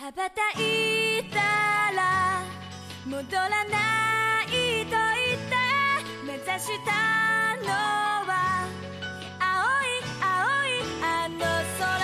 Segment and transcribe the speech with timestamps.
[0.00, 1.38] 羽ばたいた
[1.96, 2.42] ら
[3.06, 5.56] 戻らないと言って
[6.22, 7.68] 目指したの
[8.26, 8.68] は
[9.40, 11.96] 青い青いあの空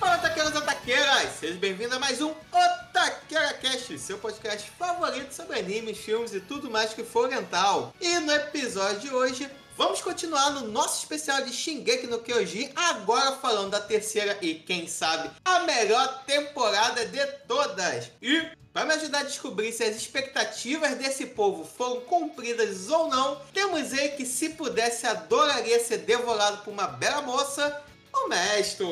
[0.00, 1.28] Fala, taqueiros e taqueiras!
[1.38, 6.68] Seja bem-vindo a mais um Otaqueira Cast, seu podcast favorito sobre animes, filmes e tudo
[6.70, 7.94] mais que for oriental.
[8.00, 13.33] E no episódio de hoje, vamos continuar no nosso especial de Shingeki no Kyojin, agora
[13.33, 18.11] falando da terceira e, quem sabe, a melhor temporada de todas.
[18.21, 23.37] E para me ajudar a descobrir se as expectativas desse povo foram cumpridas ou não,
[23.53, 27.81] temos ele que, se pudesse, adoraria ser devorado por uma bela moça,
[28.13, 28.85] o Mestre.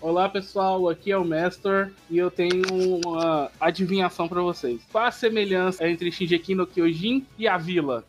[0.00, 2.62] Olá pessoal, aqui é o Mestor e eu tenho
[3.04, 4.80] uma adivinhação pra vocês.
[4.92, 8.04] Qual a semelhança entre Shingeki no Kyojin e a vila?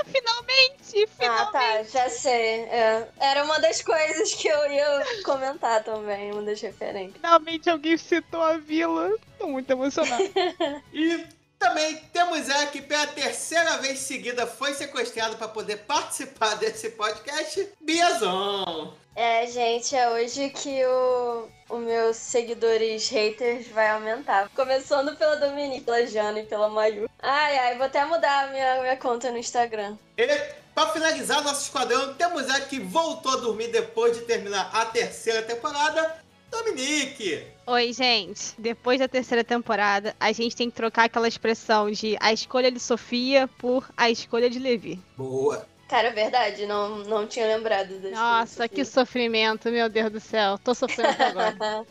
[0.00, 1.08] Obrigada, finalmente!
[1.20, 1.52] Ah, Finalmente!
[1.52, 2.60] tá, já sei.
[2.62, 3.08] é.
[3.20, 7.14] Era uma das coisas que eu ia comentar também, uma das referências.
[7.14, 9.10] Finalmente alguém citou a vila.
[9.38, 10.24] Tô muito emocionada.
[10.92, 11.24] E
[11.58, 17.68] também temos ela que pela terceira vez seguida foi sequestrado para poder participar desse podcast,
[17.80, 18.94] Biazon.
[19.16, 24.48] É, gente, é hoje que o, os meus seguidores haters vai aumentar.
[24.54, 27.10] Começando pela Dominique, pela Jana e pela Mayu.
[27.18, 29.96] Ai, ai, vou até mudar a minha, minha conta no Instagram.
[30.16, 30.26] E
[30.72, 35.42] para finalizar nosso esquadrão, temos ela que voltou a dormir depois de terminar a terceira
[35.42, 37.46] temporada, Dominique.
[37.66, 38.54] Oi, gente.
[38.58, 42.80] Depois da terceira temporada, a gente tem que trocar aquela expressão de a escolha de
[42.80, 45.00] Sofia por a escolha de Levi.
[45.16, 45.66] Boa.
[45.88, 50.58] Cara, é verdade, não, não tinha lembrado das Nossa, que sofrimento, meu Deus do céu.
[50.58, 51.86] Tô sofrendo agora.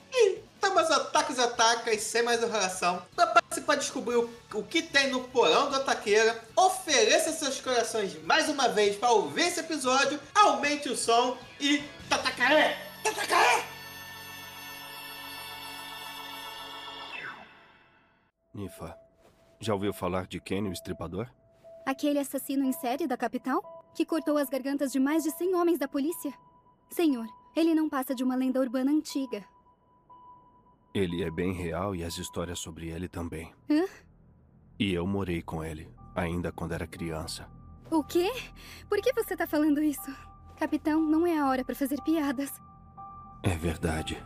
[0.57, 3.01] Então, meus ataques atacas, sem mais enrolação.
[3.15, 8.15] Para participar e descobrir o, o que tem no porão do Ataqueira, ofereça seus corações
[8.23, 11.83] mais uma vez para ouvir esse episódio, aumente o som e.
[12.07, 12.77] Tatacaé!
[13.03, 13.76] Tatacaé!
[18.57, 18.97] Nifa,
[19.59, 21.29] já ouviu falar de Kenny o Estripador?
[21.85, 23.61] Aquele assassino em série da capital?
[23.93, 26.33] Que cortou as gargantas de mais de 100 homens da polícia?
[26.89, 29.45] Senhor, ele não passa de uma lenda urbana antiga.
[30.91, 33.53] Ele é bem real e as histórias sobre ele também.
[33.69, 33.85] Hã?
[34.79, 37.47] E eu morei com ele, ainda quando era criança.
[37.91, 38.31] O quê?
[38.89, 40.11] Por que você tá falando isso?
[40.57, 42.51] Capitão, não é a hora pra fazer piadas.
[43.43, 44.17] É verdade.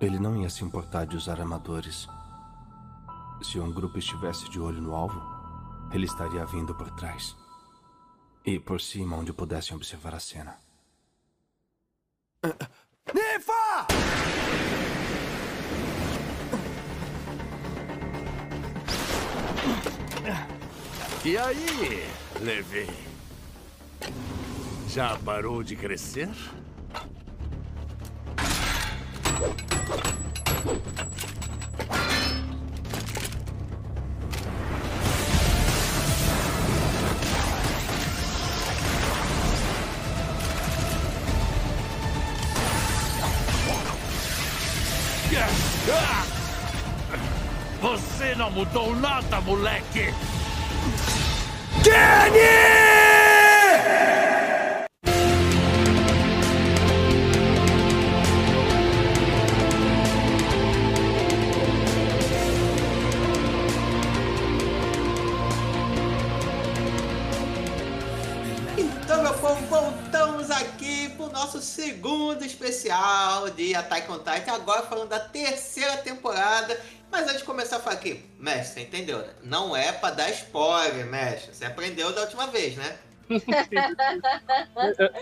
[0.00, 2.08] Ele não ia se importar de usar armadores.
[3.40, 5.20] Se um grupo estivesse de olho no alvo,
[5.92, 7.36] ele estaria vindo por trás.
[8.44, 10.56] E por cima, onde pudessem observar a cena.
[13.14, 13.86] Nifa!
[21.24, 22.06] E aí,
[22.40, 22.88] Levi?
[24.88, 26.30] Já parou de crescer?
[47.80, 50.12] Você não mudou nada, moleque!
[51.80, 52.87] Então,
[72.48, 74.52] especial de Attack on Titan.
[74.52, 76.78] Agora falando da terceira temporada.
[77.10, 79.32] Mas antes de começar a falar aqui, mestre, você entendeu, né?
[79.42, 81.54] Não é pra dar spoiler, mestre.
[81.54, 82.98] Você aprendeu da última vez, né?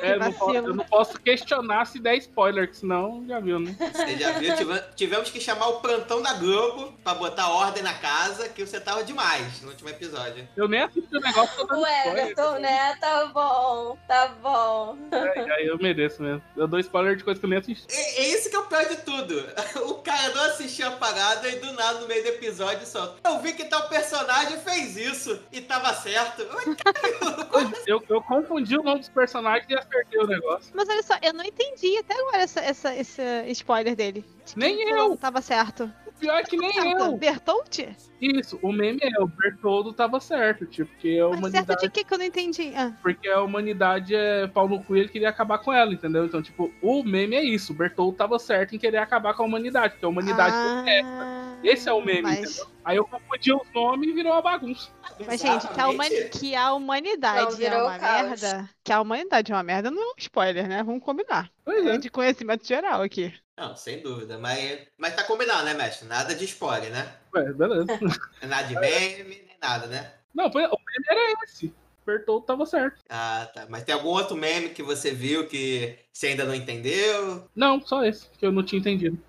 [0.03, 3.59] É, eu, não posso, eu não posso questionar se der spoiler, que senão já viu,
[3.59, 3.75] né?
[3.93, 4.57] Você já viu?
[4.57, 8.81] Tive- tivemos que chamar o plantão da Globo pra botar ordem na casa, que você
[8.81, 10.47] tava demais no último episódio.
[10.57, 11.87] Eu nem assisti o negócio, O.
[11.87, 12.97] Everton, né?
[13.01, 14.97] Tá bom, tá bom.
[15.11, 16.43] É, aí eu mereço mesmo.
[16.57, 17.87] Eu dou spoiler de coisa que eu nem assisti.
[17.91, 19.47] É, é isso que é o pior de tudo.
[19.87, 23.17] O cara não assistiu a parada e do nada, no meio do episódio, solta.
[23.29, 26.47] Eu vi que tal personagem fez isso e tava certo.
[26.53, 27.91] Mas, cara, como assim?
[27.97, 30.73] Eu, eu confundi o nome dos personagens e acertei o negócio.
[30.75, 34.25] Mas olha só, eu não entendi até agora essa, essa, esse spoiler dele.
[34.45, 35.17] De Nem eu.
[35.17, 35.91] Tava certo.
[36.19, 36.99] Pior que nem Certo.
[36.99, 37.17] eu.
[37.19, 37.79] Bertolt?
[38.21, 41.91] Isso, o meme é, o Bertoldo tava certo, tipo, porque a Mas certo humanidade, de
[41.91, 42.73] que que eu não entendi?
[42.75, 46.25] Ah, porque a humanidade é pau no cu e ele queria acabar com ela, entendeu?
[46.25, 49.47] Então, tipo, o meme é isso, o Bertoldo tava certo em querer acabar com a
[49.47, 50.55] humanidade, porque a humanidade
[50.89, 52.67] é ah, Esse é o meme, mas, entendeu?
[52.85, 54.91] Aí eu confundi os nomes e virou uma bagunça.
[55.27, 58.29] Mas, gente, que a, humani- que a humanidade é uma caos.
[58.41, 58.71] merda.
[58.83, 60.83] Que a humanidade é uma merda não é um spoiler, né?
[60.83, 61.51] Vamos combinar.
[61.65, 61.99] Pois É é.
[61.99, 63.35] de conhecimento geral aqui.
[63.57, 64.39] Não, sem dúvida.
[64.39, 66.07] Mas, mas tá combinado, né, mestre?
[66.07, 67.17] Nada de spoiler, né?
[67.35, 67.87] Ué, beleza.
[68.43, 70.13] Nada de meme, nem nada, né?
[70.35, 71.73] Não, foi- o meme era esse.
[72.03, 73.03] Apertou, tava certo.
[73.09, 73.67] Ah, tá.
[73.69, 77.49] Mas tem algum outro meme que você viu que você ainda não entendeu?
[77.57, 79.21] Não, só esse, que eu não tinha entendido.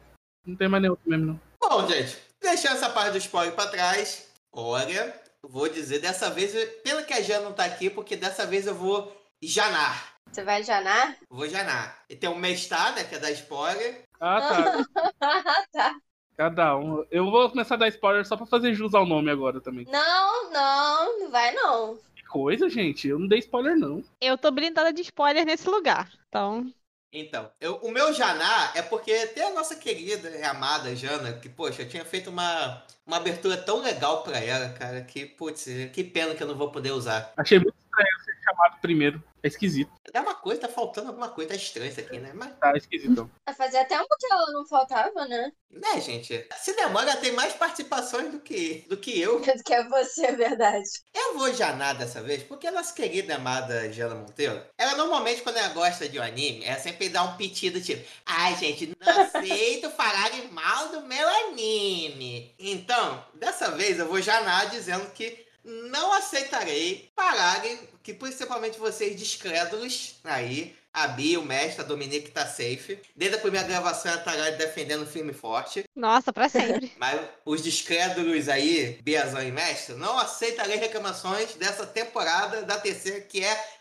[0.45, 1.41] Não tem mais nenhum outro meme, não.
[1.59, 6.53] Bom, gente, deixando essa parte do spoiler pra trás, olha, vou dizer, dessa vez,
[6.83, 10.13] pena que a Jana não tá aqui, porque dessa vez eu vou janar.
[10.31, 11.17] Você vai janar?
[11.29, 12.03] Vou janar.
[12.09, 14.03] E tem o Mestar, né, que é da spoiler.
[14.19, 14.85] Ah, tá.
[15.71, 15.95] Tá.
[16.35, 17.03] Cada um.
[17.09, 19.85] Eu vou começar a dar spoiler só pra fazer jus ao nome agora também.
[19.85, 21.97] Não, não, não vai não.
[22.15, 23.07] Que coisa, gente.
[23.07, 24.03] Eu não dei spoiler, não.
[24.21, 26.11] Eu tô blindada de spoiler nesse lugar.
[26.29, 26.71] Então,
[27.11, 31.49] Então, eu- o meu janar é porque tem a nossa querida e amada Jana, que,
[31.49, 36.03] poxa, eu tinha feito uma, uma abertura tão legal pra ela, cara, que, putz, que
[36.03, 37.33] pena que eu não vou poder usar.
[37.37, 39.23] Achei muito estranho ser chamado primeiro.
[39.43, 39.91] É esquisito.
[40.13, 42.31] É uma coisa, tá faltando alguma coisa, tá estranho isso aqui, né?
[42.33, 43.29] Mas, Tá esquisitão.
[43.45, 45.51] Vai fazer até um que ela não faltava, né?
[45.69, 49.41] né, gente, se demora tem mais participações do que, do que eu.
[49.65, 50.87] Que é você, é verdade.
[51.13, 55.41] Eu vou janar dessa vez, porque a nossa querida e amada Jana Monteiro, ela normalmente,
[55.41, 59.21] quando ela gosta de um anime, ela sempre dá um pedido tipo, ai, gente, não
[59.21, 62.55] aceito falarem mal do meu anime.
[62.57, 70.15] Então, dessa vez eu vou janar dizendo que não aceitarei pararem, que principalmente vocês descrédulos
[70.23, 72.99] aí, a Bia, o mestre, a Dominique tá safe.
[73.15, 75.83] Desde a primeira gravação ela tá lá defendendo o filme forte.
[75.95, 76.91] nossa, pra sempre.
[76.97, 83.43] Mas os descrédulos aí, Biazão e Mestre, não aceitarei reclamações dessa temporada da terceira, que
[83.43, 83.77] é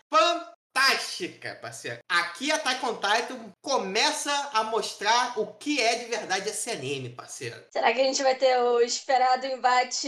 [0.77, 1.99] fantástica, parceiro.
[2.07, 7.55] Aqui a Taekwondo Titan começa a mostrar o que é de verdade esse anime, parceiro.
[7.71, 10.07] Será que a gente vai ter o esperado embate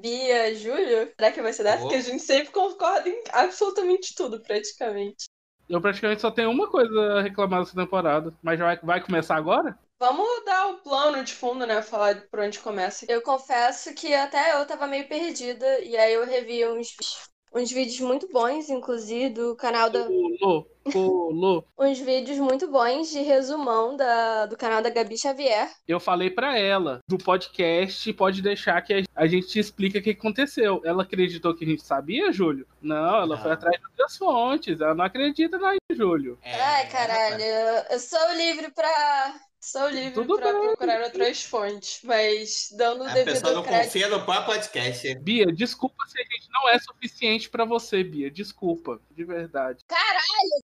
[0.00, 1.12] Bia-Júlio?
[1.18, 1.78] Será que vai ser dessa?
[1.78, 1.82] Oh.
[1.82, 5.26] Porque a gente sempre concorda em absolutamente tudo, praticamente.
[5.68, 8.32] Eu praticamente só tenho uma coisa a reclamar dessa temporada.
[8.40, 9.76] Mas já vai, vai começar agora?
[9.98, 11.82] Vamos dar o plano de fundo, né?
[11.82, 13.04] Falar por onde começa.
[13.08, 16.94] Eu confesso que até eu tava meio perdida, e aí eu revi uns,
[17.56, 20.04] uns vídeos muito bons, inclusive, do canal da.
[20.04, 21.64] Pulou, pulou.
[21.78, 25.70] Uns vídeos muito bons de resumão da, do canal da Gabi Xavier.
[25.88, 30.10] Eu falei pra ela, do podcast, pode deixar que a- gente te explica o que
[30.10, 30.80] aconteceu.
[30.84, 32.66] Ela acreditou que a gente sabia, Júlio?
[32.80, 33.42] Não, ela Não.
[33.42, 34.80] foi atrás das outras fontes.
[34.80, 36.38] Ela não acredita na Júlio.
[36.42, 39.34] É, Ai, caralho, eu, eu sou livre pra.
[39.66, 40.62] Sou livre Tudo pra bem.
[40.62, 43.84] procurar outras fontes, mas dando o A pessoa devido não crédito.
[43.86, 45.14] confia no próprio podcast.
[45.16, 48.30] Bia, desculpa se a gente não é suficiente pra você, Bia.
[48.30, 49.84] Desculpa, de verdade.
[49.88, 50.62] Caralho!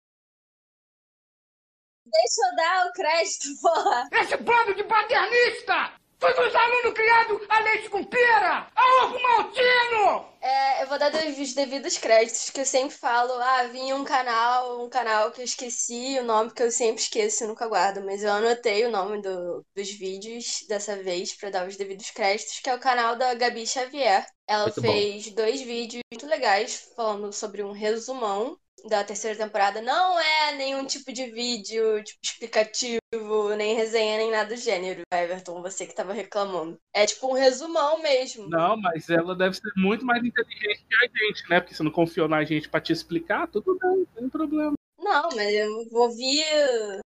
[2.05, 4.09] Deixa eu dar o crédito, porra!
[4.11, 5.93] Esse bando de paternista!
[6.19, 8.69] Foi dos alunos criados a leite com pera!
[8.75, 10.29] A ovo maltino!
[10.41, 14.83] É, eu vou dar os devidos créditos, que eu sempre falo, ah, vinha um canal,
[14.85, 18.23] um canal que eu esqueci o nome, que eu sempre esqueço e nunca guardo, mas
[18.23, 22.69] eu anotei o nome do- dos vídeos dessa vez pra dar os devidos créditos, que
[22.69, 24.25] é o canal da Gabi Xavier.
[24.47, 24.91] Ela Muito bom.
[24.93, 28.57] fez dois vídeos muito legais falando sobre um resumão
[28.87, 29.81] da terceira temporada.
[29.81, 35.61] Não é nenhum tipo de vídeo, tipo, explicativo, nem resenha, nem nada do gênero, Everton,
[35.61, 36.77] você que tava reclamando.
[36.93, 38.47] É tipo um resumão mesmo.
[38.49, 41.59] Não, mas ela deve ser muito mais inteligente que a gente, né?
[41.59, 44.73] Porque você não confiou na gente pra te explicar, tudo bem, não tem problema.
[44.97, 46.43] Não, mas eu vou vir.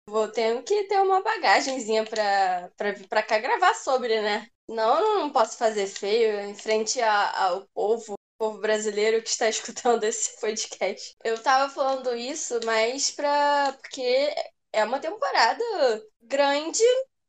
[0.07, 4.47] Vou ter que ter uma bagagenzinha pra, pra vir pra cá gravar sobre, né?
[4.67, 9.47] Não, eu não posso fazer feio em frente a- ao povo, povo brasileiro que está
[9.49, 11.15] escutando esse podcast.
[11.23, 13.73] Eu tava falando isso, mas pra.
[13.81, 14.33] Porque
[14.73, 15.63] é uma temporada
[16.21, 16.83] grande.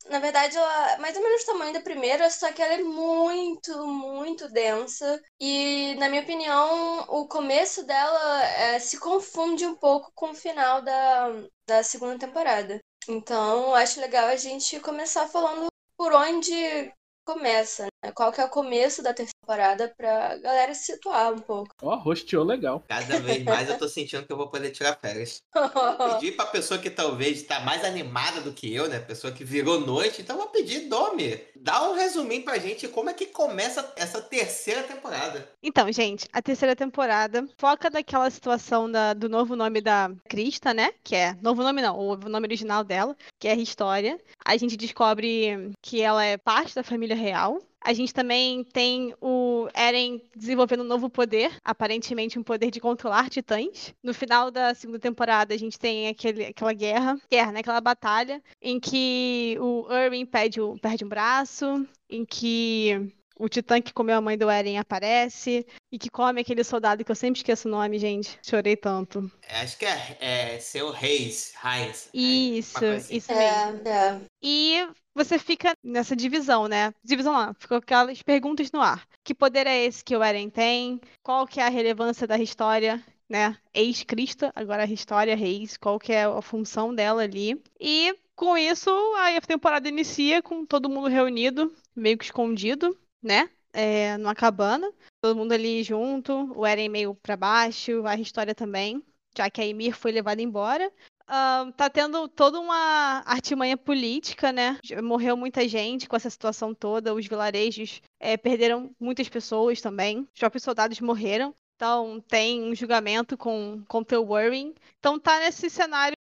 [0.09, 2.83] Na verdade, ela é mais ou menos o tamanho da primeira, só que ela é
[2.83, 5.21] muito, muito densa.
[5.41, 10.81] E, na minha opinião, o começo dela é, se confunde um pouco com o final
[10.81, 11.29] da,
[11.67, 12.79] da segunda temporada.
[13.09, 16.93] Então, acho legal a gente começar falando por onde
[17.25, 17.89] começa?
[18.13, 21.71] Qual que é o começo da terceira temporada pra galera se situar um pouco.
[21.81, 22.83] Ó, rosteou legal.
[22.89, 25.41] Cada vez mais eu tô sentindo que eu vou poder tirar férias.
[26.15, 28.99] pedir pra pessoa que talvez tá mais animada do que eu, né?
[28.99, 30.21] Pessoa que virou noite.
[30.23, 34.21] Então eu vou pedir, Domi, dá um resuminho pra gente como é que começa essa
[34.21, 35.49] terceira temporada.
[35.63, 40.91] Então, gente, a terceira temporada foca naquela situação da- do novo nome da Krista, né?
[41.05, 41.37] Que é.
[41.41, 44.19] Novo nome não, o nome original dela, que é a História.
[44.45, 47.59] A gente descobre que ela é parte da família real.
[47.87, 53.31] A gente também tem o Eren desenvolvendo um novo poder, aparentemente um poder de controlar
[53.31, 53.95] titãs.
[54.03, 57.61] No final da segunda temporada, a gente tem aquele, aquela guerra, guerra, né?
[57.61, 63.81] Aquela batalha em que o Irving perde, o- perde um braço, em que o titã
[63.81, 65.65] que comeu a mãe do Eren aparece.
[65.93, 68.37] E que come aquele soldado que eu sempre esqueço o nome, gente.
[68.45, 69.31] Chorei tanto.
[69.49, 72.11] Acho que é, é seu Reis, Reis.
[72.13, 73.17] Isso, assim.
[73.17, 73.83] isso mesmo.
[73.87, 74.21] É, é.
[74.43, 76.93] E você fica nessa divisão, né?
[77.03, 79.09] Divisão lá, ficou aquelas perguntas no ar.
[79.25, 81.01] Que poder é esse que o Eren tem?
[81.23, 83.03] Qual que é a relevância da história?
[83.29, 83.57] Né?
[83.75, 87.61] Ex-Cristo, agora a história Reis, qual que é a função dela ali.
[87.81, 93.51] E com isso, aí a temporada inicia com todo mundo reunido, meio que escondido, né?
[93.73, 94.93] É, numa cabana.
[95.21, 99.03] Todo mundo ali junto, o Eren meio pra baixo, a história também,
[99.37, 100.93] já que a Ymir foi levada embora.
[101.29, 104.79] Ah, tá tendo toda uma artimanha política, né?
[105.03, 107.15] Morreu muita gente com essa situação toda.
[107.15, 110.21] Os vilarejos eh, perderam muitas pessoas também.
[110.33, 111.55] Os próprios soldados morreram.
[111.75, 114.73] Então tem um julgamento com contra o Warren.
[114.99, 116.17] Então tá nesse cenário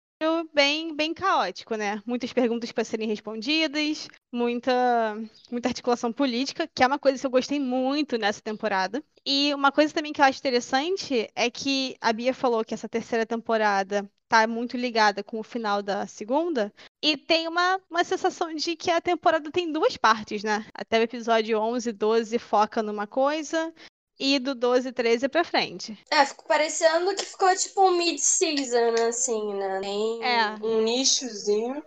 [0.54, 2.02] bem bem caótico, né?
[2.06, 5.18] Muitas perguntas para serem respondidas, muita
[5.52, 9.04] muita articulação política, que é uma coisa que eu gostei muito nessa temporada.
[9.26, 12.88] E uma coisa também que eu acho interessante é que a Bia falou que essa
[12.90, 16.74] terceira temporada tá muito ligada com o final da segunda.
[17.02, 20.66] E tem uma, uma sensação de que a temporada tem duas partes, né?
[20.74, 23.74] Até o episódio 11 e 12 foca numa coisa.
[24.20, 25.98] E do 12 e 13 pra frente.
[26.12, 29.80] É, ficou parecendo que ficou tipo um mid-season, assim, né?
[29.82, 30.56] Tem É.
[30.62, 31.84] Um nichozinho.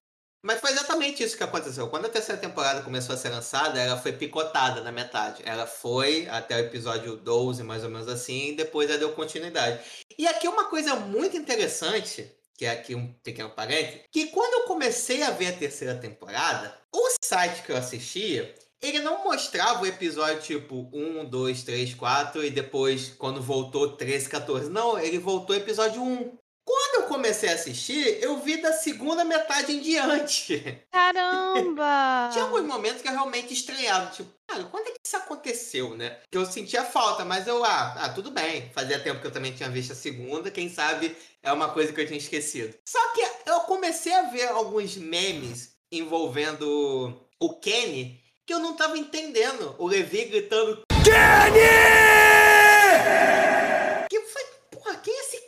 [0.46, 1.88] Mas foi exatamente isso que aconteceu.
[1.88, 5.42] Quando a terceira temporada começou a ser lançada, ela foi picotada na metade.
[5.44, 9.80] Ela foi até o episódio 12, mais ou menos assim, e depois ela deu continuidade.
[10.16, 14.68] E aqui uma coisa muito interessante, que é aqui um pequeno parênteses, que quando eu
[14.68, 19.86] comecei a ver a terceira temporada, o site que eu assistia, ele não mostrava o
[19.86, 24.70] episódio tipo 1, 2, 3, 4 e depois, quando voltou, 13, 14.
[24.70, 26.38] Não, ele voltou episódio 1.
[26.66, 30.82] Quando eu comecei a assistir, eu vi da segunda metade em diante.
[30.90, 32.28] Caramba!
[32.32, 36.18] Tinha alguns momentos que eu realmente estranhava, tipo, cara, quando é que isso aconteceu, né?
[36.28, 38.68] Que eu sentia falta, mas eu, ah, ah, tudo bem.
[38.74, 42.00] Fazia tempo que eu também tinha visto a segunda, quem sabe é uma coisa que
[42.00, 42.74] eu tinha esquecido.
[42.84, 48.98] Só que eu comecei a ver alguns memes envolvendo o Kenny que eu não tava
[48.98, 49.76] entendendo.
[49.78, 51.60] O Levi gritando Kenny!
[54.08, 54.42] Que foi,
[54.72, 55.46] porra, quem é esse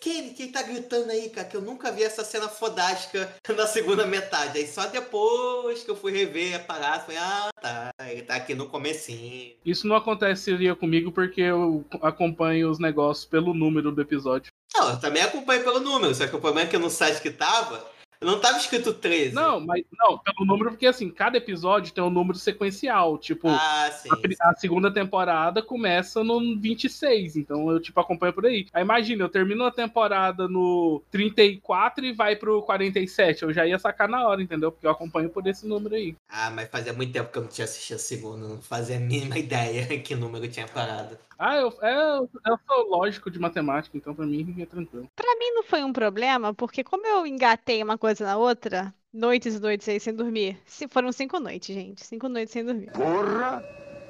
[0.48, 1.46] Tá gritando aí, cara?
[1.46, 4.58] Que eu nunca vi essa cena fodástica na segunda metade.
[4.58, 8.54] Aí só depois que eu fui rever a parada, foi, ah, tá, ele tá aqui
[8.54, 9.54] no comecinho.
[9.64, 14.52] Isso não aconteceria comigo porque eu acompanho os negócios pelo número do episódio.
[14.74, 17.30] Não, eu também acompanhei pelo número, só que o problema é que no site que
[17.30, 17.84] tava,
[18.20, 19.34] não tava escrito 13.
[19.34, 23.16] Não, mas não, pelo número, porque assim, cada episódio tem um número sequencial.
[23.18, 24.08] Tipo, Ah, sim.
[24.40, 28.66] a, a segunda temporada começa no 26, então eu, tipo, acompanho por aí.
[28.72, 33.42] Aí imagina, eu termino a temporada no 34 e vai pro 47.
[33.42, 34.72] Eu já ia sacar na hora, entendeu?
[34.72, 36.16] Porque eu acompanho por esse número aí.
[36.28, 39.00] Ah, mas fazia muito tempo que eu não tinha assistido a segunda, não fazia a
[39.00, 41.16] mínima ideia que número tinha parado.
[41.38, 45.08] Ah, eu, é, eu sou lógico de matemática, então pra mim é tranquilo.
[45.14, 49.54] Pra mim não foi um problema, porque como eu engatei uma coisa na outra, noites
[49.56, 50.58] e noites aí sem dormir.
[50.66, 52.04] Se foram cinco noites, gente.
[52.04, 52.90] Cinco noites sem dormir.
[52.92, 53.62] Porra!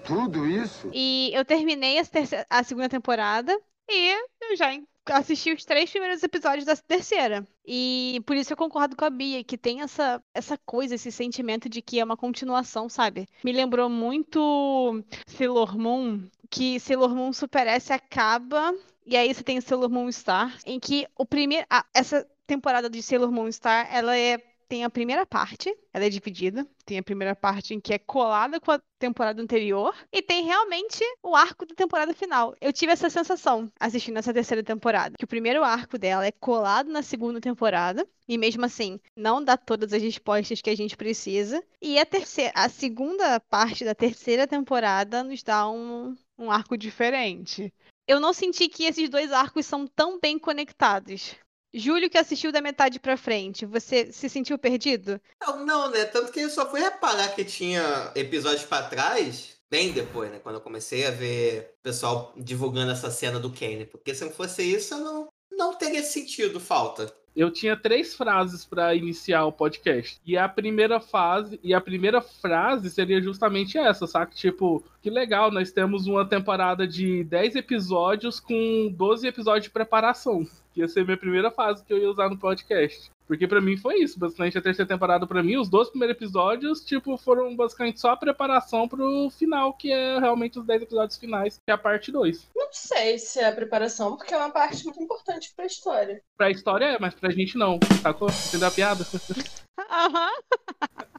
[0.04, 0.88] Tudo isso?
[0.92, 3.58] E eu terminei a, terceira- a segunda temporada
[3.90, 4.12] e
[4.50, 4.70] eu já
[5.10, 7.46] assisti os três primeiros episódios da terceira.
[7.66, 11.68] E por isso eu concordo com a Bia, que tem essa, essa coisa, esse sentimento
[11.68, 13.26] de que é uma continuação, sabe?
[13.44, 18.74] Me lembrou muito Sailor Moon, que Sailor Moon Super S acaba,
[19.06, 23.02] e aí você tem Sailor Moon Star, em que o primeiro, a- essa temporada de
[23.02, 26.66] Sailor Moon Star, ela é tem a primeira parte, ela é dividida.
[26.84, 29.94] Tem a primeira parte em que é colada com a temporada anterior.
[30.12, 32.54] E tem realmente o arco da temporada final.
[32.60, 35.16] Eu tive essa sensação assistindo essa terceira temporada.
[35.16, 38.06] Que o primeiro arco dela é colado na segunda temporada.
[38.28, 41.64] E mesmo assim, não dá todas as respostas que a gente precisa.
[41.80, 47.72] E a terceira, a segunda parte da terceira temporada nos dá um, um arco diferente.
[48.06, 51.36] Eu não senti que esses dois arcos são tão bem conectados.
[51.72, 55.20] Júlio, que assistiu da metade pra frente, você se sentiu perdido?
[55.40, 56.04] Não, não, né?
[56.06, 60.38] Tanto que eu só fui reparar que tinha episódios pra trás, bem depois, né?
[60.38, 63.84] Quando eu comecei a ver o pessoal divulgando essa cena do Kenny.
[63.84, 67.12] Porque se não fosse isso, eu não, não teria sentido falta.
[67.37, 70.20] Eu tinha três frases pra iniciar o podcast.
[70.26, 74.34] E a primeira fase, e a primeira frase seria justamente essa, saca?
[74.34, 80.44] Tipo, que legal, nós temos uma temporada de 10 episódios com 12 episódios de preparação.
[80.78, 83.11] Que ia ser minha primeira fase que eu ia usar no podcast.
[83.26, 86.85] Porque pra mim foi isso, basicamente a terceira temporada pra mim, os dois primeiros episódios,
[86.85, 91.56] tipo, foram basicamente só a preparação pro final, que é realmente os 10 episódios finais,
[91.56, 92.47] que é a parte 2.
[92.54, 96.23] Não sei se é a preparação, porque é uma parte muito importante pra história.
[96.37, 98.28] Pra história é, mas pra gente não, sacou?
[98.28, 99.04] Entendeu a piada?
[99.78, 100.30] Aham.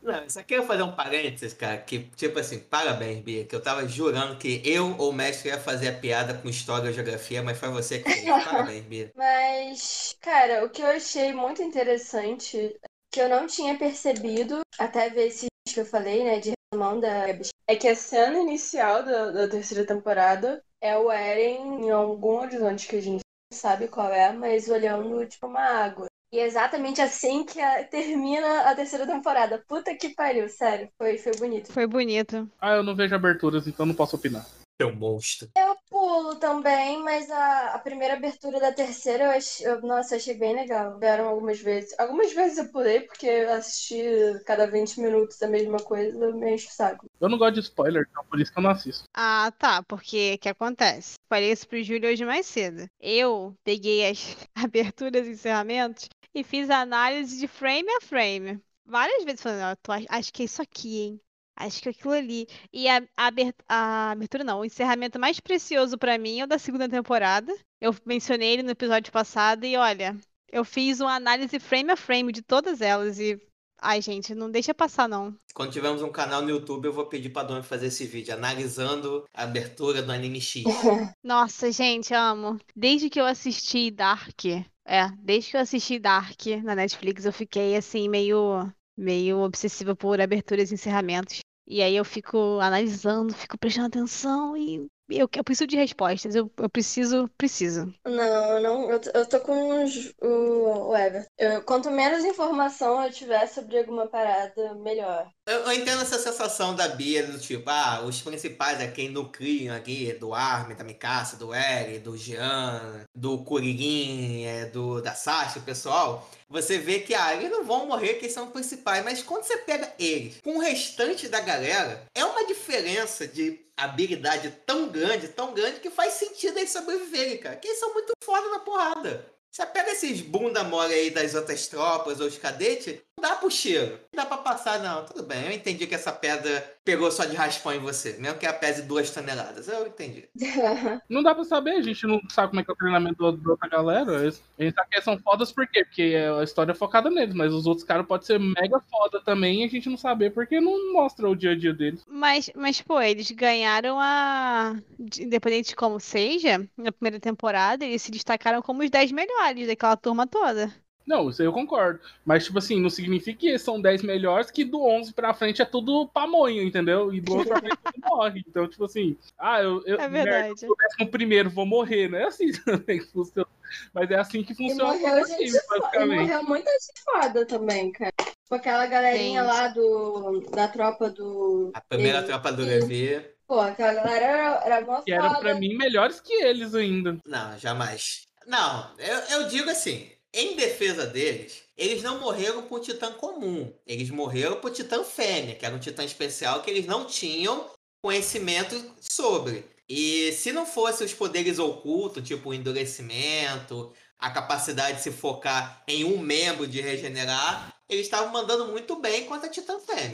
[0.01, 3.88] Não, só quero fazer um parênteses, cara, que, tipo assim, parabéns, Bia, que eu tava
[3.88, 7.58] jurando que eu ou o mestre ia fazer a piada com história ou geografia, mas
[7.58, 8.44] foi você que fez.
[8.44, 9.12] Parabéns, Bia.
[9.16, 12.80] Mas, cara, o que eu achei muito interessante,
[13.12, 17.00] que eu não tinha percebido, até ver esse vídeo que eu falei, né, de resumão
[17.00, 17.28] da
[17.68, 22.88] É que a cena inicial da, da terceira temporada é o Eren em algum horizonte
[22.88, 26.09] que a gente não sabe qual é, mas olhando, tipo, uma água.
[26.31, 29.63] E é exatamente assim que a- termina a terceira temporada.
[29.67, 30.89] Puta que pariu, sério.
[30.98, 31.71] Foi, foi bonito.
[31.71, 32.50] Foi bonito.
[32.62, 34.45] Ah, eu não vejo aberturas, então não posso opinar.
[34.81, 35.50] Seu monstro.
[35.57, 39.68] Eu pulo também, mas a, a primeira abertura da terceira eu achei.
[39.68, 40.98] eu- nossa, achei bem legal.
[41.00, 41.98] Vieram algumas vezes.
[42.00, 44.01] Algumas vezes eu pulei porque eu assisti
[44.46, 47.06] cada 20 minutos a mesma coisa, me enche o saco.
[47.20, 49.03] Eu não gosto de spoiler, então por isso que eu não assisto.
[49.13, 49.84] Ah, tá.
[49.84, 51.15] Porque o que acontece?
[51.29, 52.88] Falei isso pro Júlio hoje mais cedo.
[53.00, 54.18] Eu peguei as
[54.56, 58.62] aberturas e encerramentos e fiz a análise de frame a frame.
[58.86, 61.22] Várias vezes falando, ach- acho que é isso aqui, hein?
[61.60, 62.48] Acho que é aquilo ali.
[62.72, 66.48] E a, a aber- a abertura não, o encerramento mais precioso pra mim é o
[66.48, 67.54] da segunda temporada.
[67.82, 70.18] Eu mencionei ele no episódio passado e olha,
[70.51, 73.39] eu fiz uma análise frame a frame de todas elas e.
[73.82, 75.34] Ai, gente, não deixa passar, não.
[75.54, 79.24] Quando tivermos um canal no YouTube, eu vou pedir pra Dona fazer esse vídeo, analisando
[79.34, 80.63] a abertura do anime X.
[81.24, 82.60] Nossa, gente, amo.
[82.75, 84.44] Desde que eu assisti Dark,
[84.86, 90.20] é, desde que eu assisti Dark na Netflix, eu fiquei assim meio meio obsessiva por
[90.20, 91.39] aberturas e encerramentos.
[91.70, 96.36] E aí eu fico analisando, fico prestando atenção e eu, eu preciso de respostas.
[96.36, 97.94] Eu, eu preciso, preciso.
[98.06, 101.62] Não, não, eu, eu tô com os- o, o Everton.
[101.66, 105.30] Quanto menos informação eu tiver sobre alguma parada, melhor.
[105.50, 109.75] Eu, eu entendo essa sensação da Bia, do tipo, ah, os principais é quem nucleiam
[109.75, 115.60] aqui, do Armin, da Mikasa, do Eri, do Jean, do Kuririn, é, do, da Sasha,
[115.60, 116.29] pessoal.
[116.48, 119.03] Você vê que, ah, eles não vão morrer, que são principais.
[119.03, 124.56] Mas quando você pega eles com o restante da galera, é uma diferença de habilidade
[124.68, 127.56] tão grande, tão grande, que faz sentido eles sobreviverem, cara.
[127.56, 129.25] Que eles são muito foda na porrada.
[129.51, 133.50] Você pega esses bunda mole aí das outras tropas ou os cadetes, não dá pro
[133.50, 134.00] cheiro.
[134.12, 135.06] Não dá pra passar, não.
[135.06, 138.13] Tudo bem, eu entendi que essa pedra pegou só de raspão em você.
[138.18, 139.68] Mesmo que ela pese duas toneladas.
[139.68, 140.27] Eu entendi.
[141.07, 143.51] Não dá pra saber, a gente não sabe como é que é o treinamento da
[143.51, 144.22] outra galera.
[144.24, 145.86] Eles- A gente sabe que eles são fodas por quê?
[145.86, 149.62] Porque a história é focada neles, mas os outros caras podem ser mega foda também
[149.62, 152.03] e a gente não saber porque não mostra o dia a dia deles.
[152.07, 154.75] Mas, mas pô, eles ganharam a.
[154.98, 159.68] de- Independente de como seja, na primeira temporada, eles se destacaram como os 10 melhores
[159.68, 160.72] daquela turma toda.
[161.09, 162.00] Não, isso aí eu concordo.
[162.24, 165.65] Mas, tipo assim, não significa que são 10 melhores, que do 11 pra frente é
[165.65, 167.11] tudo pamonho, entendeu?
[167.11, 168.43] E do 11 pra frente tudo morre.
[168.48, 170.65] Então, tipo assim, ah, eu, eu É merda, verdade.
[170.67, 173.48] eu décimo primeiro vou morrer, não é assim também que funciona.
[173.91, 176.19] Mas é assim que E funciona morreu, o gente, time, e basicamente.
[176.22, 178.13] morreu muita gente foda também, cara.
[178.19, 179.51] Tipo aquela galerinha Gente.
[179.51, 181.72] lá do, da tropa do.
[181.74, 183.19] A primeira Ele- tropa do Levi.
[183.48, 187.17] Pô, aquela galera era, era mó Que eram pra mim melhores que eles ainda.
[187.25, 188.27] Não, jamais.
[188.45, 193.74] Não, eu, eu digo assim, em defesa deles, eles não morreram por titã comum.
[193.85, 197.65] Eles morreram por titã fêmea, que era um titã especial que eles não tinham
[198.03, 199.65] conhecimento sobre.
[199.87, 205.81] E se não fosse os poderes ocultos, tipo o endurecimento, a capacidade de se focar
[205.87, 210.11] em um membro de regenerar, eles estavam mandando muito bem contra a titã fêmea.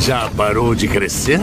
[0.00, 1.40] Já parou de crescer?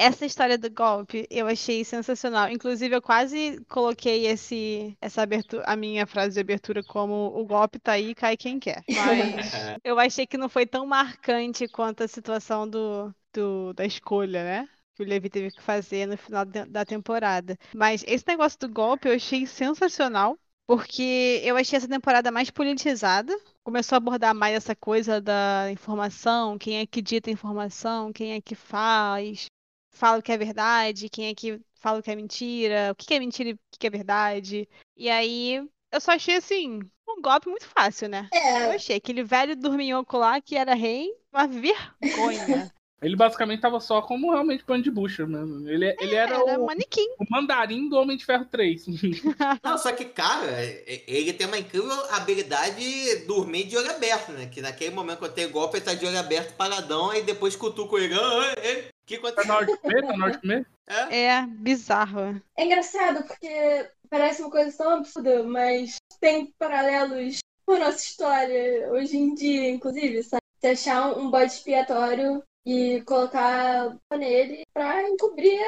[0.00, 2.48] Essa história do golpe eu achei sensacional.
[2.50, 7.80] Inclusive, eu quase coloquei esse, essa abertura, a minha frase de abertura como o golpe
[7.80, 8.84] tá aí, cai quem quer.
[8.88, 9.26] Mas
[9.82, 14.68] eu achei que não foi tão marcante quanto a situação do, do- da escolha, né?
[14.94, 17.56] Que o Levi teve que fazer no final da da temporada.
[17.74, 20.38] Mas esse negócio do golpe eu achei sensacional.
[20.66, 23.34] Porque eu achei essa temporada mais politizada.
[23.64, 28.32] Começou a abordar mais essa coisa da informação, quem é que dita a informação, quem
[28.34, 29.46] é que faz,
[29.90, 33.14] fala o que é verdade, quem é que fala o que é mentira, o que
[33.14, 34.68] é mentira e o que é verdade.
[34.96, 35.56] E aí,
[35.92, 38.28] eu só achei assim, um golpe muito fácil, né?
[38.32, 42.70] Eu É, achei aquele velho dorminhoco lá que era rei, uma vergonha.
[43.00, 45.68] Ele basicamente tava só como realmente pano de bucha mesmo.
[45.68, 47.06] Ele, ele era, Era o, manequim.
[47.20, 48.86] o mandarim do Homem de Ferro 3.
[49.64, 50.60] Não, só que, cara,
[51.06, 54.46] ele tem uma incrível habilidade de dormir de olho aberto, né?
[54.46, 57.54] Que naquele momento que eu tenho golpe, ele tá de olho aberto, paradão, aí depois
[57.54, 58.14] cutuca ele.
[58.14, 59.44] "Ah, é, é, O que tá aconteceu?
[59.44, 60.06] na hora de comer?
[60.06, 60.66] Tá na hora de comer?
[60.88, 61.16] É?
[61.24, 62.42] É bizarro.
[62.56, 68.90] é engraçado porque parece uma coisa tão absurda, mas tem paralelos com a nossa história
[68.90, 70.42] hoje em dia, inclusive, sabe?
[70.60, 75.58] Se achar um bode expiatório e colocar nele pra encobrir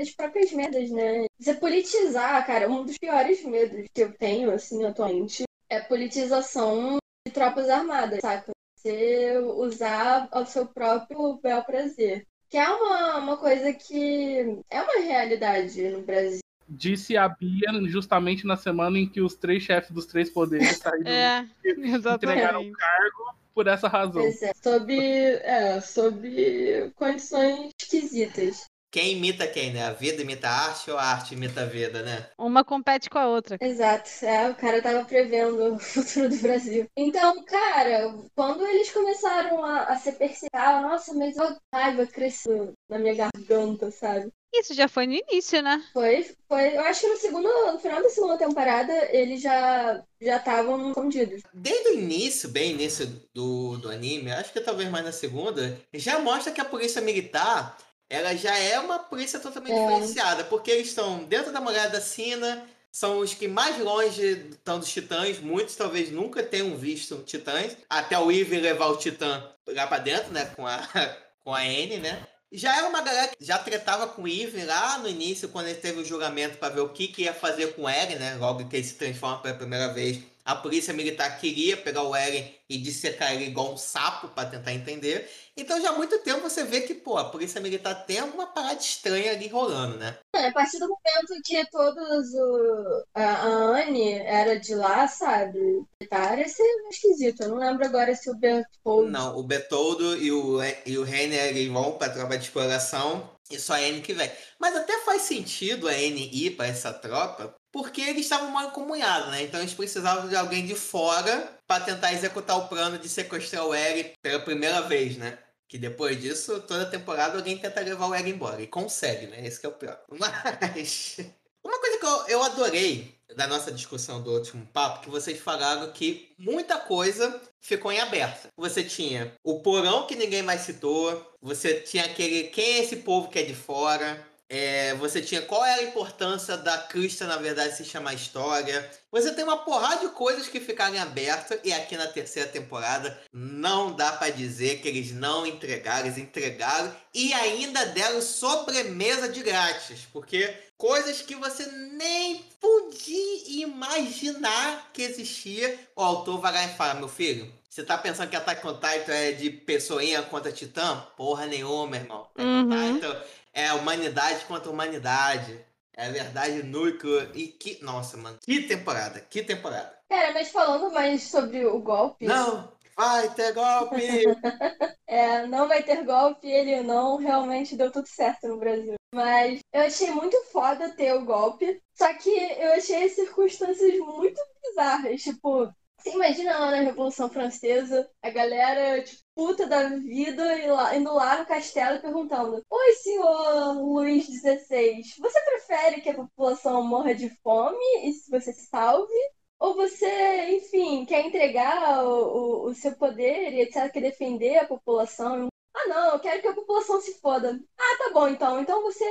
[0.00, 1.24] as próprias merdas, né?
[1.38, 7.32] Você politizar, cara, um dos piores medos que eu tenho, assim, atualmente, é politização de
[7.32, 8.50] tropas armadas, saca?
[8.76, 12.26] Você usar ao seu próprio bel prazer.
[12.50, 16.40] Que é uma, uma coisa que é uma realidade no Brasil.
[16.68, 21.10] Disse a Bia justamente na semana em que os três chefes dos três poderes saíram
[21.10, 24.22] É, entregaram o cargo por essa razão.
[24.22, 28.64] Pois é, sob, é, sob condições esquisitas.
[28.90, 29.84] Quem imita quem, né?
[29.84, 32.28] A vida imita a arte ou a arte imita a vida, né?
[32.36, 33.56] Uma compete com a outra.
[33.60, 36.86] Exato, é, o cara tava prevendo o futuro do Brasil.
[36.96, 42.98] Então, cara, quando eles começaram a, a se perseguir, nossa, mas a raiva cresceu na
[42.98, 44.28] minha garganta, sabe?
[44.52, 45.80] Isso já foi no início, né?
[45.92, 50.36] Foi, foi, eu acho que no segundo, no final da segunda temporada, eles já já
[50.36, 51.42] estavam escondidos.
[51.54, 56.18] Desde o início, bem início do, do anime, acho que talvez mais na segunda, já
[56.18, 57.78] mostra que a polícia militar
[58.10, 59.86] ela já é uma polícia totalmente É.
[59.86, 64.78] diferenciada, porque eles estão dentro da muralha da Sina, são os que mais longe estão
[64.80, 69.86] dos titãs, muitos talvez nunca tenham visto titãs, até o Eve levar o titã lá
[69.86, 70.76] pra dentro, né, com a,
[71.44, 72.26] com a N, né?
[72.52, 75.78] Já era uma galera que já tretava com o Eve lá no início, quando ele
[75.78, 78.34] teve o julgamento pra ver o que, que ia fazer com Eren, né?
[78.34, 80.18] Logo que ele se transforma pela primeira vez.
[80.44, 84.72] A polícia militar queria pegar o Eren e dissecar ele igual um sapo pra tentar
[84.72, 85.28] entender.
[85.56, 88.80] Então já há muito tempo você vê que, pô, a polícia militar tem alguma parada
[88.80, 90.16] estranha ali rolando, né?
[90.34, 95.58] É, a partir do momento que todos o, a, Anne era de lá, sabe?
[96.00, 97.42] Militar, esse é esquisito.
[97.42, 99.10] Eu não lembro agora se o Bertoldo.
[99.10, 103.58] Não, o Betoldo e o, e o Reiner eles vão pra tropa de exploração e
[103.58, 104.30] só a N que vem.
[104.58, 109.30] Mas até faz sentido a N ir pra essa tropa, porque eles estavam mal encomunhados,
[109.30, 109.42] né?
[109.42, 113.74] Então eles precisavam de alguém de fora pra tentar executar o plano de sequestrar o
[113.74, 115.38] Eren pela primeira vez, né?
[115.68, 118.60] Que depois disso, toda temporada alguém tenta levar o Eren embora.
[118.60, 119.46] E consegue, né?
[119.46, 120.00] Esse é o pior.
[120.10, 121.18] Mas.
[121.62, 125.92] Uma coisa que eu, eu adorei da nossa discussão do último papo, que vocês falaram
[125.92, 128.48] que muita coisa ficou em aberto.
[128.56, 133.28] Você tinha o porão que ninguém mais citou, você tinha aquele quem é esse povo
[133.28, 137.76] que é de fora, é, você tinha qual era a importância da Krista, na verdade,
[137.76, 138.90] se chamar história.
[139.12, 143.16] Você tem uma porrada de coisas que ficaram em aberto e aqui na terceira temporada
[143.32, 149.40] não dá pra dizer que eles não entregaram, eles entregaram e ainda deram sobremesa de
[149.40, 156.76] grátis, porque coisas que você nem podia imaginar que existia, o autor vai lá e
[156.76, 161.06] fala, meu filho, você tá pensando que Attack on Titan é de pessoinha contra titã?
[161.16, 162.26] Porra nenhuma, irmão.
[162.34, 162.94] Attack on Uhum.
[162.94, 165.64] Titan é humanidade contra humanidade.
[165.96, 167.30] É a verdade núcleo.
[167.34, 167.82] E que.
[167.82, 168.38] Nossa, mano.
[168.42, 169.20] Que temporada.
[169.20, 169.92] Que temporada.
[170.08, 172.26] Cara, mas falando mais sobre o golpe.
[172.26, 172.72] Não!
[172.96, 173.96] Vai ter golpe!
[175.06, 178.94] É, não vai ter golpe, ele não realmente deu tudo certo no Brasil.
[179.12, 184.40] Mas eu achei muito foda ter o golpe, só que eu achei as circunstâncias muito
[184.62, 185.20] bizarras.
[185.20, 185.68] Tipo,
[186.00, 191.46] você imagina lá na Revolução Francesa, a galera, tipo, puta da vida, indo lá no
[191.46, 197.78] castelo e perguntando: Oi, senhor Luís XVI, você prefere que a população morra de fome
[198.04, 199.12] e se você se salve?
[199.58, 204.66] Ou você, enfim, quer entregar o, o, o seu poder e etc., quer defender a
[204.66, 205.48] população?
[205.74, 207.60] Ah, não, eu quero que a população se foda.
[207.78, 208.60] Ah, tá bom, então.
[208.60, 209.04] Então você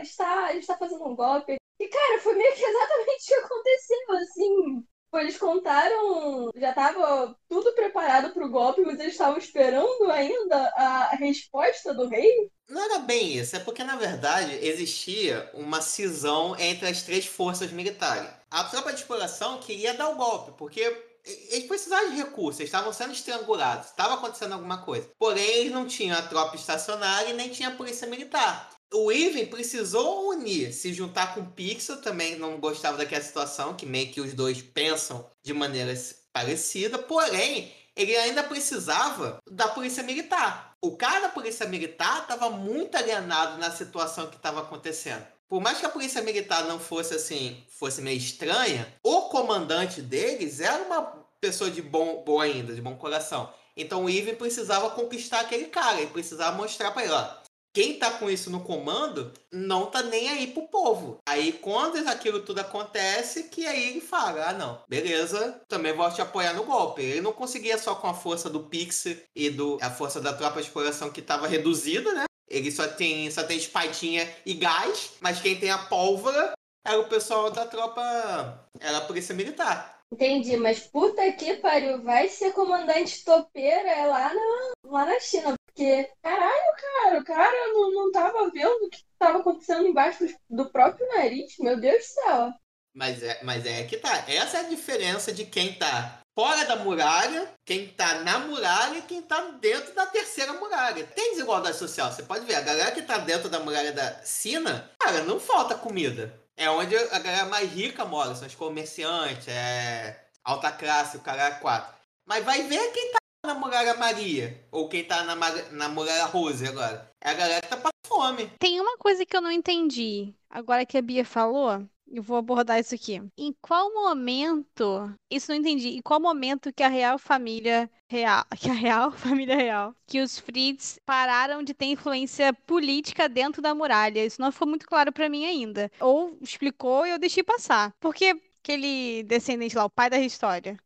[0.00, 1.56] está, está fazendo um golpe.
[1.80, 4.84] E, cara, foi meio que exatamente o que aconteceu, assim.
[5.12, 11.16] Pô, Eles contaram, já tava tudo preparado pro golpe, mas eles estavam esperando ainda a
[11.16, 12.50] resposta do rei.
[12.66, 17.70] Não era bem isso, é porque na verdade existia uma cisão entre as três forças
[17.70, 18.30] militares.
[18.50, 20.80] A tropa de exploração queria dar o golpe, porque
[21.24, 25.10] eles precisavam de recursos, estavam sendo estrangulados, estava acontecendo alguma coisa.
[25.18, 28.70] Porém, eles não tinham a tropa estacionária e nem tinha a polícia militar.
[28.92, 33.86] O Even precisou unir, se juntar com o Pixel, também não gostava daquela situação, que
[33.86, 35.94] meio que os dois pensam de maneira
[36.32, 40.76] parecida, porém, ele ainda precisava da polícia militar.
[40.80, 45.24] O cara da polícia militar estava muito alienado na situação que estava acontecendo.
[45.48, 50.60] Por mais que a polícia militar não fosse assim, fosse meio estranha, o comandante deles
[50.60, 51.02] era uma
[51.40, 53.52] pessoa de bom, boa ainda, de bom coração.
[53.76, 57.41] Então o Ivan precisava conquistar aquele cara, ele precisava mostrar para ele, ó,
[57.72, 61.18] quem tá com isso no comando não tá nem aí pro povo.
[61.26, 66.20] Aí quando aquilo tudo acontece, que aí ele fala, ah não, beleza, também vou te
[66.20, 67.02] apoiar no golpe.
[67.02, 70.60] Ele não conseguia só com a força do Pix e do, a força da tropa
[70.60, 72.24] de exploração que tava reduzida, né?
[72.48, 76.52] Ele só tem, só tem espadinha e gás, mas quem tem a pólvora
[76.84, 80.00] era o pessoal da tropa, era a polícia militar.
[80.12, 86.10] Entendi, mas puta que pariu, vai ser comandante topeira lá na, lá na China, porque,
[86.22, 90.70] caralho, cara, o cara não, não tava vendo o que tava acontecendo embaixo do, do
[90.70, 92.52] próprio nariz, meu Deus do céu.
[92.94, 94.24] Mas é, mas é que tá.
[94.28, 99.02] Essa é a diferença de quem tá fora da muralha, quem tá na muralha e
[99.02, 101.06] quem tá dentro da terceira muralha.
[101.06, 102.56] Tem desigualdade social, você pode ver.
[102.56, 106.38] A galera que tá dentro da muralha da Sina, cara, não falta comida.
[106.54, 111.44] É onde a galera mais rica mora, são os comerciantes, é alta classe, o cara
[111.44, 111.94] é quatro.
[112.26, 115.34] Mas vai ver quem tá na muralha Maria, ou quem tá na,
[115.72, 117.10] na muralha Rose agora.
[117.20, 118.46] É a galera que tá passando fome.
[118.58, 120.32] Tem uma coisa que eu não entendi.
[120.48, 123.20] Agora que a Bia falou, eu vou abordar isso aqui.
[123.36, 128.70] Em qual momento, isso não entendi, em qual momento que a real família real, que
[128.70, 134.24] a real família real, que os Fritz pararam de ter influência política dentro da muralha?
[134.24, 135.90] Isso não ficou muito claro para mim ainda.
[135.98, 137.92] Ou explicou e eu deixei passar.
[137.98, 140.78] Porque aquele descendente lá, o pai da história,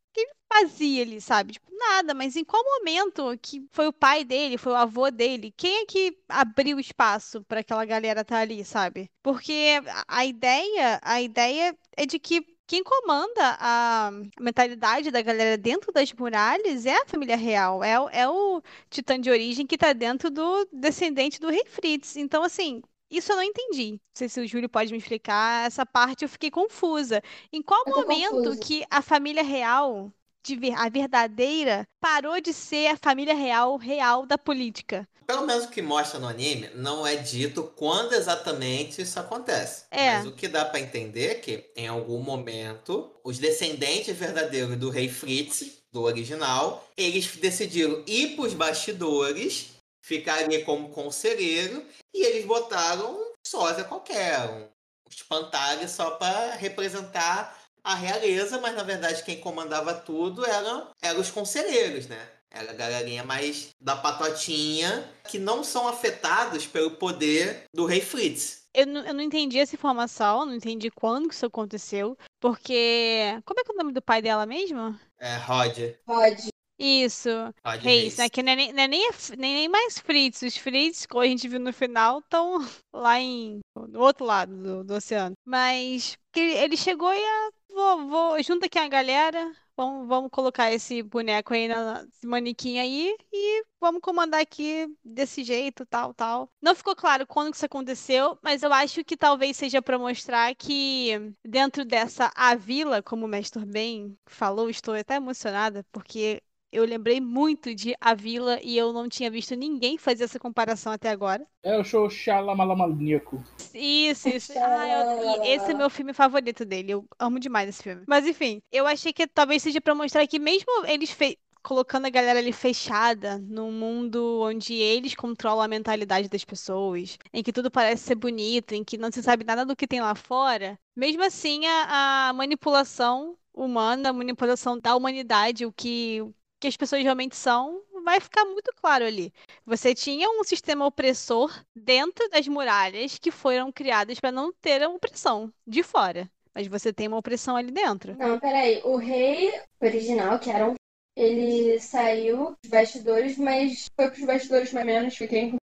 [0.61, 1.55] fazia ali, sabe?
[1.55, 5.53] Tipo, nada, mas em qual momento que foi o pai dele, foi o avô dele?
[5.57, 9.11] Quem é que abriu espaço para aquela galera estar tá ali, sabe?
[9.23, 15.93] Porque a ideia, a ideia é de que quem comanda a mentalidade da galera dentro
[15.93, 20.31] das muralhas é a família real, é, é o titã de origem que tá dentro
[20.31, 22.17] do descendente do rei Fritz.
[22.17, 23.93] Então, assim, isso eu não entendi.
[23.93, 25.67] Não sei se o Júlio pode me explicar.
[25.67, 27.23] Essa parte eu fiquei confusa.
[27.53, 30.13] Em qual momento que a família real
[30.47, 35.09] de a verdadeira parou de ser a família real real da política.
[35.27, 39.85] Pelo menos o que mostra no anime, não é dito quando exatamente isso acontece.
[39.91, 40.19] É.
[40.19, 44.89] Mas o que dá para entender é que, em algum momento, os descendentes verdadeiros do
[44.89, 52.25] rei Fritz, do original, eles decidiram ir para os bastidores, ficar ali como conselheiro, e
[52.25, 54.69] eles botaram um sósia qualquer, um
[55.11, 61.31] espantalho só para representar a realeza, mas na verdade quem comandava tudo eram, eram os
[61.31, 62.19] conselheiros, né?
[62.51, 68.65] Era a galerinha mais da patotinha que não são afetados pelo poder do rei Fritz.
[68.75, 73.41] Eu não, eu não entendi essa informação, não entendi quando que isso aconteceu, porque.
[73.45, 74.99] Como é que é o nome do pai dela mesmo?
[75.19, 75.79] É Rod.
[76.07, 76.49] Rod.
[76.79, 77.29] Isso.
[77.65, 78.29] Rod Reis, né?
[78.29, 80.43] Que não é, nem, não é nem, nem, mais Fritz.
[80.43, 82.59] Os Fritz, como a gente viu no final, estão
[82.93, 83.61] lá em.
[83.75, 85.35] no outro lado do, do oceano.
[85.45, 91.03] Mas ele chegou e a vou, vou, junta aqui a galera, vamos, vamos colocar esse
[91.03, 96.49] boneco aí, na, esse manequim aí, e vamos comandar aqui desse jeito, tal, tal.
[96.63, 100.55] Não ficou claro quando que isso aconteceu, mas eu acho que talvez seja para mostrar
[100.55, 106.43] que dentro dessa a vila, como o Mestre bem falou, estou até emocionada, porque
[106.77, 110.93] eu lembrei muito de A Vila e eu não tinha visto ninguém fazer essa comparação
[110.93, 111.47] até agora.
[111.63, 113.43] É o show Xalamalamaníaco.
[113.75, 114.53] Isso, isso.
[114.67, 116.93] Ah, eu, esse é meu filme favorito dele.
[116.93, 118.03] Eu amo demais esse filme.
[118.07, 122.11] Mas enfim, eu achei que talvez seja para mostrar que mesmo eles fe colocando a
[122.11, 127.71] galera ali fechada num mundo onde eles controlam a mentalidade das pessoas, em que tudo
[127.71, 131.25] parece ser bonito, em que não se sabe nada do que tem lá fora, mesmo
[131.25, 136.23] assim a, a manipulação humana, a manipulação da humanidade, o que
[136.67, 139.33] que as pessoas realmente são, vai ficar muito claro ali.
[139.65, 144.89] Você tinha um sistema opressor dentro das muralhas que foram criadas para não ter a
[144.89, 146.29] opressão de fora.
[146.53, 148.17] Mas você tem uma opressão ali dentro.
[148.19, 148.81] Não, peraí.
[148.83, 150.75] O rei original, que era um.
[151.17, 155.57] Ele saiu dos bastidores, mas foi pros bastidores mais ou menos, que quem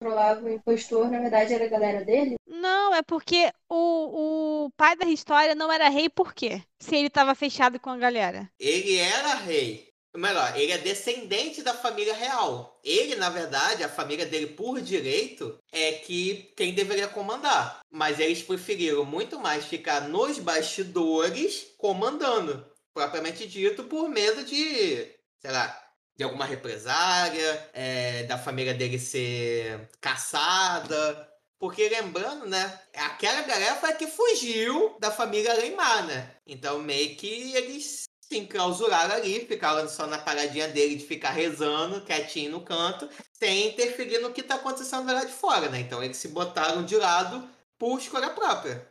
[0.00, 2.34] controlava o impostor, na verdade, era a galera dele?
[2.46, 6.62] Não, é porque o, o pai da história não era rei por quê?
[6.80, 8.50] Se ele estava fechado com a galera.
[8.58, 9.87] Ele era rei.
[10.16, 12.80] Melhor, ele é descendente da família real.
[12.82, 17.80] Ele, na verdade, a família dele por direito é que quem deveria comandar.
[17.90, 22.66] Mas eles preferiram muito mais ficar nos bastidores comandando.
[22.94, 25.06] Propriamente dito, por medo de,
[25.38, 31.28] sei lá, de alguma represária, é, da família dele ser caçada.
[31.58, 32.80] Porque lembrando, né?
[32.94, 36.36] Aquela galera foi a que fugiu da família Leimar, né?
[36.46, 42.02] Então meio que eles se enclausuraram ali, ficaram só na paradinha dele de ficar rezando,
[42.02, 45.80] quietinho no canto, sem interferir no que está acontecendo lá de fora, né?
[45.80, 47.42] Então eles se botaram de lado
[47.78, 48.86] por escolha própria.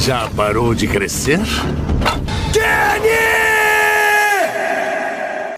[0.00, 1.38] Já parou de crescer?
[2.52, 3.56] Kenny!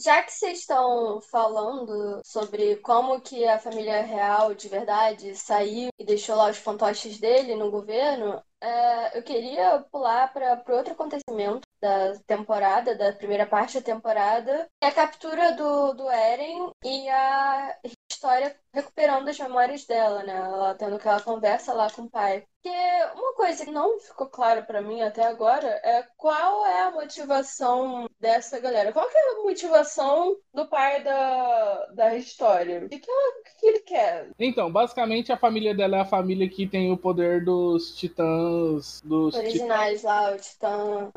[0.02, 6.04] Já que vocês estão falando sobre como que a família real de verdade saiu e
[6.04, 12.14] deixou lá os fantoches dele no governo, é, eu queria pular para outro acontecimento da
[12.26, 17.76] temporada, da primeira parte da temporada, é a captura do, do Eren e a
[18.10, 20.34] história recuperando as memórias dela, né?
[20.36, 22.44] Ela tendo aquela conversa lá com o pai.
[22.62, 22.76] Porque
[23.14, 28.06] uma coisa que não ficou claro pra mim até agora é qual é a motivação
[28.20, 28.92] dessa galera.
[28.92, 32.84] Qual que é a motivação do pai da, da história?
[32.84, 34.28] O que, que, ela- que que ele quer?
[34.38, 39.00] Então, basicamente a família dela é a família que tem o poder dos titãs.
[39.04, 39.48] Dos titãs.
[39.48, 41.10] Originais lá, o Titã.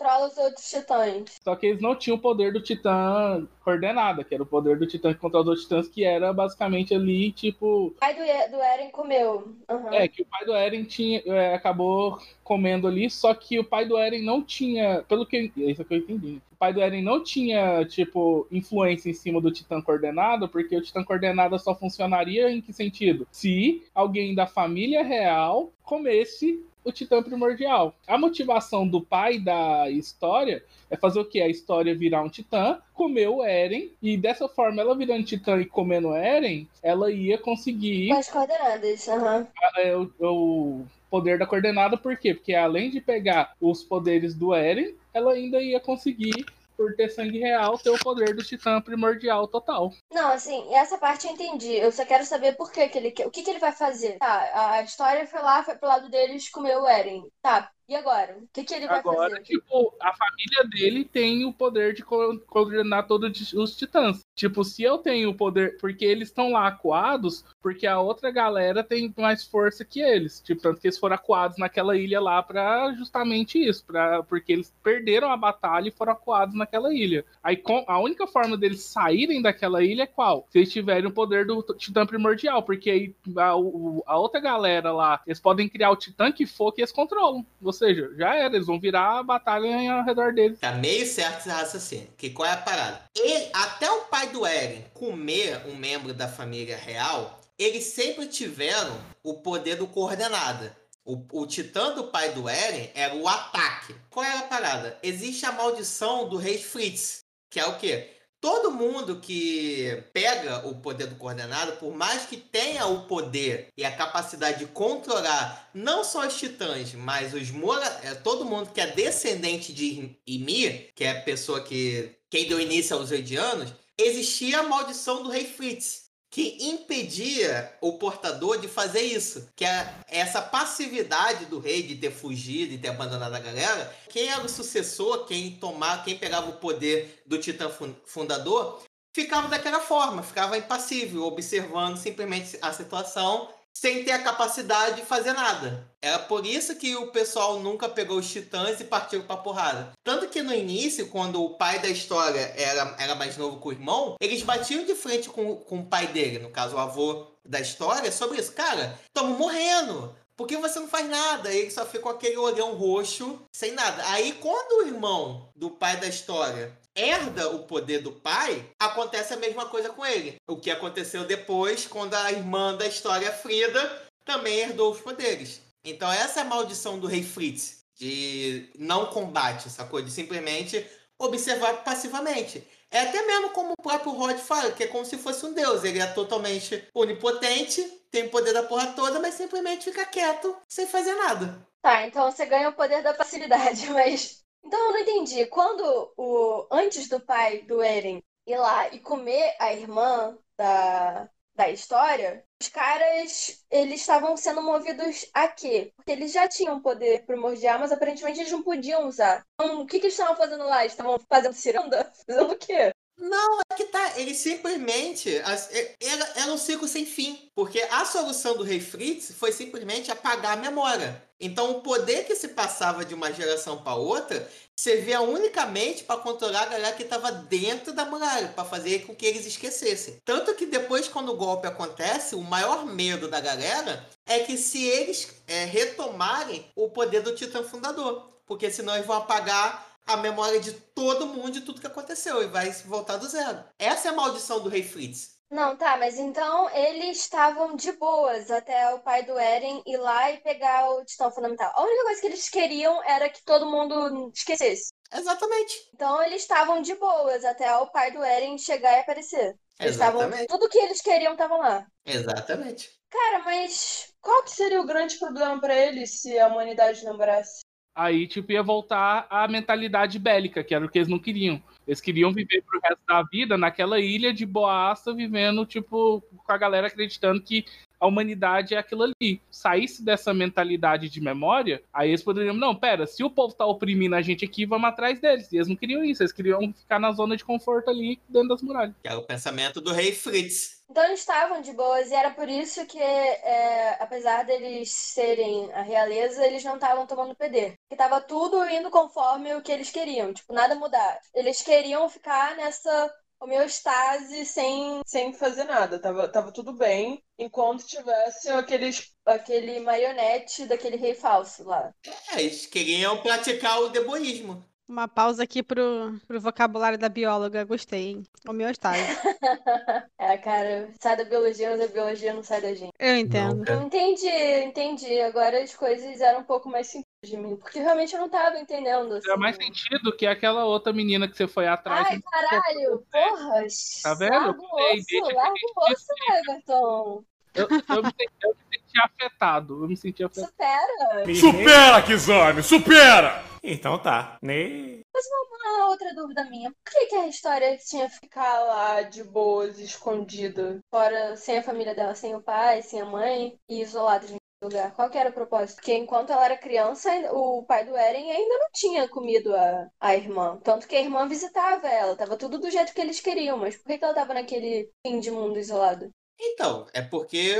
[0.00, 1.36] Controla os outros titãs.
[1.44, 4.86] Só que eles não tinham o poder do titã coordenada, que era o poder do
[4.86, 7.88] titã que controla os outros titãs, que era basicamente ali, tipo.
[7.88, 9.54] O pai do, E- do Eren comeu.
[9.68, 9.94] Aham.
[9.94, 13.84] É, que o pai do Eren tinha, é, acabou comendo ali, só que o pai
[13.84, 16.40] do Eren não tinha, pelo que é isso que eu entendi.
[16.60, 20.82] O pai do Eren não tinha, tipo, influência em cima do Titã Coordenado, porque o
[20.82, 23.26] Titã Coordenado só funcionaria em que sentido?
[23.30, 27.94] Se alguém da família real comesse o Titã Primordial.
[28.06, 31.40] A motivação do pai da história é fazer o quê?
[31.40, 35.64] A história virar um titã, comer o Eren, e dessa forma, ela virando titã e
[35.64, 39.08] comendo o Eren, ela ia conseguir as coordenadas.
[39.08, 39.46] Aham.
[39.78, 42.34] é, o, o poder da coordenada, por quê?
[42.34, 46.46] Porque além de pegar os poderes do Eren, ela ainda ia conseguir,
[46.76, 49.92] por ter sangue real, ter o poder do titã primordial total.
[50.10, 51.74] Não, assim, essa parte eu entendi.
[51.74, 53.08] Eu só quero saber por que, que ele.
[53.26, 54.16] O que, que ele vai fazer?
[54.18, 57.26] Tá, a história foi lá, foi pro lado deles comer o Eren.
[57.42, 58.38] Tá, e agora?
[58.40, 59.42] O que, que ele vai Agora, fazer?
[59.42, 64.24] tipo, a família dele tem o poder de co- coordenar todos os titãs.
[64.36, 65.76] Tipo, se eu tenho o poder.
[65.78, 70.40] Porque eles estão lá acuados, porque a outra galera tem mais força que eles.
[70.40, 73.84] Tipo, tanto que eles foram acuados naquela ilha lá pra justamente isso.
[73.84, 77.24] Pra, porque eles perderam a batalha e foram acuados naquela ilha.
[77.42, 80.46] Aí com- a única forma deles saírem daquela ilha é qual?
[80.50, 82.62] Se eles tiverem o poder do titã primordial.
[82.62, 86.80] Porque aí a, a outra galera lá, eles podem criar o titã que for que
[86.82, 87.44] eles controlam.
[87.62, 90.60] Ou seja, já era, eles vão virar a batalha ao redor deles.
[90.60, 92.08] Tá meio certo esse raciocínio.
[92.16, 93.02] Que qual é a parada?
[93.16, 98.96] Ele, até o pai do Eren comer um membro da família real, eles sempre tiveram
[99.22, 100.76] o poder do coordenada.
[101.04, 103.94] O, o titã do pai do Eren era o ataque.
[104.10, 104.98] Qual era a parada?
[105.02, 108.10] Existe a maldição do rei Fritz, que é o quê?
[108.40, 113.84] Todo mundo que pega o poder do coordenado, por mais que tenha o poder e
[113.84, 118.80] a capacidade de controlar não só os titãs, mas os mora é, todo mundo que
[118.80, 124.60] é descendente de Ymir, que é a pessoa que quem deu início aos Eldianos, existia
[124.60, 130.40] a maldição do rei Fritz, que impedia o portador de fazer isso, que é essa
[130.40, 133.92] passividade do rei de ter fugido e ter abandonado a galera.
[134.08, 138.80] Quem era o sucessor, quem tomava, quem pegava o poder do titã fun- fundador,
[139.12, 145.32] ficava daquela forma, ficava impassível, observando simplesmente a situação sem ter a capacidade de fazer
[145.32, 145.90] nada.
[146.02, 149.92] Era por isso que o pessoal nunca pegou os titãs e partiu pra porrada.
[150.04, 153.72] Tanto que no início, quando o pai da história era, era mais novo que o
[153.72, 157.60] irmão, eles batiam de frente com, com o pai dele, no caso o avô da
[157.60, 158.52] história, sobre isso.
[158.52, 160.14] Cara, estamos morrendo.
[160.36, 161.52] Por que você não faz nada?
[161.52, 164.02] Ele só fica com aquele olhão roxo, sem nada.
[164.06, 169.36] Aí, quando o irmão do pai da história herda o poder do pai, acontece a
[169.36, 170.36] mesma coisa com ele.
[170.48, 175.60] O que aconteceu depois, quando a irmã da história, Frida, também herdou os poderes.
[175.84, 180.02] Então, essa é a maldição do rei Fritz, de não combate, sacou?
[180.02, 180.86] De simplesmente
[181.18, 182.66] observar passivamente.
[182.90, 185.84] É até mesmo como o próprio Rod fala, que é como se fosse um deus.
[185.84, 190.86] Ele é totalmente onipotente, tem o poder da porra toda, mas simplesmente fica quieto, sem
[190.86, 191.64] fazer nada.
[191.80, 194.40] Tá, então você ganha o poder da facilidade, mas.
[194.64, 195.46] Então eu não entendi.
[195.46, 196.66] Quando o.
[196.70, 202.68] Antes do pai do Eren ir lá e comer a irmã da, da história, os
[202.68, 205.92] caras eles estavam sendo movidos a quê?
[205.96, 209.44] Porque eles já tinham poder primordial, mas aparentemente eles não podiam usar.
[209.54, 210.80] Então, o que, que eles estavam fazendo lá?
[210.80, 212.10] Eles estavam fazendo ciranda?
[212.26, 212.92] Fazendo o quê?
[213.20, 214.14] Não, é que tá.
[214.16, 215.36] Ele simplesmente.
[215.36, 217.50] Era, era um ciclo sem fim.
[217.54, 221.22] Porque a solução do rei Fritz foi simplesmente apagar a memória.
[221.38, 226.62] Então, o poder que se passava de uma geração para outra servia unicamente para controlar
[226.62, 230.16] a galera que estava dentro da muralha, para fazer com que eles esquecessem.
[230.24, 234.82] Tanto que depois, quando o golpe acontece, o maior medo da galera é que se
[234.82, 238.28] eles é, retomarem o poder do Titã Fundador.
[238.46, 242.46] Porque senão eles vão apagar a memória de todo mundo de tudo que aconteceu e
[242.46, 243.64] vai voltar do zero.
[243.78, 245.40] Essa é a maldição do Rei Fritz.
[245.50, 250.30] Não, tá, mas então eles estavam de boas até o pai do Eren ir lá
[250.30, 251.72] e pegar o Titã Fundamental.
[251.74, 254.90] A única coisa que eles queriam era que todo mundo esquecesse.
[255.12, 255.74] Exatamente.
[255.92, 259.56] Então eles estavam de boas até o pai do Eren chegar e aparecer.
[259.80, 259.96] Eles.
[259.96, 260.46] Exatamente.
[260.46, 261.84] Tudo que eles queriam estavam lá.
[262.06, 262.88] Exatamente.
[263.10, 267.62] Cara, mas qual que seria o grande problema pra eles se a humanidade lembrasse?
[267.94, 271.62] Aí, tipo, ia voltar a mentalidade bélica, que era o que eles não queriam.
[271.86, 276.56] Eles queriam viver pro resto da vida naquela ilha de boaça, vivendo, tipo, com a
[276.56, 277.64] galera acreditando que
[278.00, 279.40] a humanidade é aquilo ali.
[279.50, 284.16] Saísse dessa mentalidade de memória, aí eles poderiam, não, pera, se o povo tá oprimindo
[284.16, 285.52] a gente aqui, vamos atrás deles.
[285.52, 288.62] E eles não queriam isso, eles queriam ficar na zona de conforto ali dentro das
[288.62, 288.94] muralhas.
[289.02, 290.80] Que era o pensamento do rei Fritz.
[290.90, 295.82] Então eles estavam de boas e era por isso que, é, apesar deles serem a
[295.82, 297.74] realeza, eles não estavam tomando PD.
[297.88, 301.20] Que tava tudo indo conforme o que eles queriam, tipo, nada mudar.
[301.32, 305.98] Eles queriam ficar nessa homeostase sem, sem fazer nada.
[305.98, 311.92] Tava, tava tudo bem, enquanto tivesse aqueles, aquele marionete daquele rei falso lá.
[312.32, 314.64] É, eles queriam praticar o deboísmo.
[314.90, 317.62] Uma pausa aqui pro, pro vocabulário da bióloga.
[317.62, 318.24] Gostei, hein?
[318.48, 318.98] Homeostase.
[320.18, 322.90] é, cara, sai da biologia, mas a biologia não sai da gente.
[322.98, 323.62] Eu entendo.
[323.70, 325.20] Eu entendi, entendi.
[325.20, 328.58] Agora as coisas eram um pouco mais simples de mim, porque realmente eu não tava
[328.58, 329.12] entendendo.
[329.12, 329.28] Assim.
[329.28, 332.08] Faz mais sentido que aquela outra menina que você foi atrás.
[332.10, 333.66] Ai, caralho, porra!
[334.02, 334.32] Tá vendo?
[334.32, 337.24] Larga o osso, larga o osso, Everton.
[337.54, 338.10] Eu, eu, eu, me
[338.90, 339.84] senti, afetado.
[339.84, 340.46] Eu me senti afetado.
[340.48, 341.34] Supera!
[341.34, 342.62] Supera, Kizami!
[342.62, 343.44] Supera!
[343.62, 344.38] Então tá.
[344.42, 345.00] Ne...
[345.12, 346.70] Mas uma outra dúvida minha.
[346.70, 350.78] Por que, que a história tinha que ficar lá de boas, escondida?
[350.90, 354.94] Fora, sem a família dela, sem o pai, sem a mãe, e isolada de lugar.
[354.94, 355.76] Qual que era o propósito?
[355.76, 360.14] Porque enquanto ela era criança, o pai do Eren ainda não tinha comido a, a
[360.14, 360.58] irmã.
[360.62, 362.16] Tanto que a irmã visitava ela.
[362.16, 363.56] Tava tudo do jeito que eles queriam.
[363.56, 366.10] Mas por que, que ela tava naquele fim de mundo isolado?
[366.40, 367.56] Então, é porque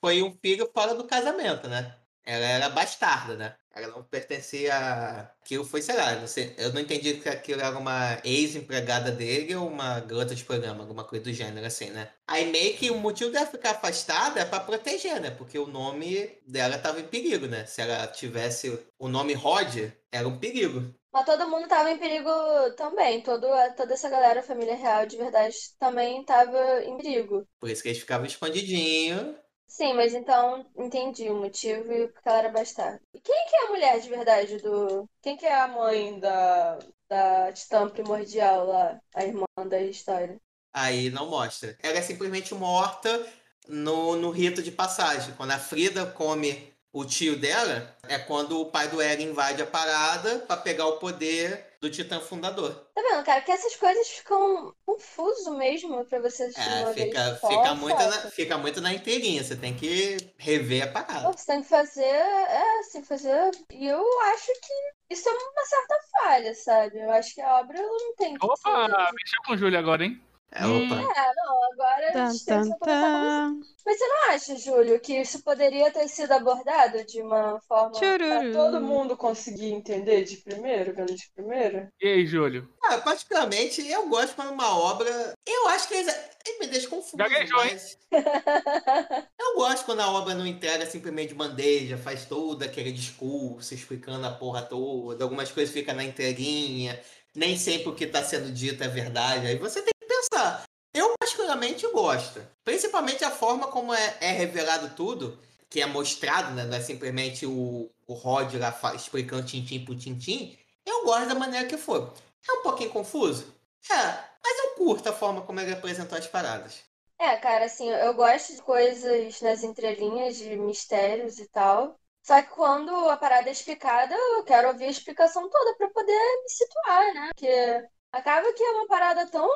[0.00, 1.96] foi um filho fora do casamento, né?
[2.24, 3.56] Ela era bastarda, né?
[3.74, 5.20] Ela não pertencia a...
[5.40, 9.54] Aquilo foi, sei lá, não sei, eu não entendi que aquilo era uma ex-empregada dele
[9.56, 12.10] ou uma garota de programa, alguma coisa do gênero, assim, né?
[12.26, 15.30] Aí meio que o motivo dela ficar afastada é pra proteger, né?
[15.30, 17.66] Porque o nome dela tava em perigo, né?
[17.66, 20.94] Se ela tivesse o nome Rod, era um perigo.
[21.12, 22.30] Mas todo mundo tava em perigo
[22.76, 23.20] também.
[23.22, 23.46] Todo,
[23.76, 27.46] toda essa galera, família real de verdade, também tava em perigo.
[27.58, 29.34] Por isso que eles ficavam escondidinhos.
[29.70, 33.00] Sim, mas então entendi o motivo e porque ela era bastarda.
[33.14, 35.08] E quem que é a mulher de verdade do.
[35.22, 39.00] Quem que é a mãe da, da Titã primordial lá?
[39.14, 40.40] A irmã da história?
[40.74, 41.78] Aí não mostra.
[41.80, 43.24] Ela é simplesmente morta
[43.68, 45.34] no, no rito de passagem.
[45.36, 49.66] Quando a Frida come o tio dela, é quando o pai do Eren invade a
[49.66, 52.74] parada para pegar o poder do Titã Fundador.
[52.94, 53.40] Tá vendo, cara?
[53.40, 57.40] Que essas coisas ficam confuso mesmo pra você assistir é, uma fica, vez.
[57.40, 59.42] Fica muito, na, fica muito na inteirinha.
[59.42, 61.32] Você tem que rever a parada.
[61.32, 62.02] Você tem que fazer.
[62.04, 63.50] É, você tem que fazer.
[63.72, 66.98] E eu acho que isso é uma certa falha, sabe?
[66.98, 68.44] Eu acho que a obra não tem que.
[68.44, 69.14] Opa, ser...
[69.14, 70.20] mexeu com o Júlio agora, hein?
[70.52, 70.96] É, opa.
[70.96, 73.50] É, não, agora a gente tem que começar
[73.86, 78.52] Mas você não acha, Júlio, que isso poderia ter sido abordado de uma forma pra
[78.52, 81.86] todo mundo conseguir entender de primeiro, vendo de primeiro?
[82.00, 82.68] E aí, Júlio?
[82.82, 85.34] Ah, particularmente, eu gosto quando uma obra.
[85.46, 86.12] Eu acho que eles.
[86.44, 87.16] Ele me deixa confuso.
[87.16, 87.98] Gaguejou, mas...
[88.10, 94.26] eu gosto quando a obra não entrega simplesmente de bandeja, faz todo aquele discurso explicando
[94.26, 96.98] a porra toda, algumas coisas ficam na inteirinha,
[97.36, 99.46] nem sempre o que está sendo dito é verdade.
[99.46, 100.64] Aí você tem pensar.
[100.92, 102.40] Eu particularmente gosto.
[102.64, 106.64] Principalmente a forma como é, é revelado tudo, que é mostrado, né?
[106.64, 110.58] Não é simplesmente o, o Rod lá explicando tintim por tintim.
[110.84, 112.00] Eu gosto da maneira que foi.
[112.48, 113.54] É um pouquinho confuso?
[113.88, 116.82] É, mas eu curto a forma como ele apresentou as paradas.
[117.18, 122.00] É, cara, assim, eu gosto de coisas nas entrelinhas, de mistérios e tal.
[122.22, 126.42] Só que quando a parada é explicada, eu quero ouvir a explicação toda pra poder
[126.42, 127.30] me situar, né?
[127.34, 129.48] Porque acaba que é uma parada tão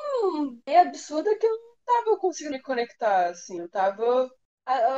[0.81, 3.61] absurda que eu não tava conseguindo me conectar, assim.
[3.61, 4.31] Eu tava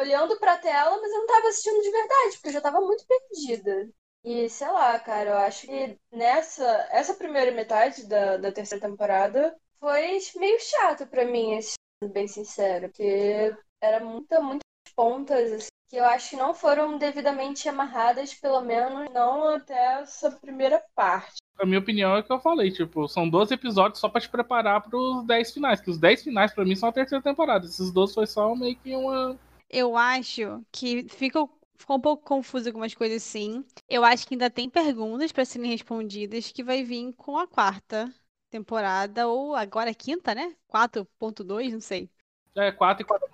[0.01, 3.05] olhando pra tela, mas eu não tava assistindo de verdade, porque eu já tava muito
[3.07, 3.89] perdida.
[4.25, 9.57] E sei lá, cara, eu acho que nessa essa primeira metade da, da terceira temporada
[9.79, 15.69] foi meio chato pra mim, assim, sendo bem sincero, porque era muita, muitas pontas assim,
[15.89, 21.37] que eu acho que não foram devidamente amarradas, pelo menos não até essa primeira parte.
[21.59, 24.29] A minha opinião é o que eu falei, tipo, são 12 episódios só pra te
[24.29, 27.65] preparar pros 10 finais, que os 10 finais pra mim são a terceira temporada.
[27.65, 29.39] Esses 12 foi só meio que uma.
[29.71, 33.65] Eu acho que fica, ficou um pouco confuso algumas coisas sim.
[33.89, 38.13] Eu acho que ainda tem perguntas para serem respondidas que vai vir com a quarta
[38.51, 40.55] temporada, ou agora a quinta, né?
[40.69, 42.11] 4.2, não sei.
[42.55, 43.29] É, 4 e 4.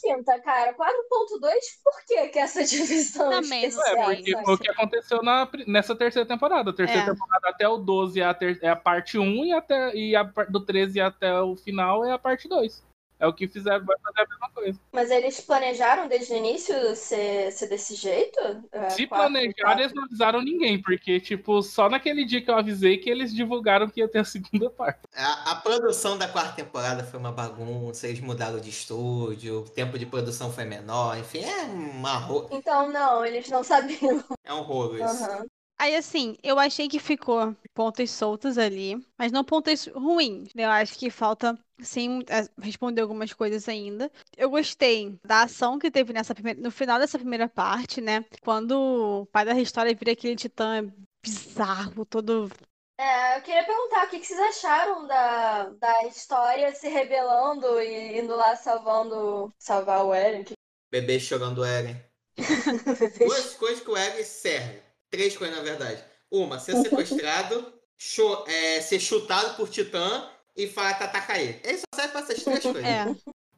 [0.00, 1.50] Quinta, cara, 4.2,
[1.84, 4.04] por que que essa divisão Também, não É, especial?
[4.14, 4.44] porque sabe?
[4.44, 6.70] foi o que aconteceu na, nessa terceira temporada.
[6.70, 7.10] A terceira É.
[7.10, 10.22] temporada até o 12 é a, ter- é a parte 1 e, até, e a
[10.22, 12.82] do 13 até o final é a parte 2.
[13.22, 14.80] É o que fizeram, vai fazer a mesma coisa.
[14.90, 18.40] Mas eles planejaram desde o início ser, ser desse jeito?
[18.72, 19.80] É, Se quatro, planejaram, quatro.
[19.80, 23.88] eles não avisaram ninguém, porque, tipo, só naquele dia que eu avisei que eles divulgaram
[23.88, 24.98] que ia ter a segunda parte.
[25.14, 29.96] A, a produção da quarta temporada foi uma bagunça, eles mudaram de estúdio, o tempo
[29.96, 32.48] de produção foi menor, enfim, é uma ro...
[32.50, 34.22] Então, não, eles não sabiam.
[34.44, 35.24] é um rolo isso.
[35.24, 35.46] Aham.
[35.82, 40.54] Aí, assim, eu achei que ficou pontos soltos ali, mas não pontos ruins.
[40.54, 40.64] né?
[40.64, 44.08] Eu acho que falta, sim, é, responder algumas coisas ainda.
[44.36, 48.24] Eu gostei da ação que teve nessa primeira, no final dessa primeira parte, né?
[48.44, 50.86] Quando o pai da história vira aquele titã
[51.20, 52.48] bizarro, todo.
[52.96, 58.20] É, eu queria perguntar o que que vocês acharam da, da história se rebelando e
[58.20, 59.52] indo lá salvando.
[59.58, 60.44] salvar o Eren.
[60.92, 62.00] Bebê chorando o Eren.
[63.18, 64.81] Duas coisas que o Eren serve.
[65.12, 66.02] Três coisas, na verdade.
[66.30, 67.70] Uma, ser sequestrado,
[68.46, 71.60] é, ser chutado por Titã e falar Tatakae.
[71.62, 72.82] Ele só serve pra essas três coisas.
[72.82, 73.04] É.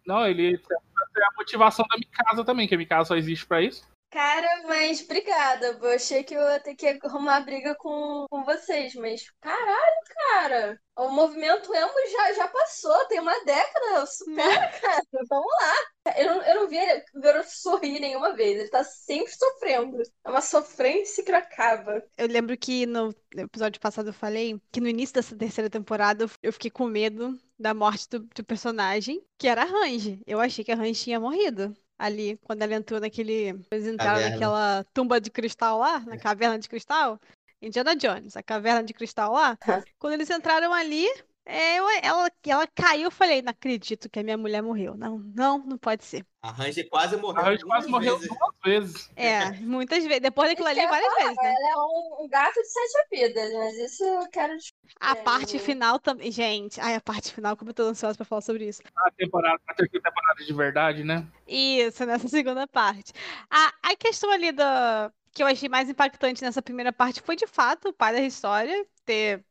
[0.04, 3.86] Não, ele é a motivação da Mikasa também, que a Mikasa só existe pra isso.
[4.14, 5.76] Cara, mas obrigada.
[5.82, 9.96] Eu achei que eu ia ter que arrumar briga com, com vocês, mas caralho,
[10.30, 10.80] cara.
[10.96, 14.06] O movimento emo já, já passou, tem uma década.
[14.06, 15.02] Supera, cara.
[15.28, 16.14] Vamos lá.
[16.16, 18.56] Eu não, eu não vi ele, o garoto sorrir nenhuma vez.
[18.60, 20.00] Ele tá sempre sofrendo.
[20.24, 22.00] É uma sofrência que não acaba.
[22.16, 26.30] Eu lembro que no episódio passado eu falei que no início dessa terceira temporada eu-
[26.40, 30.20] eu fiquei com medo da morte do, do personagem, que era a Range.
[30.24, 31.74] Eu achei que a Range tinha morrido.
[32.04, 33.58] Ali, quando ela entrou naquele.
[33.70, 34.30] Eles entraram Caverna.
[34.30, 37.18] naquela tumba de cristal lá, na caverna de cristal.
[37.62, 39.56] Indiana Jones, a caverna de cristal lá.
[39.98, 41.08] Quando eles entraram ali,
[41.46, 43.04] é, eu- ela, ela caiu.
[43.04, 44.96] Eu falei, não acredito que a minha mulher morreu.
[44.96, 46.24] Não, não, não pode ser.
[46.42, 47.40] A Range quase morreu.
[47.40, 48.34] A Range quase morreu vezes.
[48.36, 49.10] duas vezes.
[49.16, 50.20] É, muitas vezes.
[50.20, 51.54] Depois daquilo ali, várias vezes, né?
[51.54, 54.52] Ela é um, um gato de sete vidas, mas isso eu quero.
[55.00, 56.30] A É, parte eu- final também.
[56.30, 58.82] Gente, ai, a parte final, como eu tô ansiosa pra falar sobre isso.
[58.96, 61.26] A temporada, a terceira temporada de verdade, né?
[61.46, 63.12] Isso, nessa segunda parte.
[63.50, 65.10] A, a questão ali da.
[65.32, 68.86] Que eu achei mais impactante nessa primeira parte foi de fato o pai da história
[69.04, 69.44] ter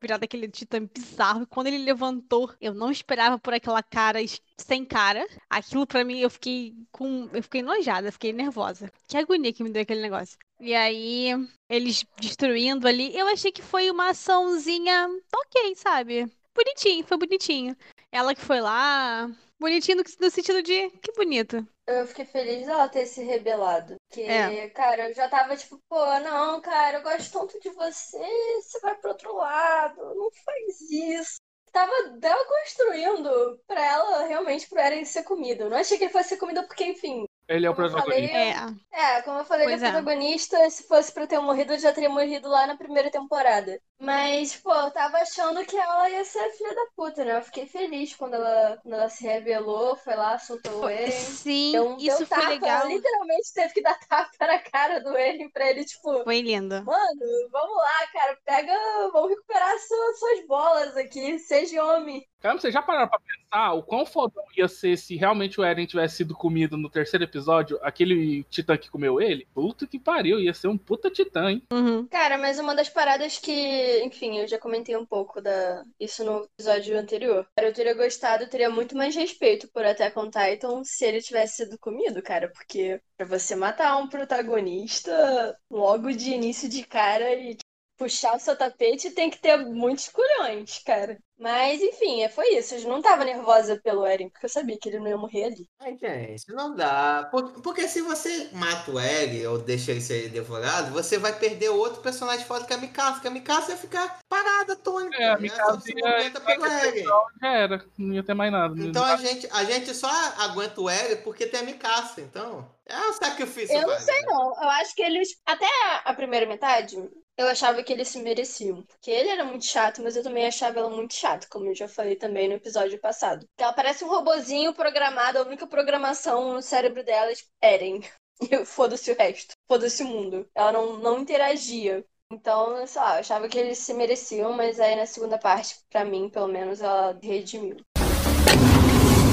[0.00, 1.42] virado aquele titã bizarro.
[1.42, 4.18] E quando ele levantou, eu não esperava por aquela cara
[4.56, 5.26] sem cara.
[5.48, 7.28] Aquilo pra mim, eu fiquei com.
[7.32, 8.90] Eu fiquei enojada, fiquei nervosa.
[9.06, 10.38] Que agonia que me deu aquele negócio.
[10.60, 11.30] E aí,
[11.68, 16.26] eles destruindo ali, eu achei que foi uma açãozinha ok, sabe?
[16.54, 17.76] Bonitinho, foi bonitinho.
[18.10, 19.30] Ela que foi lá.
[19.60, 21.66] Bonitinho no sentido de que bonito.
[21.86, 23.96] Eu fiquei feliz dela ter se rebelado.
[24.08, 24.70] Porque, É.
[24.70, 28.18] cara, eu já tava tipo, pô, não, cara, eu gosto tanto de você,
[28.62, 31.36] você vai pro outro lado, não faz isso.
[31.72, 35.64] Tava dela construindo pra ela realmente pro Eren ser comido.
[35.64, 37.27] Eu não achei que ele fosse ser comido porque, enfim.
[37.48, 38.36] Ele é o Como eu protagonista.
[38.36, 38.54] falei, É,
[38.92, 39.90] É, como eu falei, ele Pois é é.
[39.92, 40.70] protagonista.
[40.70, 43.80] Se fosse pra ter morrido, ele já teria morrido lá na primeira temporada.
[44.00, 47.36] Mas, pô, eu tava achando que ela ia ser a filha da puta, né?
[47.36, 51.38] Eu fiquei feliz quando ela, quando ela se revelou, foi lá, soltou o Eren.
[51.42, 52.86] sim, Deu, um- deu isso foi tapa, legal.
[52.86, 56.78] Ela literalmente teve que dar tapa na cara do Eren pra ele, tipo, Foi lindo.
[56.84, 58.72] mano, vamos lá, cara, pega,
[59.12, 62.24] vamos recuperar suas, suas bolas aqui, seja homem.
[62.40, 65.86] Cara, vocês já pararam pra pensar o quão fodão ia ser se realmente o Eren
[65.86, 67.78] tivesse sido comido no terceiro episódio?
[67.82, 69.46] Aquele titã que comeu ele?
[69.52, 71.62] Puta que pariu, ia ser um puta titã, hein?
[71.72, 72.06] Uhum.
[72.06, 76.48] Cara, mas uma das paradas que, enfim, eu já comentei um pouco da isso no
[76.56, 77.44] episódio anterior.
[77.56, 81.20] Cara, eu teria gostado, eu teria muito mais respeito por Attack on Titan se ele
[81.20, 87.34] tivesse sido comido, cara, porque pra você matar um protagonista logo de início de cara
[87.34, 87.56] e
[87.98, 91.18] puxar o seu tapete tem que ter muitos culhões, cara.
[91.40, 92.74] Mas, enfim, é, foi isso.
[92.74, 95.68] Eu não tava nervosa pelo Eren, porque eu sabia que ele não ia morrer ali.
[95.80, 97.28] Ai, gente, não dá.
[97.30, 101.68] Por- Porque se você mata o Eren ou deixa ele ser devorado, você vai perder
[101.68, 103.20] outro personagem foda que é a Mikasa.
[103.20, 105.16] Que a Mikasa ia ficar parada, tônica.
[105.16, 105.42] É, a né?
[105.42, 107.04] Mikasa se ia- movimenta pelo Eren.
[107.40, 108.74] Já era, não ia ter mais nada.
[108.82, 112.20] Então a gente, a gente só aguenta o Eren porque tem a Mikasa.
[112.20, 113.76] Então, é um sacrifício.
[113.76, 114.60] Eu não sei, não.
[114.60, 115.28] Eu acho que eles.
[115.46, 115.66] Até
[116.04, 116.96] a primeira metade,
[117.38, 118.82] eu achava que eles se mereciam.
[118.82, 121.86] Porque ele era muito chato, mas eu também achava ela muito chata, como eu já
[121.86, 123.46] falei também no episódio passado.
[123.56, 128.02] Que ela parece um robozinho programado, a única programação no cérebro dela é tipo, Eren.
[128.40, 129.54] E foda-se o resto.
[129.66, 130.48] Foda-se o mundo.
[130.54, 132.04] Ela não, não interagia.
[132.32, 136.04] Então, sei lá, eu achava que eles se mereciam, mas aí na segunda parte, pra
[136.04, 137.78] mim, pelo menos, ela redimiu.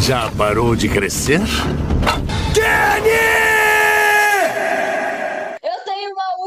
[0.01, 1.39] Já parou de crescer?
[2.57, 3.74] Uma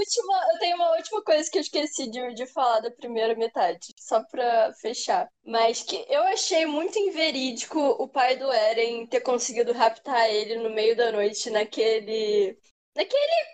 [0.08, 3.92] última, eu tenho uma última coisa que eu esqueci de, de falar da primeira metade,
[3.98, 5.28] só pra fechar.
[5.44, 10.70] Mas que eu achei muito inverídico o pai do Eren ter conseguido raptar ele no
[10.70, 12.56] meio da noite naquele
[12.96, 13.52] naquele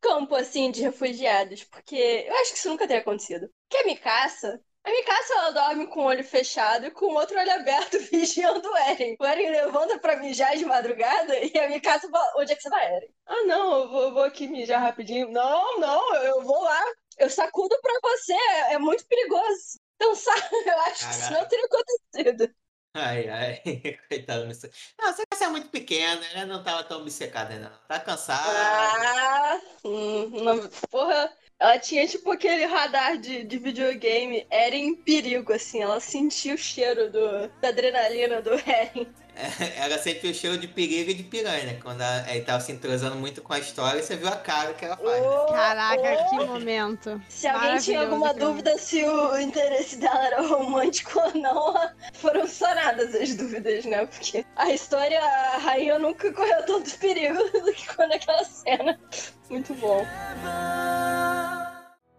[0.00, 1.94] campo assim de refugiados, porque
[2.26, 3.48] eu acho que isso nunca teria acontecido.
[3.68, 7.38] Porque a Mikasa, A Mikasa, ela dorme com o olho fechado e com o outro
[7.38, 9.16] olho aberto, vigiando o Eren.
[9.20, 12.68] O Eren levanta pra mijar de madrugada e a Mikasa fala, onde é que você
[12.68, 13.08] vai, Eren?
[13.26, 15.30] Ah, não, eu vou, vou aqui mijar rapidinho.
[15.30, 16.80] Não, não, eu vou lá.
[17.18, 19.78] Eu sacudo pra você, é, é muito perigoso.
[19.96, 22.54] Então, sabe, eu acho que isso não teria acontecido.
[22.94, 23.62] Ai, ai,
[24.08, 24.44] coitado.
[24.44, 26.44] Não, você é muito pequena, né?
[26.44, 27.70] Não tava tão obcecada ainda.
[27.70, 27.78] não.
[27.88, 28.42] Tá cansada.
[28.44, 35.80] Ah, hum, porra, ela tinha tipo aquele radar de, de videogame, era em perigo, assim,
[35.82, 39.14] ela sentia o cheiro do, da adrenalina do Eren.
[39.76, 41.78] Ela sempre o cheiro de perigo e de piranha, né?
[41.82, 44.84] Quando ela, ele tava se entrosando muito com a história, você viu a cara que
[44.84, 45.22] ela faz.
[45.22, 45.28] né?
[45.50, 47.22] Caraca, que momento.
[47.28, 48.46] Se alguém tinha alguma aquilo.
[48.46, 51.74] dúvida se o interesse dela era romântico ou não,
[52.12, 54.06] foram sanadas as dúvidas, né?
[54.06, 59.00] Porque a história, a rainha nunca correu tanto perigo do que quando aquela cena.
[59.48, 60.06] Muito bom.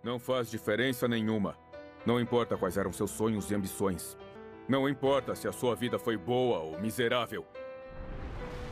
[0.04, 1.58] Não faz diferença nenhuma.
[2.06, 4.18] Não importa quais eram seus sonhos e ambições.
[4.68, 7.46] Não importa se a sua vida foi boa ou miserável.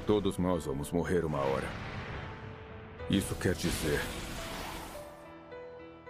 [0.07, 1.67] Todos nós vamos morrer uma hora.
[3.09, 3.99] Isso quer dizer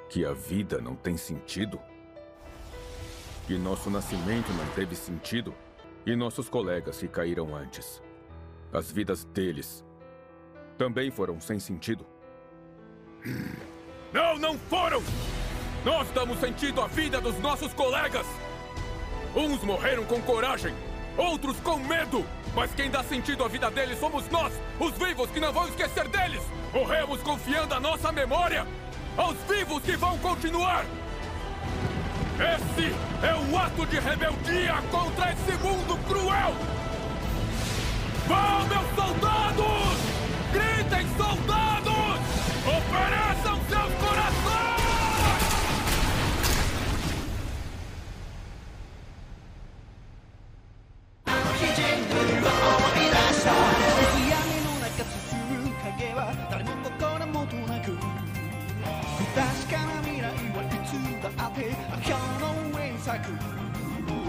[0.08, 1.80] que a vida não tem sentido?
[3.48, 5.54] Que nosso nascimento não teve sentido?
[6.06, 8.02] E nossos colegas que caíram antes?
[8.72, 9.84] As vidas deles
[10.78, 12.06] também foram sem sentido?
[14.14, 15.02] Não, não foram!
[15.84, 18.28] Nós damos sentido à vida dos nossos colegas!
[19.36, 20.74] Uns morreram com coragem,
[21.18, 22.26] outros com medo!
[22.54, 26.08] Mas quem dá sentido à vida deles somos nós, os vivos que não vão esquecer
[26.10, 26.42] deles!
[26.74, 28.68] Morremos confiando a nossa memória
[29.16, 30.86] aos vivos que vão continuar!
[32.36, 32.94] Esse
[33.26, 36.54] é um ato de rebeldia contra esse mundo cruel!
[38.28, 39.98] Vão, meus soldados!
[40.52, 42.20] Gritem, soldados!
[42.68, 43.31] Ofereçam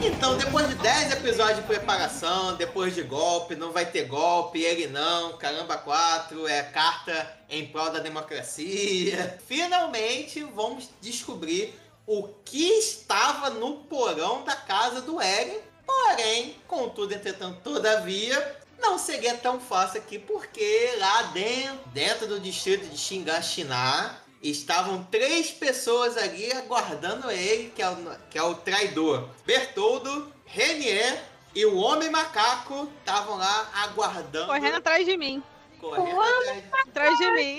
[0.05, 4.89] Então, depois de 10 episódios de preparação, depois de golpe, não vai ter golpe, ele
[4.89, 9.39] não, caramba 4, é carta em prol da democracia.
[9.47, 11.73] Finalmente vamos descobrir
[12.05, 15.61] o que estava no porão da casa do Eren.
[15.87, 22.89] Porém, contudo, entretanto, todavia, não seria tão fácil aqui, porque lá dentro, dentro do distrito
[22.89, 27.97] de Xingaxiná, estavam três pessoas ali aguardando ele, que é o,
[28.31, 29.29] que é o traidor.
[29.47, 31.25] Bertoldo, Renier
[31.55, 34.47] e o Homem Macaco estavam lá aguardando.
[34.47, 35.43] Correndo atrás de mim.
[35.91, 36.65] Correndo atrás.
[36.89, 37.59] Atrás de mim.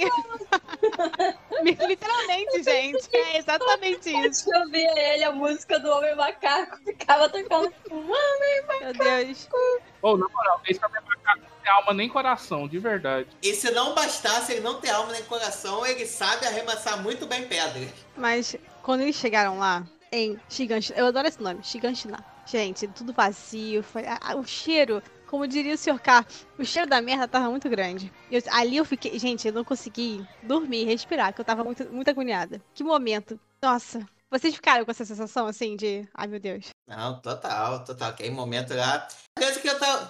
[1.87, 3.09] Literalmente, gente.
[3.15, 4.53] É exatamente isso.
[4.53, 9.47] Eu via ele, a música do Homem Macaco, ficava tocando Homem Meu Deus.
[10.01, 13.27] Ô, na moral, esse homem macaco não tem alma nem coração, de verdade.
[13.41, 17.47] E se não bastasse ele não ter alma nem coração, ele sabe arremessar muito bem
[17.47, 17.89] pedras.
[18.17, 22.23] Mas quando eles chegaram lá, em Shiganshina, eu adoro esse nome, Shiganshina.
[22.45, 25.01] Gente, tudo vazio, foi, a- a- o cheiro,
[25.33, 25.99] como diria o Sr.
[25.99, 26.23] K,
[26.59, 28.13] o cheiro da merda tava muito grande.
[28.29, 32.07] Eu- ali eu fiquei, gente, eu não consegui dormir, respirar, porque eu tava muito, muito
[32.07, 32.61] agoniada.
[32.71, 33.39] Que momento.
[33.59, 36.67] Nossa, vocês ficaram com essa sensação assim de, ai meu Deus.
[36.87, 38.11] Não, total, total.
[38.11, 39.07] Aquele momento lá.
[39.33, 40.05] Parece que eu tava,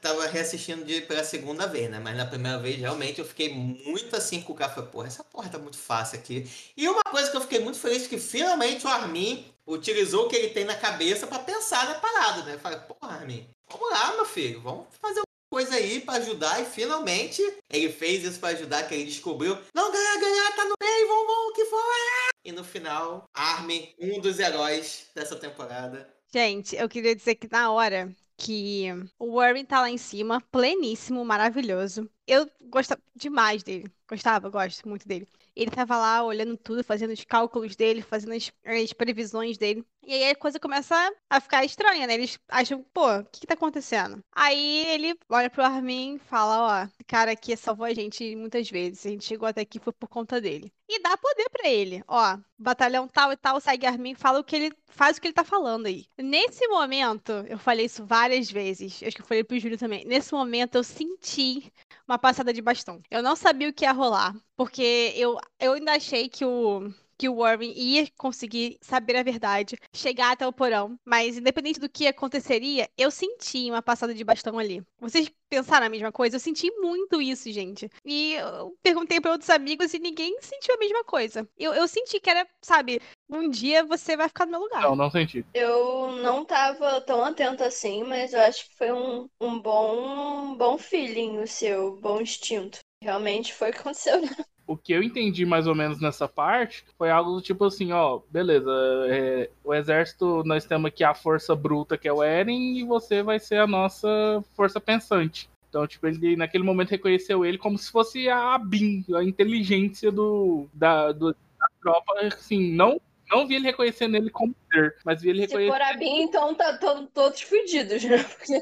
[0.00, 1.98] tava reassistindo de, pela segunda vez, né?
[1.98, 4.70] Mas na primeira vez, realmente, eu fiquei muito assim com o cara.
[4.72, 6.48] Falei, porra, essa porra tá muito fácil aqui.
[6.76, 10.36] E uma coisa que eu fiquei muito feliz que finalmente o Armin utilizou o que
[10.36, 12.56] ele tem na cabeça pra pensar na parada, né?
[12.58, 16.60] Falei, porra, Armin, vamos lá, meu filho, vamos fazer alguma coisa aí pra ajudar.
[16.60, 19.56] E finalmente ele fez isso pra ajudar, que ele descobriu.
[19.74, 22.28] Não, ganhar, ganhar, tá no meio, vamos, vamos, que ah!
[22.44, 26.08] E no final, Armin, um dos heróis dessa temporada.
[26.32, 28.86] Gente, eu queria dizer que na hora que
[29.18, 32.08] o Warren tá lá em cima, pleníssimo, maravilhoso.
[32.26, 33.90] Eu gostava demais dele.
[34.08, 35.26] Gostava, gosto muito dele.
[35.58, 39.84] Ele tava lá olhando tudo, fazendo os cálculos dele, fazendo as, as previsões dele.
[40.06, 40.94] E aí a coisa começa
[41.28, 42.14] a ficar estranha, né?
[42.14, 44.22] Eles acham, pô, o que que tá acontecendo?
[44.32, 48.70] Aí ele olha pro Armin e fala, ó, esse cara aqui salvou a gente muitas
[48.70, 49.04] vezes.
[49.04, 50.72] A gente chegou até aqui foi por conta dele.
[50.88, 52.02] E dá poder pra ele.
[52.06, 55.34] Ó, batalhão tal e tal, segue Armin, fala o que ele faz o que ele
[55.34, 56.06] tá falando aí.
[56.16, 59.02] Nesse momento, eu falei isso várias vezes.
[59.02, 60.04] Acho que eu falei pro Júlio também.
[60.04, 61.70] Nesse momento eu senti
[62.08, 63.00] uma passada de bastão.
[63.10, 67.28] Eu não sabia o que ia rolar, porque eu, eu ainda achei que o que
[67.28, 72.06] o Warren ia conseguir saber a verdade, chegar até o porão, mas independente do que
[72.06, 74.80] aconteceria, eu senti uma passada de bastão ali.
[75.00, 76.36] Vocês pensaram a mesma coisa?
[76.36, 77.90] Eu senti muito isso, gente.
[78.04, 81.48] E eu perguntei para outros amigos e ninguém sentiu a mesma coisa.
[81.58, 83.00] Eu, eu senti que era, sabe,
[83.30, 84.82] Um dia você vai ficar no meu lugar.
[84.82, 85.44] Não, não senti.
[85.52, 90.78] Eu não tava tão atento assim, mas eu acho que foi um, um bom, bom
[90.78, 92.78] feeling o seu, bom instinto.
[93.02, 94.30] Realmente foi o que aconteceu, né?
[94.66, 98.20] O que eu entendi mais ou menos nessa parte foi algo do tipo assim, ó,
[98.30, 98.70] beleza,
[99.08, 103.22] é, o exército, nós temos aqui a força bruta que é o Eren e você
[103.22, 104.08] vai ser a nossa
[104.54, 105.48] força pensante.
[105.70, 110.66] Então, tipo, ele naquele momento reconheceu ele como se fosse a BIM, a inteligência do,
[110.72, 113.00] da, do, da tropa, assim, não
[113.30, 115.82] não vi ele reconhecendo ele como ser, mas vi ele Se for reconhecendo.
[115.82, 118.18] a Bin, então tá tão todos fudidos, né?
[118.22, 118.60] Porque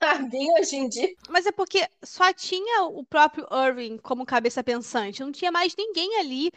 [0.00, 1.08] a Bin hoje em dia.
[1.28, 5.20] Mas é porque só tinha o próprio Irving como cabeça pensante.
[5.20, 6.50] Não tinha mais ninguém ali.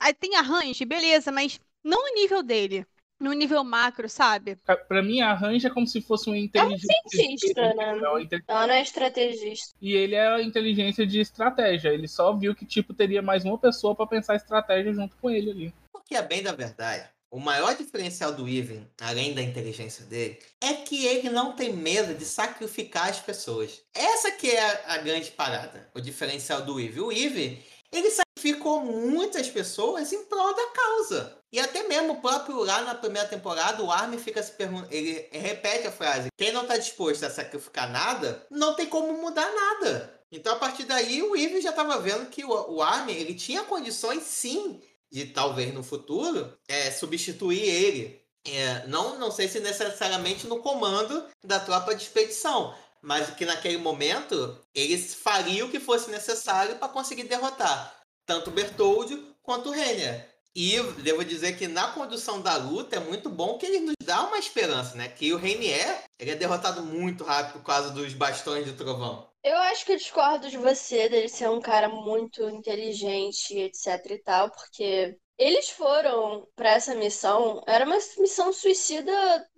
[0.00, 2.86] Aí tem a Range, beleza, mas não no nível dele.
[3.18, 4.56] No nível macro, sabe?
[4.88, 5.32] Pra mim, a
[5.64, 6.88] é como se fosse uma É um inteligência.
[7.08, 7.96] cientista, né?
[8.20, 9.74] Inte- Ela não é estrategista.
[9.80, 11.88] E ele é a inteligência de estratégia.
[11.88, 15.50] Ele só viu que, tipo, teria mais uma pessoa pra pensar estratégia junto com ele
[15.50, 15.74] ali.
[15.92, 17.08] Porque é bem da verdade.
[17.30, 22.14] O maior diferencial do Even, além da inteligência dele, é que ele não tem medo
[22.14, 23.82] de sacrificar as pessoas.
[23.94, 27.00] Essa que é a, grande parada, o diferencial do Eve.
[27.00, 28.10] O Eve, ele
[28.46, 31.38] sacrificou muitas pessoas em prol da causa.
[31.52, 35.28] E até mesmo o próprio lá na primeira temporada, o Armin fica se perguntando, ele
[35.32, 40.20] repete a frase: quem não está disposto a sacrificar nada, não tem como mudar nada.
[40.30, 43.64] Então a partir daí o Eve já estava vendo que o, o Armin ele tinha
[43.64, 44.80] condições sim
[45.10, 48.20] de talvez no futuro é, substituir ele.
[48.44, 53.78] É, não, não sei se necessariamente no comando da tropa de expedição, mas que naquele
[53.78, 57.96] momento eles fariam o que fosse necessário para conseguir derrotar
[58.26, 60.28] tanto o Bertoldi quanto Renner.
[60.54, 64.26] E devo dizer que na condução da luta é muito bom que ele nos dá
[64.26, 65.06] uma esperança, né?
[65.06, 69.28] Que o Reinier ele é derrotado muito rápido por causa dos bastões de trovão.
[69.44, 74.18] Eu acho que eu discordo de você, dele ser um cara muito inteligente, etc e
[74.18, 79.12] tal, porque eles foram pra essa missão, era uma missão suicida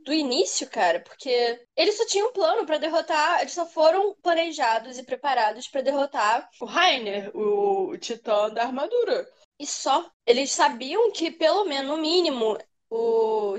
[0.04, 4.98] do início, cara, porque eles só tinham um plano pra derrotar, eles só foram planejados
[4.98, 9.26] e preparados pra derrotar o Rainer, o titã da armadura.
[9.58, 10.08] E só.
[10.24, 12.56] Eles sabiam que, pelo menos, no mínimo,
[12.88, 13.56] o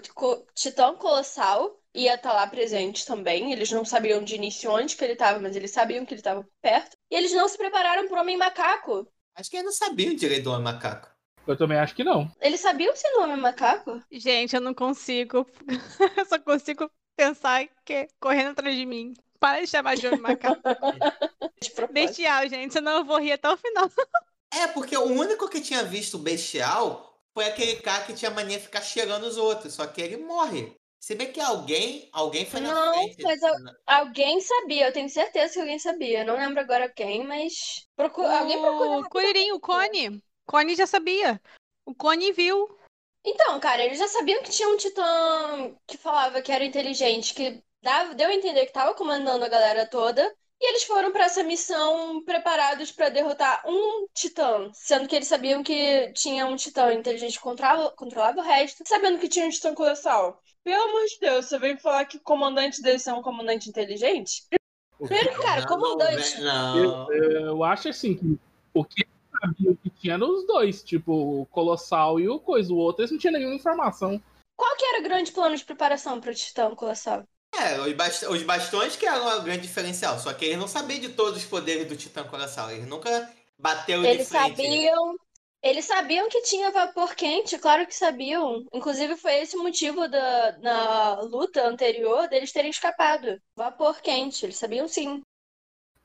[0.56, 3.52] titã colossal ia estar lá presente também.
[3.52, 6.48] Eles não sabiam de início onde que ele estava, mas eles sabiam que ele estava
[6.62, 6.96] perto.
[7.12, 9.08] E eles não se prepararam para o Homem Macaco.
[9.36, 11.10] Acho que eles não sabiam direito do Homem Macaco.
[11.48, 12.30] Eu também acho que não.
[12.40, 14.02] Eles sabiam ser do Homem Macaco?
[14.12, 15.46] Gente, eu não consigo.
[16.18, 19.14] Eu só consigo pensar que é correndo atrás de mim.
[19.40, 20.62] Para de chamar de homem macaco.
[21.62, 21.88] De.
[21.94, 23.90] Bestial, gente, senão eu vou rir até o final.
[24.52, 28.58] É, porque o único que tinha visto o bestial foi aquele cara que tinha mania
[28.58, 30.76] de ficar cheirando os outros, só que ele morre.
[31.00, 33.22] Se bem que alguém, alguém foi na Não, frente.
[33.24, 33.54] mas eu-
[33.86, 36.22] Alguém sabia, eu tenho certeza que alguém sabia.
[36.22, 37.88] Eu não lembro agora quem, mas.
[37.96, 38.22] Procu...
[38.24, 39.00] Alguém procura.
[39.00, 40.22] O Curirim, o Cone.
[40.50, 41.40] Cone já sabia.
[41.86, 42.76] O Cone viu.
[43.24, 47.64] Então, cara, eles já sabiam que tinha um titã que falava que era inteligente, que
[47.84, 50.24] dava, deu a entender que tava comandando a galera toda.
[50.60, 55.62] E eles foram pra essa missão preparados pra derrotar um titã, sendo que eles sabiam
[55.62, 59.76] que tinha um titã inteligente que controlava, controlava o resto, sabendo que tinha um titã
[59.76, 60.42] colossal.
[60.64, 64.48] Pelo amor de Deus, você vem falar que o comandante deles é um comandante inteligente?
[64.98, 66.42] Primeiro que, cara, Não, comandante.
[66.42, 67.14] Não.
[67.14, 68.38] Eu, eu acho assim que
[68.74, 69.06] o que
[69.40, 72.74] sabiam que tinha nos dois, tipo, o Colossal e o Coisa.
[72.74, 74.22] O outro eles não tinham nenhuma informação.
[74.56, 77.28] Qual que era o grande plano de preparação pro titã colossal?
[77.54, 80.20] É, os, bast- os bastões que eram o grande diferencial.
[80.20, 82.72] Só que eles não sabiam de todos os poderes do Titã Colossal.
[82.72, 84.62] Eles nunca bateu de Eles frente.
[84.62, 85.16] sabiam.
[85.62, 88.66] Eles sabiam que tinha vapor quente, claro que sabiam.
[88.74, 93.42] Inclusive, foi esse o motivo da, na luta anterior deles terem escapado.
[93.56, 95.22] Vapor quente, eles sabiam sim.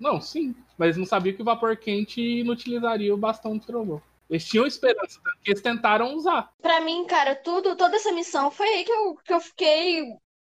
[0.05, 0.55] Não, sim.
[0.77, 4.03] Mas não sabiam que o vapor quente inutilizaria o bastão de trovão.
[4.29, 6.53] Eles tinham esperança, tanto que eles tentaram usar.
[6.61, 10.03] Pra mim, cara, tudo, toda essa missão foi aí que eu, que eu fiquei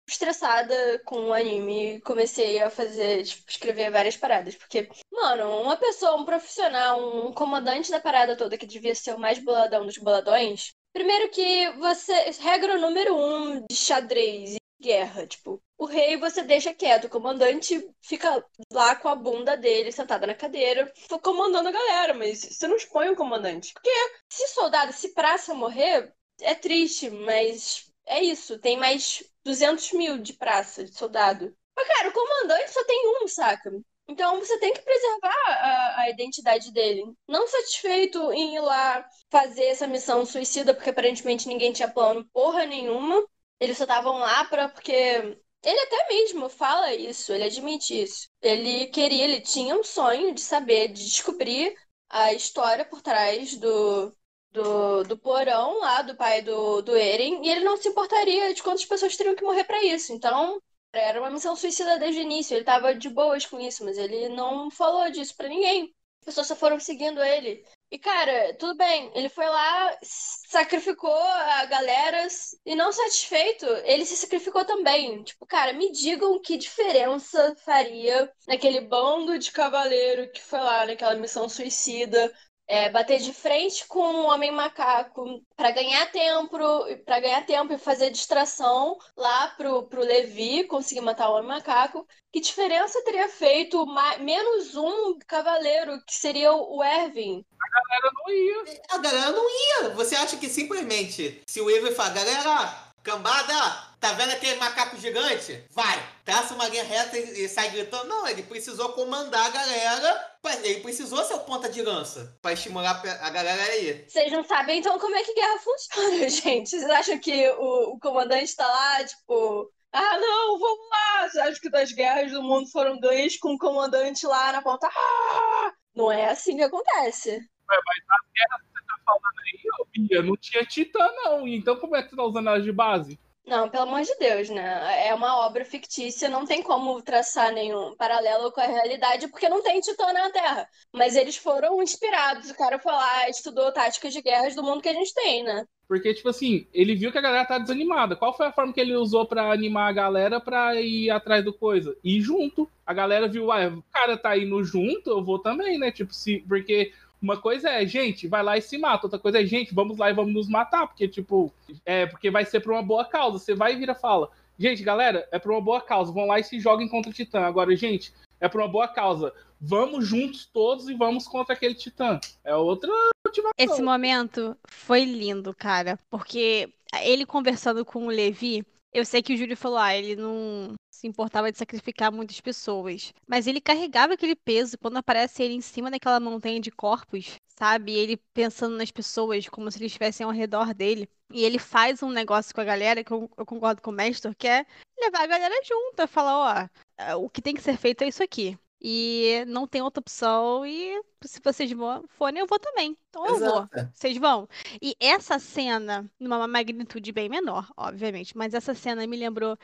[0.07, 4.53] estressada com o anime comecei a fazer, tipo, escrever várias paradas.
[4.53, 9.19] Porque, mano, uma pessoa, um profissional, um comandante da parada toda que devia ser o
[9.19, 10.73] mais boladão dos boladões.
[10.93, 12.13] Primeiro que você.
[12.39, 18.43] Regra número um de xadrez guerra, tipo, o rei você deixa quieto, o comandante fica
[18.71, 23.09] lá com a bunda dele sentada na cadeira, comandando a galera, mas você não expõe
[23.09, 23.73] o comandante.
[23.73, 23.89] Porque
[24.29, 28.59] se soldado, se praça morrer, é triste, mas é isso.
[28.59, 31.55] Tem mais 200 mil de praça, de soldado.
[31.75, 33.71] Mas, cara, o comandante só tem um, saca?
[34.07, 37.03] Então você tem que preservar a, a identidade dele.
[37.27, 42.65] Não satisfeito em ir lá fazer essa missão suicida, porque aparentemente ninguém tinha plano porra
[42.65, 43.23] nenhuma.
[43.59, 48.29] Eles só estavam lá pra, porque ele até mesmo fala isso, ele admite isso.
[48.41, 51.75] Ele queria, ele tinha um sonho de saber, de descobrir
[52.09, 54.15] a história por trás do,
[54.51, 58.63] do, do porão lá, do pai do, do Eren, e ele não se importaria de
[58.63, 60.13] quantas pessoas teriam que morrer para isso.
[60.13, 60.61] Então,
[60.93, 62.55] era uma missão suicida desde o início.
[62.55, 65.93] Ele tava de boas com isso, mas ele não falou disso para ninguém.
[66.21, 67.63] As pessoas só foram seguindo ele.
[67.91, 72.27] E, cara, tudo bem, ele foi lá, sacrificou a galera
[72.63, 75.23] e não satisfeito, ele se sacrificou também.
[75.23, 81.15] Tipo, cara, me digam que diferença faria naquele bando de cavaleiro que foi lá naquela
[81.15, 82.31] missão suicida,
[82.69, 86.55] é, bater de frente com o homem macaco para ganhar tempo,
[87.03, 92.07] para ganhar tempo e fazer distração lá pro, pro Levi conseguir matar o homem macaco.
[92.31, 93.83] Que diferença teria feito
[94.19, 97.43] menos um cavaleiro, que seria o Erwin?
[97.59, 98.81] A galera não ia.
[98.91, 99.89] A galera não ia.
[99.95, 105.63] Você acha que simplesmente, se o Erwin falar, galera, Cambada, tá vendo aquele macaco gigante?
[105.71, 108.07] Vai, traça uma linha reta e, e sai gritando.
[108.07, 110.37] Não, ele precisou comandar a galera.
[110.63, 114.05] Ele precisou ser o ponta de lança pra estimular a galera aí.
[114.07, 116.69] Vocês não sabem então como é que guerra funciona, gente.
[116.69, 121.29] Vocês acham que o, o comandante tá lá, tipo, ah, não, vamos lá!
[121.29, 124.87] Você acha que das guerras do mundo foram ganhas com o comandante lá na ponta?
[124.87, 125.73] Ah!
[125.95, 127.31] Não é assim que acontece.
[127.67, 128.69] mas as guerras
[129.05, 131.47] falando aí, Bia, não tinha Titã, não.
[131.47, 133.19] Então como é que tu tá usando elas de base?
[133.49, 135.07] Não, pelo amor de Deus, né?
[135.07, 139.63] É uma obra fictícia, não tem como traçar nenhum paralelo com a realidade, porque não
[139.63, 140.69] tem Titã na Terra.
[140.93, 142.51] Mas eles foram inspirados.
[142.51, 145.65] O cara foi lá, estudou táticas de guerras do mundo que a gente tem, né?
[145.87, 148.15] Porque, tipo assim, ele viu que a galera tá desanimada.
[148.15, 151.51] Qual foi a forma que ele usou para animar a galera pra ir atrás do
[151.51, 151.97] coisa?
[152.03, 152.69] Ir junto.
[152.85, 155.91] A galera viu, ah, o cara tá indo junto, eu vou também, né?
[155.91, 156.45] Tipo, se.
[156.47, 159.05] Porque uma coisa é, gente, vai lá e se mata.
[159.05, 160.87] Outra coisa é, gente, vamos lá e vamos nos matar.
[160.87, 161.53] Porque, tipo,
[161.85, 163.39] é porque vai ser por uma boa causa.
[163.39, 164.29] Você vai e vira fala.
[164.57, 166.11] Gente, galera, é por uma boa causa.
[166.11, 167.41] Vão lá e se joguem contra o Titã.
[167.41, 169.33] Agora, gente, é por uma boa causa.
[169.59, 172.19] Vamos juntos todos e vamos contra aquele Titã.
[172.43, 172.89] É outra
[173.25, 173.51] motivação.
[173.57, 175.99] Esse momento foi lindo, cara.
[176.09, 176.69] Porque
[177.01, 181.07] ele conversando com o Levi, eu sei que o Júlio falou, ah, ele não se
[181.07, 183.13] importava de sacrificar muitas pessoas.
[183.25, 187.93] Mas ele carregava aquele peso quando aparece ele em cima daquela montanha de corpos, sabe?
[187.93, 191.09] Ele pensando nas pessoas como se eles estivessem ao redor dele.
[191.31, 194.33] E ele faz um negócio com a galera, que eu, eu concordo com o mestre,
[194.35, 194.65] que é
[194.99, 196.69] levar a galera junto, falar,
[196.99, 198.57] ó, o que tem que ser feito é isso aqui.
[198.81, 200.65] E não tem outra opção.
[200.65, 201.71] E se vocês
[202.07, 202.97] forem, eu vou também.
[203.09, 203.69] Então eu Exato.
[203.73, 203.87] vou.
[203.93, 204.47] Vocês vão.
[204.81, 209.57] E essa cena, numa magnitude bem menor, obviamente, mas essa cena me lembrou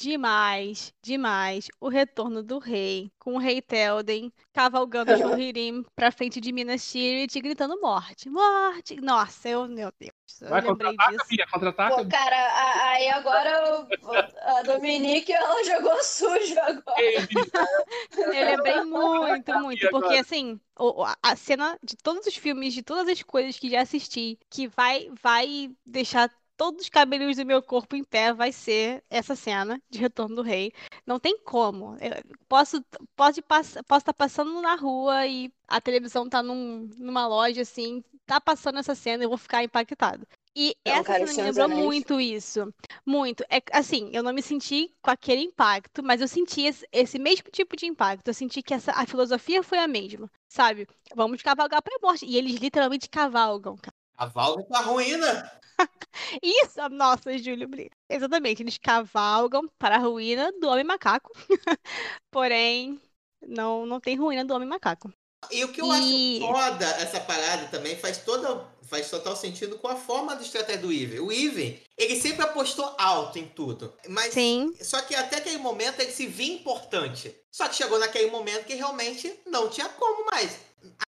[0.00, 6.40] demais, demais o retorno do rei, com o rei Telden cavalgando o Rohirrim pra frente
[6.40, 8.98] de Minas Tirith gritando morte, morte.
[9.00, 11.26] Nossa, eu, meu Deus, eu Vai, lembrei disso.
[11.26, 11.96] Filha, contra-ataca.
[11.96, 13.86] Pô, cara, aí agora
[14.42, 16.96] a Dominique, ela jogou sujo agora.
[18.16, 20.58] eu lembrei muito, muito, porque assim,
[21.22, 25.10] a cena de todos os filmes, de todas as coisas que já assisti, que vai,
[25.22, 26.30] vai deixar
[26.60, 30.42] todos os cabelos do meu corpo em pé vai ser essa cena de Retorno do
[30.42, 30.74] Rei.
[31.06, 31.96] Não tem como.
[31.98, 32.84] Eu posso
[33.16, 38.38] posso posso estar passando na rua e a televisão tá num, numa loja assim, tá
[38.38, 40.26] passando essa cena, eu vou ficar impactado.
[40.54, 42.70] E não, essa cara, cena me lembrou muito isso.
[43.06, 43.42] Muito.
[43.48, 47.50] É, assim, eu não me senti com aquele impacto, mas eu senti esse, esse mesmo
[47.50, 48.28] tipo de impacto.
[48.28, 50.86] Eu senti que essa, a filosofia foi a mesma, sabe?
[51.16, 52.26] Vamos cavalgar pra morte.
[52.26, 53.94] E eles literalmente cavalgam, cara.
[54.18, 55.50] Cavalga pra ruína.
[56.42, 57.96] Isso, nossa, Júlio Brito.
[58.08, 61.30] Exatamente, eles cavalgam para a ruína do homem macaco.
[62.30, 63.00] Porém,
[63.46, 65.12] não, não tem ruína do homem macaco.
[65.50, 66.42] E o que eu e...
[66.42, 70.82] acho foda essa parada também faz toda faz total sentido com a forma de estratégia
[70.82, 71.20] do Iven.
[71.20, 73.94] O Iven, ele sempre apostou alto em tudo.
[74.08, 74.74] Mas Sim.
[74.82, 77.34] só que até aquele momento ele se via importante.
[77.52, 80.58] Só que chegou naquele momento que realmente não tinha como mais.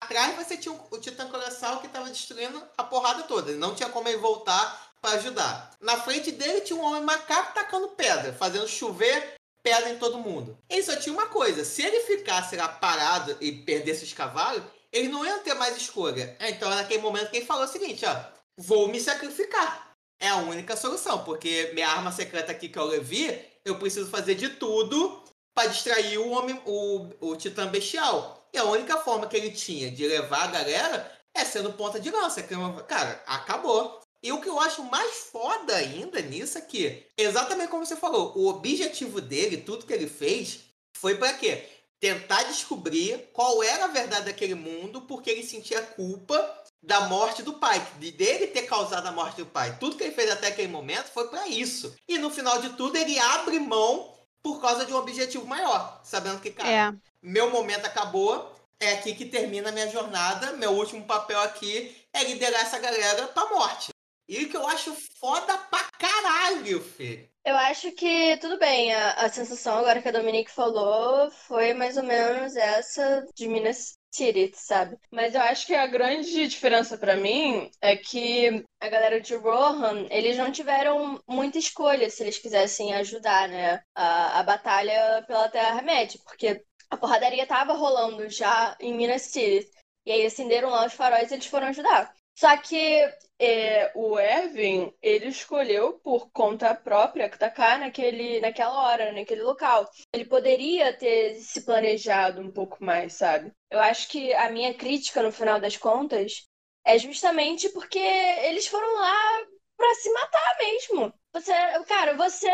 [0.02, 3.52] Atrás você tinha o Titã Colossal que estava destruindo a porrada toda.
[3.52, 5.72] Não tinha como ele voltar para ajudar.
[5.80, 10.56] Na frente dele tinha um homem macaco tacando pedra, fazendo chover pedra em todo mundo.
[10.70, 15.08] Ele só tinha uma coisa: se ele ficasse lá parado e perdesse os cavalos, ele
[15.08, 16.36] não ia ter mais escolha.
[16.40, 18.16] Então, naquele momento que ele falou o seguinte: ó,
[18.56, 19.90] vou me sacrificar.
[20.20, 24.36] É a única solução, porque minha arma secreta aqui que eu Levi, eu preciso fazer
[24.36, 25.20] de tudo
[25.52, 28.40] para distrair o homem, o, o Titã Bestial.
[28.52, 32.08] E a única forma que ele tinha de levar a galera é sendo ponta de
[32.10, 32.40] lança.
[32.86, 34.00] Cara, acabou.
[34.22, 38.32] E o que eu acho mais foda ainda nisso é que, exatamente como você falou,
[38.36, 40.60] o objetivo dele, tudo que ele fez,
[40.96, 41.68] foi para quê?
[41.98, 47.54] Tentar descobrir qual era a verdade daquele mundo, porque ele sentia culpa da morte do
[47.54, 49.76] pai, de dele ter causado a morte do pai.
[49.78, 51.94] Tudo que ele fez até aquele momento foi para isso.
[52.08, 54.12] E no final de tudo, ele abre mão
[54.42, 56.92] por causa de um objetivo maior, sabendo que, cara, é.
[57.22, 60.52] meu momento acabou, é aqui que termina a minha jornada.
[60.54, 63.91] Meu último papel aqui é liderar essa galera pra morte.
[64.28, 67.28] E o que eu acho foda pra caralho, Fê.
[67.44, 71.96] Eu acho que tudo bem, a, a sensação agora que a Dominique falou foi mais
[71.96, 74.96] ou menos essa de Minas Tirith, sabe?
[75.10, 80.06] Mas eu acho que a grande diferença pra mim é que a galera de Rohan,
[80.10, 83.82] eles não tiveram muita escolha se eles quisessem ajudar, né?
[83.94, 89.70] A, a batalha pela Terra-média, porque a porradaria tava rolando já em Minas Tirith.
[90.06, 92.12] E aí acenderam lá os faróis e eles foram ajudar.
[92.34, 93.08] Só que
[93.38, 99.88] é, o Erwin, ele escolheu por conta própria atacar naquele, naquela hora, naquele local.
[100.12, 103.52] Ele poderia ter se planejado um pouco mais, sabe?
[103.70, 106.46] Eu acho que a minha crítica, no final das contas,
[106.84, 109.40] é justamente porque eles foram lá
[109.76, 111.12] pra se matar mesmo.
[111.34, 111.52] Você,
[111.88, 112.48] cara, você.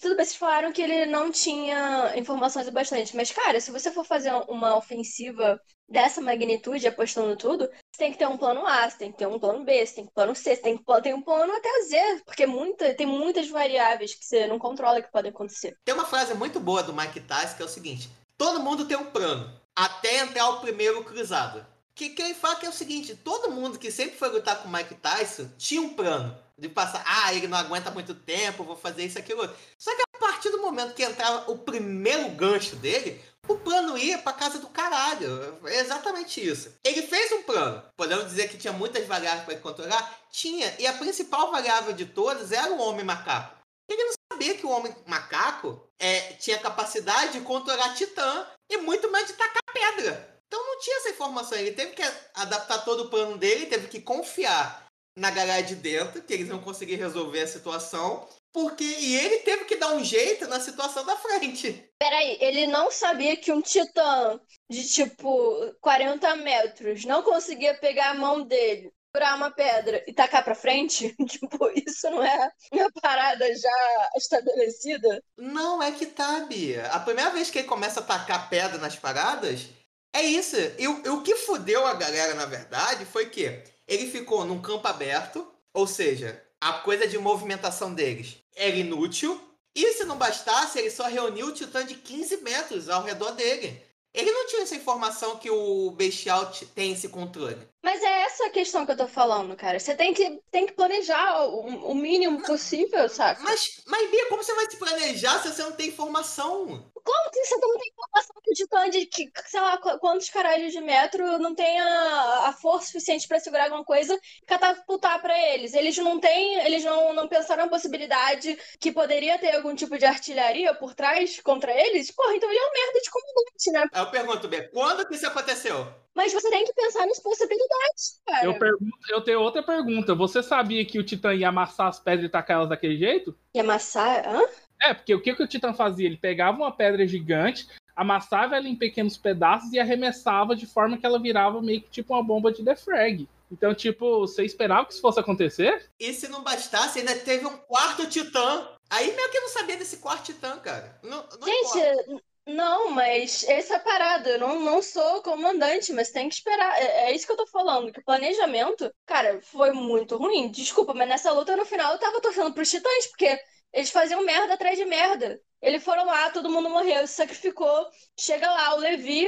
[0.00, 3.90] Tudo bem, vocês falaram que ele não tinha informações o bastante, mas, cara, se você
[3.90, 5.60] for fazer uma ofensiva
[5.92, 9.26] dessa magnitude, apostando tudo, você tem que ter um plano A, você tem que ter
[9.26, 11.22] um plano B, você tem que ter um plano C, você tem que ter um
[11.22, 15.76] plano até Z, porque muita, tem muitas variáveis que você não controla que podem acontecer.
[15.84, 18.96] Tem uma frase muito boa do Mike Tyson que é o seguinte: todo mundo tem
[18.96, 21.64] um plano, até entrar o primeiro cruzado.
[21.94, 24.68] Que, que ele fala que é o seguinte: todo mundo que sempre foi lutar com
[24.68, 28.76] o Mike Tyson tinha um plano de passar, ah, ele não aguenta muito tempo, vou
[28.76, 29.42] fazer isso, aquilo.
[29.76, 34.18] Só que a partir do momento que entrava o primeiro gancho dele, o plano ia
[34.18, 35.58] pra casa do caralho.
[35.66, 36.74] É exatamente isso.
[36.84, 37.82] Ele fez um plano.
[37.96, 40.20] Podemos dizer que tinha muitas variáveis para controlar?
[40.30, 40.74] Tinha.
[40.78, 43.60] E a principal variável de todas era o homem macaco.
[43.88, 49.10] Ele não sabia que o homem macaco é, tinha capacidade de controlar Titã e muito
[49.10, 50.40] mais de tacar pedra.
[50.46, 51.58] Então não tinha essa informação.
[51.58, 52.02] Ele teve que
[52.34, 54.86] adaptar todo o plano dele, teve que confiar
[55.16, 58.26] na galera de dentro, que eles iam conseguir resolver a situação.
[58.52, 61.90] Porque e ele teve que dar um jeito na situação da frente.
[61.98, 64.38] Peraí, ele não sabia que um titã
[64.68, 70.44] de tipo 40 metros não conseguia pegar a mão dele, furar uma pedra e tacar
[70.44, 71.14] pra frente?
[71.26, 75.22] tipo, isso não é uma parada já estabelecida?
[75.36, 76.86] Não, é que tá, Bia.
[76.88, 79.66] A primeira vez que ele começa a tacar pedra nas paradas,
[80.14, 80.56] é isso.
[80.78, 84.86] E o, o que fudeu a galera, na verdade, foi que ele ficou num campo
[84.88, 89.40] aberto, ou seja, a coisa de movimentação deles era inútil.
[89.74, 93.82] E se não bastasse, ele só reuniu o titã de 15 metros ao redor dele.
[94.14, 97.58] Ele não tinha essa informação que o Bestial tem esse controle.
[97.82, 99.78] Mas é essa a questão que eu tô falando, cara.
[99.78, 103.42] Você tem que, tem que planejar o, o mínimo possível, sabe?
[103.42, 106.90] Mas, mas, Bia, como você vai se planejar se você não tem informação?
[106.94, 111.38] Como que você não tem informação que de que, sei lá, quantos caralhos de metro
[111.38, 115.74] não tem a, a força suficiente para segurar alguma coisa e catapultar para eles?
[115.74, 120.04] Eles não têm, eles não, não pensaram a possibilidade que poderia ter algum tipo de
[120.04, 122.10] artilharia por trás contra eles?
[122.10, 124.00] Porra, então ele é um merda de comandante, né?
[124.00, 126.01] Eu pergunto, Bia, quando que isso aconteceu?
[126.14, 128.44] Mas você tem que pensar nas possibilidades, cara.
[128.44, 130.14] Eu, pergunto, eu tenho outra pergunta.
[130.14, 133.34] Você sabia que o Titã ia amassar as pedras e tacar elas daquele jeito?
[133.54, 134.28] Ia amassar?
[134.28, 134.44] Hã?
[134.82, 136.06] É, porque o que, que o Titã fazia?
[136.06, 141.06] Ele pegava uma pedra gigante, amassava ela em pequenos pedaços e arremessava de forma que
[141.06, 143.28] ela virava meio que tipo uma bomba de defrag.
[143.50, 145.86] Então, tipo, você esperava que isso fosse acontecer?
[146.00, 148.66] E se não bastasse, ainda teve um quarto titã.
[148.88, 150.98] Aí meio que eu não sabia desse quarto titã, cara.
[151.02, 152.22] Não, não Gente, importa.
[152.46, 154.30] Não, mas essa é a parada.
[154.30, 156.76] Eu não, não sou comandante, mas tem que esperar.
[156.80, 160.50] É, é, isso que eu tô falando, que o planejamento, cara, foi muito ruim.
[160.50, 163.38] Desculpa, mas nessa luta no final eu tava torcendo pros titãs, porque
[163.72, 165.40] eles faziam merda atrás de merda.
[165.60, 167.88] Eles foram lá, todo mundo morreu, se sacrificou.
[168.18, 169.26] Chega lá, o Levi,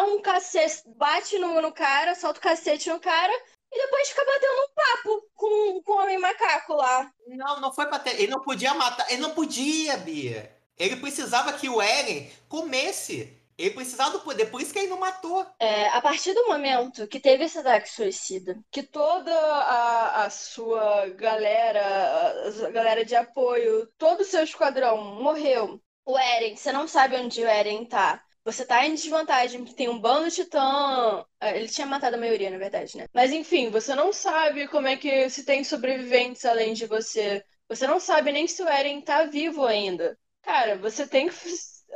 [0.00, 3.32] um cacete, bate no, no cara, solta o cacete no cara,
[3.70, 7.10] e depois fica batendo um papo com, com o homem macaco lá.
[7.26, 8.14] Não, não foi pra ter.
[8.14, 9.10] Ele não podia matar.
[9.10, 10.53] Ele não podia, Bia.
[10.78, 13.40] Ele precisava que o Eren comesse.
[13.56, 15.46] Ele precisava do poder, por isso que ele não matou.
[15.60, 21.08] É, a partir do momento que teve esse ataque suicida, que toda a, a sua
[21.10, 22.34] galera,
[22.66, 25.80] a galera de apoio, todo o seu esquadrão morreu.
[26.04, 28.20] O Eren, você não sabe onde o Eren tá.
[28.44, 31.24] Você tá em desvantagem, tem um bando titã.
[31.40, 33.06] É, ele tinha matado a maioria, na verdade, né?
[33.14, 37.42] Mas enfim, você não sabe como é que se tem sobreviventes além de você.
[37.68, 40.18] Você não sabe nem se o Eren tá vivo ainda.
[40.44, 41.34] Cara, você tem que.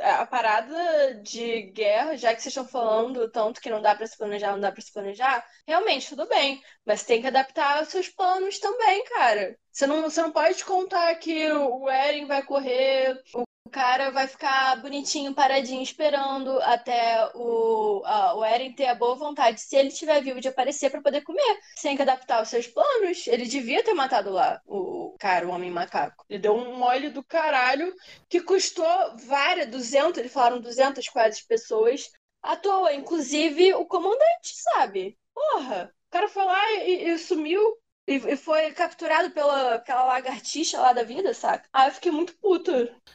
[0.01, 4.17] A parada de guerra, já que vocês estão falando tanto que não dá para se
[4.17, 6.61] planejar, não dá para se planejar, realmente tudo bem.
[6.85, 9.57] Mas tem que adaptar os seus planos também, cara.
[9.71, 14.27] Você não, você não pode contar que o Eren vai correr, o o cara vai
[14.27, 19.89] ficar bonitinho, paradinho, esperando até o, a, o Eren ter a boa vontade, se ele
[19.89, 21.59] estiver vivo, de aparecer para poder comer.
[21.77, 23.27] Sem que adaptar os seus planos.
[23.27, 26.25] Ele devia ter matado lá o cara, o homem macaco.
[26.27, 27.93] Ele deu um mole do caralho
[28.27, 28.87] que custou
[29.27, 32.09] várias, 200, eles falaram 200 quase pessoas
[32.41, 32.91] à toa.
[32.91, 35.15] Inclusive o comandante, sabe?
[35.31, 37.61] Porra, o cara foi lá e, e sumiu.
[38.09, 41.65] E, foi capturado pela aquela lagartixa lá da vida, saca?
[41.71, 42.71] Aí eu fiquei muito puto.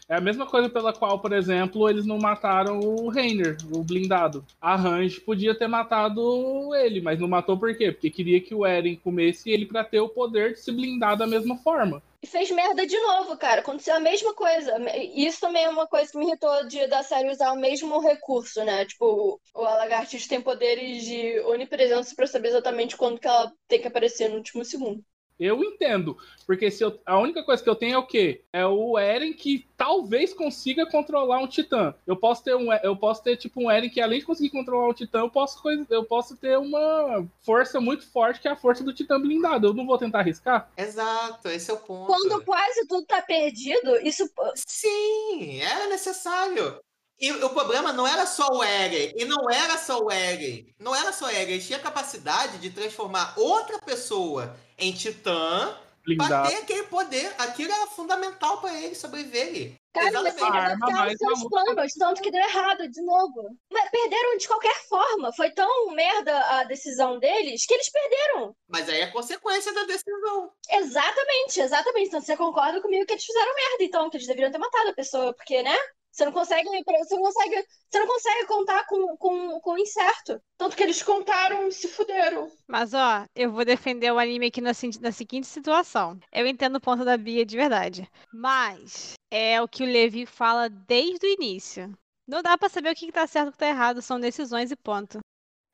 [0.08, 4.44] É a mesma coisa pela qual, por exemplo, eles não mataram o Reiner, o blindado.
[4.60, 7.90] A Range podia ter matado ele, mas não matou por quê?
[7.90, 11.26] Porque queria que o Eren comesse ele pra ter o poder de se blindar da
[11.26, 12.00] mesma forma.
[12.24, 13.60] E fez merda de novo, cara.
[13.60, 14.72] Aconteceu a mesma coisa.
[15.14, 18.64] Isso também é uma coisa que me irritou de, da série usar o mesmo recurso,
[18.64, 18.86] né?
[18.86, 23.88] Tipo, o lagartixa tem poderes de onipresença pra saber exatamente quando que ela tem que
[23.88, 25.04] aparecer no último segundo.
[25.38, 26.16] Eu entendo,
[26.46, 28.42] porque se eu, a única coisa que eu tenho é o quê?
[28.52, 31.94] É o Eren que talvez consiga controlar um titã.
[32.06, 34.88] Eu posso ter um, eu posso ter tipo um Eren que além de conseguir controlar
[34.88, 35.60] um titã, eu posso
[35.90, 39.66] eu posso ter uma força muito forte que é a força do titã blindado.
[39.66, 40.70] Eu não vou tentar arriscar?
[40.76, 42.06] Exato, esse é o ponto.
[42.06, 46.78] Quando quase tudo tá perdido, isso Sim, era necessário.
[47.20, 50.94] E o problema não era só o Eren, e não era só o Eren, não
[50.94, 55.78] era só o Eren, ele tinha capacidade de transformar outra pessoa em titã
[56.16, 57.32] pra ter aquele poder.
[57.38, 59.74] Aquilo era fundamental pra ele sobreviver.
[59.94, 60.42] Cara, mas Exatamente.
[60.42, 63.56] eles arma adaptaram seus planos, tanto que deu errado de novo.
[63.72, 65.32] Mas perderam de qualquer forma.
[65.32, 68.56] Foi tão merda a decisão deles que eles perderam.
[68.68, 70.50] Mas aí é consequência da decisão.
[70.68, 72.08] Exatamente, exatamente.
[72.08, 74.94] Então você concorda comigo que eles fizeram merda, então, que eles deveriam ter matado a
[74.94, 75.76] pessoa, porque, né?
[76.14, 80.40] Você não consegue, você não consegue, você não consegue contar com, com, com o incerto.
[80.56, 82.48] Tanto que eles contaram e se fuderam.
[82.68, 86.16] Mas, ó, eu vou defender o anime aqui na, na seguinte situação.
[86.32, 88.08] Eu entendo o ponto da Bia de verdade.
[88.32, 91.92] Mas é o que o Levi fala desde o início.
[92.28, 94.00] Não dá pra saber o que que tá certo e o que tá errado.
[94.00, 95.18] São decisões e ponto.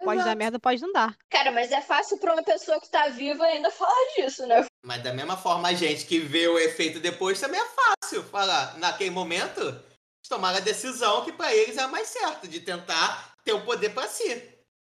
[0.03, 0.39] Pode dar Exato.
[0.39, 1.15] merda, pode não dar.
[1.29, 4.65] Cara, mas é fácil pra uma pessoa que tá viva ainda falar disso, né?
[4.83, 8.79] Mas da mesma forma, a gente que vê o efeito depois também é fácil falar.
[8.79, 9.90] Naquele momento,
[10.31, 13.91] tomaram a decisão que pra eles é a mais certa, de tentar ter o poder
[13.91, 14.43] pra si.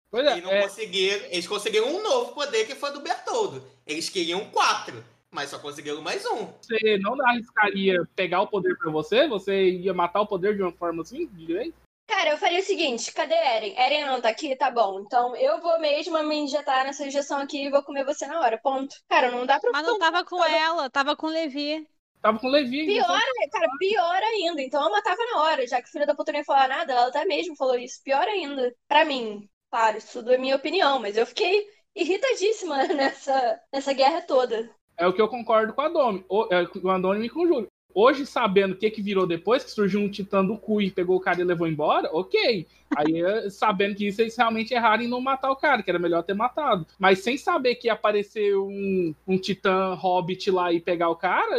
[0.10, 1.26] Pois é, E não é, conseguiram.
[1.26, 3.64] Eles conseguiram um novo poder que foi do Bertoldo.
[3.86, 6.48] Eles queriam quatro, mas só conseguiram mais um.
[6.62, 9.28] você não arriscaria pegar o poder pra você?
[9.28, 11.76] Você ia matar o poder de uma forma assim, direito?
[12.08, 13.76] Cara, eu faria o seguinte, cadê Eren?
[13.78, 14.56] Eren não tá aqui?
[14.56, 15.00] Tá bom.
[15.00, 18.58] Então eu vou mesmo me injetar nessa injeção aqui e vou comer você na hora.
[18.58, 18.96] Ponto.
[19.10, 19.72] Cara, não dá pra.
[19.72, 21.88] Mas não tava com ela, tava com o Levi.
[22.24, 22.82] Tava com o Levi.
[22.86, 23.20] Pior,
[23.52, 24.62] cara, pior ainda.
[24.62, 27.08] Então eu matava na hora, já que filha da puta não ia falar nada, ela
[27.08, 28.02] até mesmo falou isso.
[28.04, 28.74] Pior ainda.
[28.88, 31.66] Pra mim, claro, isso tudo é minha opinião, mas eu fiquei
[31.96, 34.70] irritadíssima nessa, nessa guerra toda.
[34.98, 37.42] É o que eu concordo com a Domi, o- é, com a Domi e com
[37.42, 37.68] o Júlio.
[37.94, 41.18] Hoje, sabendo o que, que virou depois, que surgiu um titã do cu e pegou
[41.18, 42.66] o cara e levou embora, ok.
[42.96, 46.00] Aí, eh, sabendo que isso, eles realmente erraram em não matar o cara, que era
[46.00, 46.86] melhor ter matado.
[46.98, 51.58] Mas sem saber que ia aparecer um, um titã hobbit lá e pegar o cara,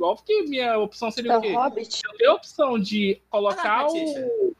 [0.00, 1.52] óbvio que minha opção seria o quê?
[1.52, 2.02] Hobbit.
[2.04, 4.56] Eu tenho a opção de colocar Ah, o.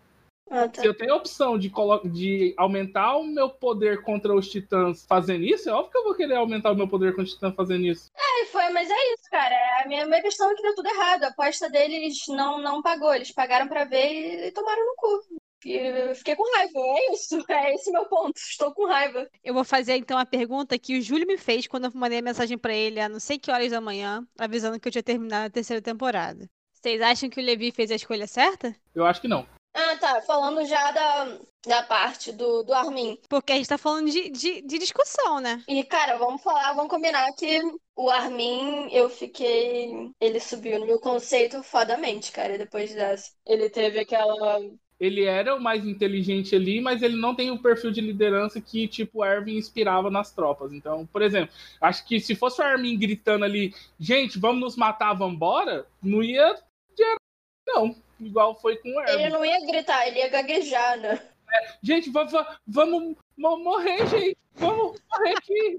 [0.51, 0.81] Ah, tá.
[0.81, 1.73] Se eu tenho a opção de,
[2.05, 6.15] de aumentar o meu poder contra os titãs fazendo isso, é óbvio que eu vou
[6.15, 8.11] querer aumentar o meu poder contra os titãs fazendo isso.
[8.17, 9.57] É, foi, mas é isso, cara.
[9.83, 11.25] A minha, minha questão é que deu tudo errado.
[11.25, 13.13] A aposta deles não, não pagou.
[13.13, 15.37] Eles pagaram pra ver e, e tomaram no cu.
[15.65, 16.79] Eu fiquei com raiva.
[16.79, 17.45] É isso.
[17.49, 18.37] É esse meu ponto.
[18.37, 19.29] Estou com raiva.
[19.43, 22.23] Eu vou fazer então a pergunta que o Júlio me fez quando eu mandei a
[22.23, 25.47] mensagem pra ele a não sei que horas da manhã, avisando que eu tinha terminado
[25.47, 26.49] a terceira temporada.
[26.73, 28.77] Vocês acham que o Levi fez a escolha certa?
[28.95, 29.45] Eu acho que não.
[30.07, 30.23] Tá.
[30.23, 33.19] Falando já da, da parte do, do Armin.
[33.29, 35.61] Porque a gente tá falando de, de, de discussão, né?
[35.67, 37.61] E, cara, vamos falar, vamos combinar que
[37.97, 40.13] o Armin, eu fiquei.
[40.21, 43.33] Ele subiu no meu conceito fodamente, cara, depois dessa.
[43.45, 44.61] Ele teve aquela.
[44.99, 48.87] Ele era o mais inteligente ali, mas ele não tem o perfil de liderança que,
[48.87, 50.73] tipo, o Erwin inspirava nas tropas.
[50.73, 55.13] Então, por exemplo, acho que se fosse o Armin gritando ali, gente, vamos nos matar,
[55.15, 56.57] vambora, não ia
[56.97, 57.19] gerar,
[57.67, 58.06] não.
[58.21, 59.29] Igual foi com o Ele Erwin.
[59.31, 61.21] não ia gritar, ele ia gaguejar, né?
[61.83, 64.37] Gente, va- va- vamos mo- morrer, gente.
[64.55, 65.79] Vamos morrer aqui.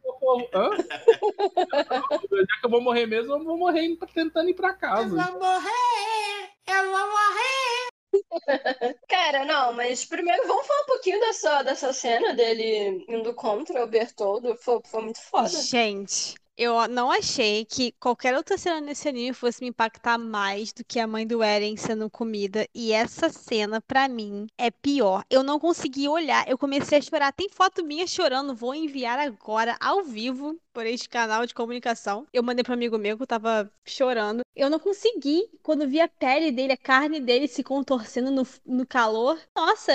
[0.53, 0.69] Hã?
[0.77, 5.09] Já que eu vou morrer mesmo, eu vou morrer tentando ir pra casa.
[5.09, 6.51] vou morrer!
[6.67, 7.87] Eu vou morrer!
[9.09, 13.87] Cara, não, mas primeiro vamos falar um pouquinho dessa, dessa cena dele indo contra o
[13.87, 14.55] Bertoldo.
[14.57, 15.49] Foi, foi muito foda.
[15.49, 20.83] Gente, eu não achei que qualquer outra cena nesse anime fosse me impactar mais do
[20.83, 22.67] que a mãe do Eren sendo comida.
[22.73, 25.23] E essa cena, pra mim, é pior.
[25.29, 27.31] Eu não consegui olhar, eu comecei a chorar.
[27.31, 32.27] Tem foto minha chorando, vou enviar agora, ao vivo, por este canal de comunicação.
[32.31, 34.41] Eu mandei para um amigo meu que eu tava chorando.
[34.55, 38.85] Eu não consegui, quando vi a pele dele, a carne dele se contorcendo no, no
[38.85, 39.41] calor.
[39.55, 39.91] Nossa,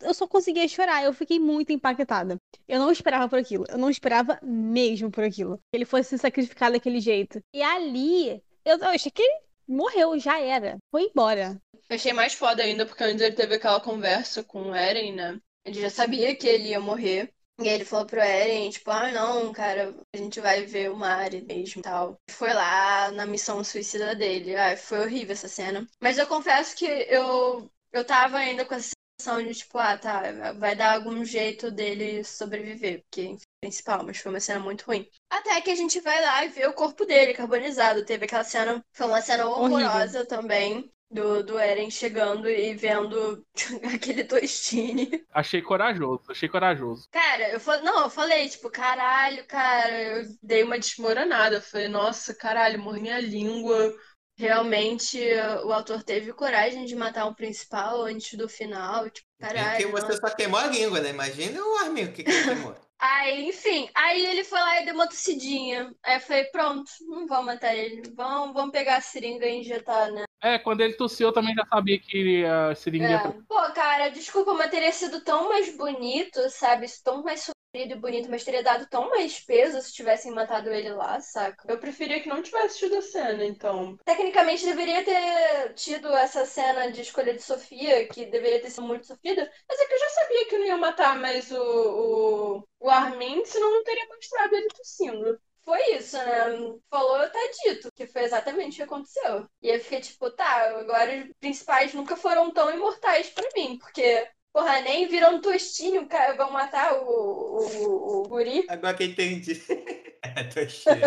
[0.00, 1.04] eu, só conseguia chorar.
[1.04, 2.38] Eu fiquei muito impactada.
[2.66, 3.66] Eu não esperava por aquilo.
[3.68, 5.58] Eu não esperava mesmo por aquilo.
[5.70, 7.38] Que ele fosse se sacrificar daquele jeito.
[7.52, 9.38] E ali, eu, eu achei que ele
[9.68, 10.78] morreu, já era.
[10.90, 11.60] Foi embora.
[11.90, 15.38] Achei mais foda ainda, porque antes ele teve aquela conversa com o Eren, né?
[15.62, 17.30] Ele já sabia que ele ia morrer.
[17.60, 21.42] E ele falou pro Eren, tipo, ah, não, cara, a gente vai ver o Mari
[21.42, 22.18] mesmo e tal.
[22.30, 24.56] Foi lá na missão suicida dele.
[24.56, 25.86] Ah, foi horrível essa cena.
[26.00, 30.52] Mas eu confesso que eu, eu tava ainda com essa sensação de, tipo, ah, tá,
[30.58, 35.08] vai dar algum jeito dele sobreviver, porque, enfim, principal, mas foi uma cena muito ruim.
[35.30, 38.04] Até que a gente vai lá e vê o corpo dele carbonizado.
[38.04, 40.26] Teve aquela cena, foi uma cena horrorosa Horrível.
[40.26, 40.92] também.
[41.12, 43.46] Do, do Eren chegando e vendo
[43.94, 45.10] aquele Tostine.
[45.30, 47.08] Achei corajoso, achei corajoso.
[47.10, 51.56] Cara, eu falei, não, eu falei, tipo, caralho, cara, eu dei uma desmoronada.
[51.56, 53.94] Eu falei, nossa, caralho, morri minha língua.
[54.36, 55.18] Realmente,
[55.64, 59.10] o autor teve coragem de matar um principal antes do final.
[59.10, 59.90] Tipo, Porque caralho.
[59.90, 60.16] você não.
[60.16, 61.10] só queimou a língua, né?
[61.10, 62.74] Imagina o Armin, o que que queimou.
[63.02, 65.92] Aí, enfim, aí ele foi lá e deu uma tossidinha.
[66.04, 68.00] Aí eu falei, pronto, não vamos matar ele.
[68.14, 70.22] Vamos, vamos pegar a seringa e injetar, né?
[70.40, 73.08] É, quando ele tossiu, eu também já sabia que a seringa.
[73.08, 73.32] É.
[73.48, 76.86] Pô, cara, desculpa, mas teria sido tão mais bonito, sabe?
[77.02, 80.90] Tão mais sofrido e bonito, mas teria dado tão mais peso se tivessem matado ele
[80.90, 81.64] lá, saca?
[81.66, 83.96] Eu preferia que não tivesse tido a cena, então.
[84.04, 89.06] Tecnicamente deveria ter tido essa cena de escolha de Sofia, que deveria ter sido muito
[89.06, 89.50] sofrida.
[89.66, 93.42] Mas é que eu já sabia que não ia matar mais o, o, o Armin,
[93.46, 95.40] senão não teria mostrado ele tossindo.
[95.64, 96.44] Foi isso, né?
[96.90, 99.46] Falou, tá dito, que foi exatamente o que aconteceu.
[99.62, 104.28] E eu fiquei tipo, tá, agora os principais nunca foram tão imortais pra mim, porque,
[104.52, 108.64] porra, nem viram tostinho, cara, vão matar o, o, o guri.
[108.68, 109.62] Agora que entendi.
[110.24, 111.00] É, tô cheio.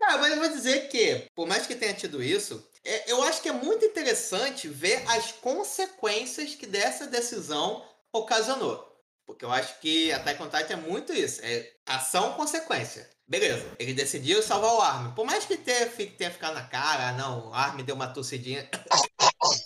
[0.00, 3.42] Cara, mas eu vou dizer que, por mais que tenha tido isso, é- eu acho
[3.42, 8.90] que é muito interessante ver as consequências que dessa decisão ocasionou.
[9.26, 11.40] Porque eu acho que Attack on é muito isso.
[11.44, 13.08] É ação-consequência.
[13.28, 15.14] Beleza, ele decidiu salvar o Armin.
[15.14, 18.68] Por mais que tenha, tenha ficado na cara, ah, não, o Armin deu uma tossidinha,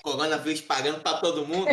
[0.03, 1.69] coronavírus pagando pra todo mundo,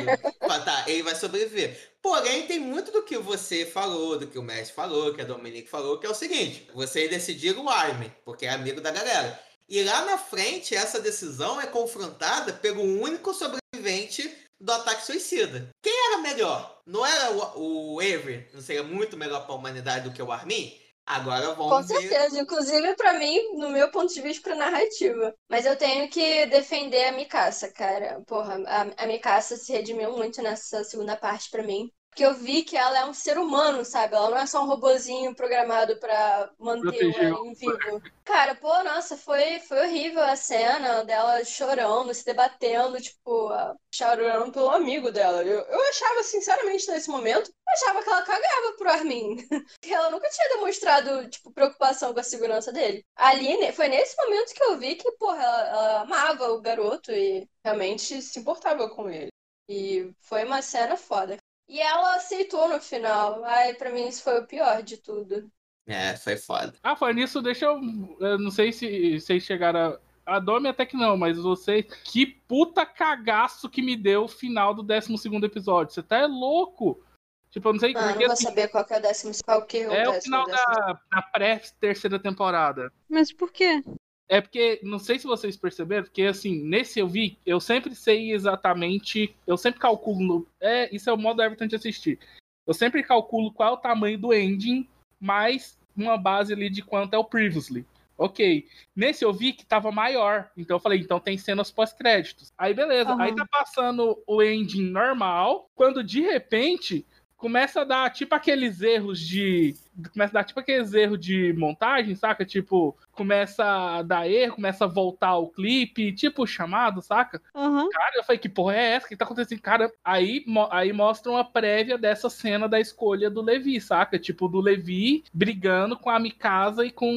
[0.66, 1.92] tá, ele vai sobreviver.
[2.02, 5.70] Porém, tem muito do que você falou, do que o Messi falou, que a Dominique
[5.70, 9.40] falou, que é o seguinte: você decidir o Armin, porque é amigo da galera.
[9.70, 14.30] E lá na frente, essa decisão é confrontada pelo único sobrevivente
[14.60, 15.70] do ataque suicida.
[15.82, 16.82] Quem era melhor?
[16.86, 18.48] Não era o, o Avery?
[18.54, 20.78] Não seria muito melhor pra humanidade do que o Armin?
[21.06, 22.02] Agora Com vamos ver.
[22.10, 25.34] certeza, inclusive pra mim, no meu ponto de vista, pra narrativa.
[25.50, 28.22] Mas eu tenho que defender a Mikasa, cara.
[28.28, 31.90] Porra, a, a Mikasa se redimiu muito nessa segunda parte pra mim.
[32.12, 34.16] Porque eu vi que ela é um ser humano, sabe?
[34.16, 38.02] Ela não é só um robozinho programado pra manter o Eren vivo.
[38.26, 43.50] Cara, pô, nossa, foi, foi horrível a cena dela chorando, se debatendo, tipo,
[43.94, 45.42] Chorando pelo amigo dela.
[45.42, 49.38] Eu, eu achava, sinceramente, nesse momento, eu achava que ela cagava pro Armin.
[49.82, 53.06] Que ela nunca tinha demonstrado, tipo, preocupação com a segurança dele.
[53.16, 57.48] Ali, foi nesse momento que eu vi que, porra, ela, ela amava o garoto e
[57.64, 59.30] realmente se importava com ele.
[59.70, 61.38] E foi uma cena foda.
[61.72, 63.44] E ela aceitou no final.
[63.46, 65.50] Ai, pra mim isso foi o pior de tudo.
[65.88, 66.74] É, foi foda.
[66.84, 67.80] Ah, foi nisso, deixa eu.
[68.20, 70.00] eu não sei se vocês chegaram a.
[70.24, 71.86] A Domi até que não, mas vocês.
[72.04, 75.12] Que puta cagaço que me deu o final do 12
[75.44, 75.94] episódio.
[75.94, 77.04] Você tá é louco?
[77.50, 79.34] Tipo, eu não sei Ah, não porque, vou assim, saber qual que é o décimo,
[79.44, 80.76] qual que é o É o final décimo.
[80.76, 82.94] da, da pré-terceira temporada.
[83.10, 83.82] Mas por quê?
[84.30, 88.32] É porque, não sei se vocês perceberam, porque assim, nesse eu vi, eu sempre sei
[88.32, 92.18] exatamente, eu sempre calculo, no- é, isso é o modo Everton de assistir.
[92.66, 94.88] Eu sempre calculo qual é o tamanho do ending,
[95.20, 97.86] mais uma base ali de quanto é o previously.
[98.18, 98.68] Ok.
[98.96, 102.54] Nesse eu vi que tava maior, então eu falei, então tem cenas pós-créditos.
[102.58, 103.22] Aí beleza, Aham.
[103.24, 109.20] aí tá passando o ending normal, quando de repente começa a dar tipo aqueles erros
[109.20, 109.76] de.
[110.14, 112.46] Começa a dar tipo aqueles erros de montagem, saca?
[112.46, 117.42] Tipo, começa a dar erro, começa a voltar o clipe, tipo chamado, saca?
[117.54, 117.90] Aham.
[117.90, 119.06] Cara, eu falei, que porra é essa?
[119.06, 119.62] O que tá acontecendo?
[119.62, 124.18] Cara, aí, mo- aí mostra uma prévia dessa cena da escolha do Levi, saca?
[124.18, 127.12] Tipo, do Levi brigando com a Mikasa e com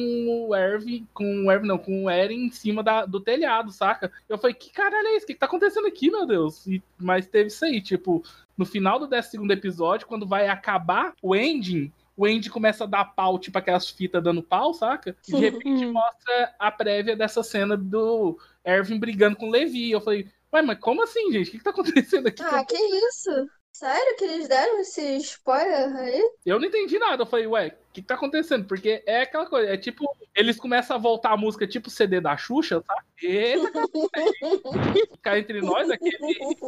[0.49, 4.11] o Erwin, com o Erwin, não, com o Eren em cima da, do telhado, saca?
[4.27, 5.23] Eu falei, que caralho é isso?
[5.23, 6.67] O que, que tá acontecendo aqui, meu Deus?
[6.67, 8.21] E- mas teve isso aí, tipo,
[8.57, 13.05] no final do 12 episódio, quando vai acabar o ending, o ending começa a dar
[13.05, 15.15] pau, tipo aquelas fitas dando pau, saca?
[15.27, 19.91] E de repente mostra a prévia dessa cena do Erwin brigando com o Levi.
[19.91, 21.49] Eu falei, ué, mas como assim, gente?
[21.49, 22.41] O que, que tá acontecendo aqui?
[22.41, 23.31] Ah, que isso?
[23.73, 26.31] Sério que eles deram esse spoiler aí?
[26.45, 27.23] Eu não entendi nada.
[27.23, 28.65] Eu falei, ué, que tá acontecendo?
[28.65, 30.05] Porque é aquela coisa, é tipo,
[30.35, 32.95] eles começam a voltar a música tipo CD da Xuxa, tá?
[33.21, 33.71] Eita,
[35.11, 36.17] Ficar entre nós, aquele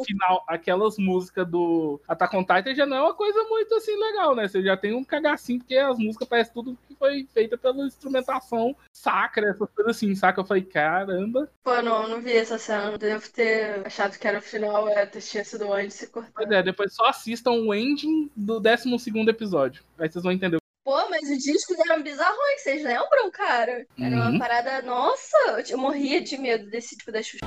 [0.06, 4.36] final, aquelas músicas do Attack on Titan já não é uma coisa muito assim legal,
[4.36, 4.48] né?
[4.48, 8.76] Você já tem um cagacinho, porque as músicas parecem tudo que foi feita pela instrumentação
[8.94, 10.40] sacra, essas coisas assim, saca?
[10.40, 11.50] Eu falei, caramba.
[11.64, 12.98] Pô, não, não vi essa cena.
[12.98, 16.34] Devo ter achado que era o final, é, tinha sido antes e cortado.
[16.36, 18.90] Pois é, depois só assistam o ending do 12
[19.28, 19.84] episódio.
[20.00, 20.58] Aí vocês vão entender.
[20.88, 23.86] Pô, mas os discos eram bizarrões, vocês lembram, cara?
[24.00, 24.30] Era Uhum.
[24.30, 24.82] uma parada.
[24.84, 25.38] Nossa,
[25.68, 27.46] eu morria de medo desse tipo da Xuxa.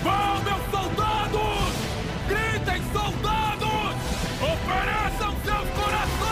[0.00, 1.74] Vão, meus soldados!
[2.28, 3.96] Gritem, soldados!
[4.38, 6.30] Ofereçam seus corações!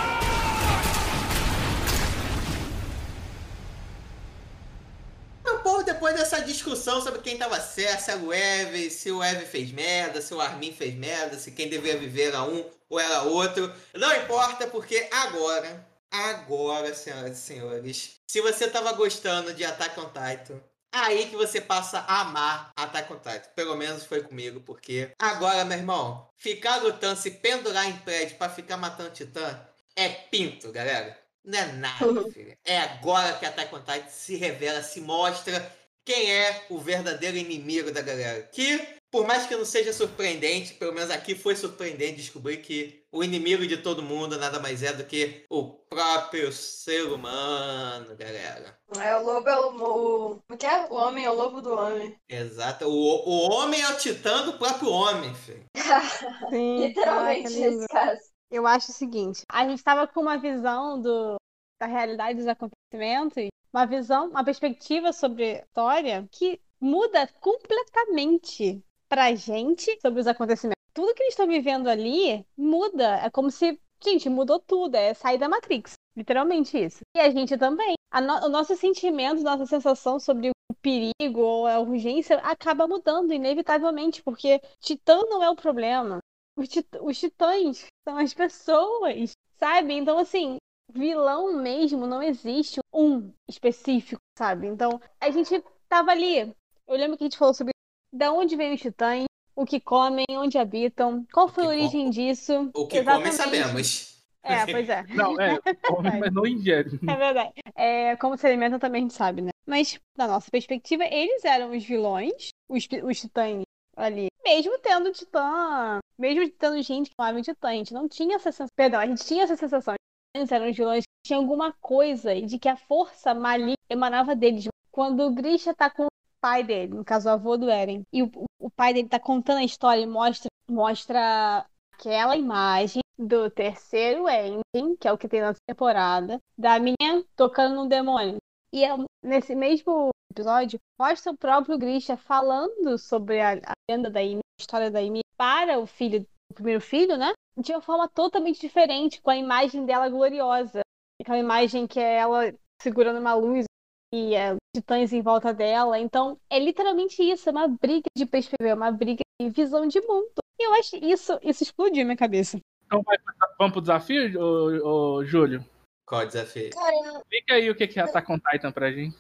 [5.45, 9.21] Meu povo, depois dessa discussão sobre quem tava certo, se era o Eve, se o
[9.21, 12.99] Eve fez merda, se o Armin fez merda, se quem devia viver era um ou
[13.01, 19.65] era outro, não importa, porque agora, agora, senhoras e senhores, se você tava gostando de
[19.65, 20.61] Attack on Titan,
[20.93, 23.51] aí que você passa a amar Attack on Titan.
[23.55, 28.49] Pelo menos foi comigo, porque agora, meu irmão, ficar lutando, se pendurar em prédio pra
[28.49, 29.61] ficar matando titã,
[29.97, 31.19] é pinto, galera.
[31.45, 32.57] Não é nada, filho.
[32.65, 35.75] É agora que Attack on Titan se revela, se mostra
[36.05, 38.43] quem é o verdadeiro inimigo da galera.
[38.43, 43.25] Que, por mais que não seja surpreendente, pelo menos aqui foi surpreendente descobrir que o
[43.25, 48.79] inimigo de todo mundo nada mais é do que o próprio ser humano, galera.
[48.99, 49.69] É, o lobo é o.
[49.69, 50.87] o como que é?
[50.87, 52.17] O homem é o lobo do homem.
[52.29, 52.87] Exato.
[52.87, 55.65] O, o homem é o titã do próprio homem, filho.
[56.51, 58.21] Sim, Literalmente, nesse caso.
[58.51, 61.37] Eu acho o seguinte, a gente estava com uma visão do,
[61.79, 69.35] da realidade dos acontecimentos, uma visão, uma perspectiva sobre a história que muda completamente pra
[69.35, 70.79] gente sobre os acontecimentos.
[70.93, 73.17] Tudo que eles estão vivendo ali muda.
[73.19, 74.95] É como se, gente, mudou tudo.
[74.97, 75.93] É sair da Matrix.
[76.17, 77.01] Literalmente isso.
[77.17, 77.95] E a gente também.
[78.11, 83.33] A no- o nosso sentimento, nossa sensação sobre o perigo ou a urgência acaba mudando,
[83.33, 86.19] inevitavelmente, porque Titã não é o problema.
[86.57, 89.95] Os, tit- os titãs são as pessoas, sabe?
[89.95, 90.57] Então, assim,
[90.93, 94.67] vilão mesmo não existe um específico, sabe?
[94.67, 96.41] Então, a gente tava ali.
[96.87, 97.73] Eu lembro que a gente falou sobre
[98.13, 99.25] da onde vêm os titãs,
[99.55, 102.71] o que comem, onde habitam, qual foi a origem disso.
[102.75, 103.35] O que comem Exatamente.
[103.35, 104.19] sabemos.
[104.43, 105.05] É, pois é.
[105.09, 106.99] Não, é, come, mas não ingere.
[107.09, 107.53] É verdade.
[107.75, 109.51] É, como se alimenta também a gente sabe, né?
[109.67, 113.63] Mas, da nossa perspectiva, eles eram os vilões, os, os titãs
[113.97, 114.29] ali.
[114.45, 118.51] Mesmo tendo titã, mesmo tendo gente que chamava de titã, a gente não tinha essa
[118.51, 118.69] sensação.
[118.75, 119.95] Perdão, a gente tinha essa sensação.
[120.35, 124.35] Eles eram os vilões que tinham alguma coisa e de que a força maligna emanava
[124.35, 124.69] deles.
[124.91, 126.07] Quando o Grisha tá com
[126.41, 129.59] pai dele, no caso o avô do Eren, e o, o pai dele tá contando
[129.59, 135.41] a história e mostra, mostra aquela imagem do terceiro ending, que é o que tem
[135.41, 138.37] na temporada, da menina tocando no demônio.
[138.73, 144.23] E é- nesse mesmo episódio, mostra o próprio Grisha falando sobre a, a lenda da
[144.23, 147.33] Ymir, a história da Ymir, para o filho, o primeiro filho, né?
[147.57, 150.81] De uma forma totalmente diferente, com a imagem dela gloriosa.
[151.21, 153.67] Aquela imagem que é ela segurando uma luz
[154.13, 155.99] e é, titãs em volta dela.
[155.99, 160.01] Então, é literalmente isso, é uma briga de perspectiva, é uma briga de visão de
[160.01, 160.31] mundo.
[160.59, 162.59] E eu acho isso, isso explodiu minha cabeça.
[162.87, 163.17] Então vai,
[163.59, 165.65] vamos pro desafio, ô, ô, Júlio?
[166.07, 166.71] Qual o desafio?
[166.71, 169.17] Cara, Explica aí o que que é Attack on Titan pra gente.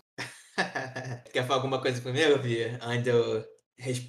[1.33, 2.79] Quer falar alguma coisa primeiro, Bia?
[2.83, 3.45] Antes de eu,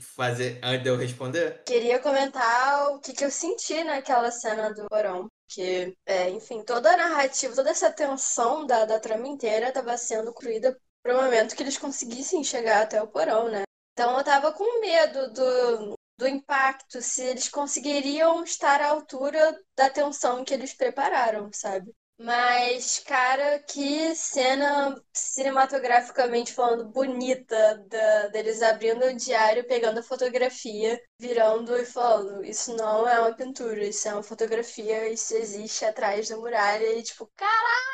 [0.01, 1.61] fazer, antes de eu responder?
[1.65, 5.27] queria comentar o que, que eu senti naquela cena do porão.
[5.49, 10.31] Que, é, enfim, toda a narrativa, toda essa tensão da, da trama inteira estava sendo
[10.34, 13.63] construída para o momento que eles conseguissem chegar até o porão, né?
[13.93, 19.89] Então eu tava com medo do, do impacto, se eles conseguiriam estar à altura da
[19.89, 21.91] tensão que eles prepararam, sabe?
[22.21, 31.01] Mas, cara, que cena cinematograficamente falando bonita da, deles abrindo o diário, pegando a fotografia,
[31.17, 36.27] virando e falando: Isso não é uma pintura, isso é uma fotografia, isso existe atrás
[36.27, 36.93] da muralha.
[36.97, 37.89] E tipo, caralho!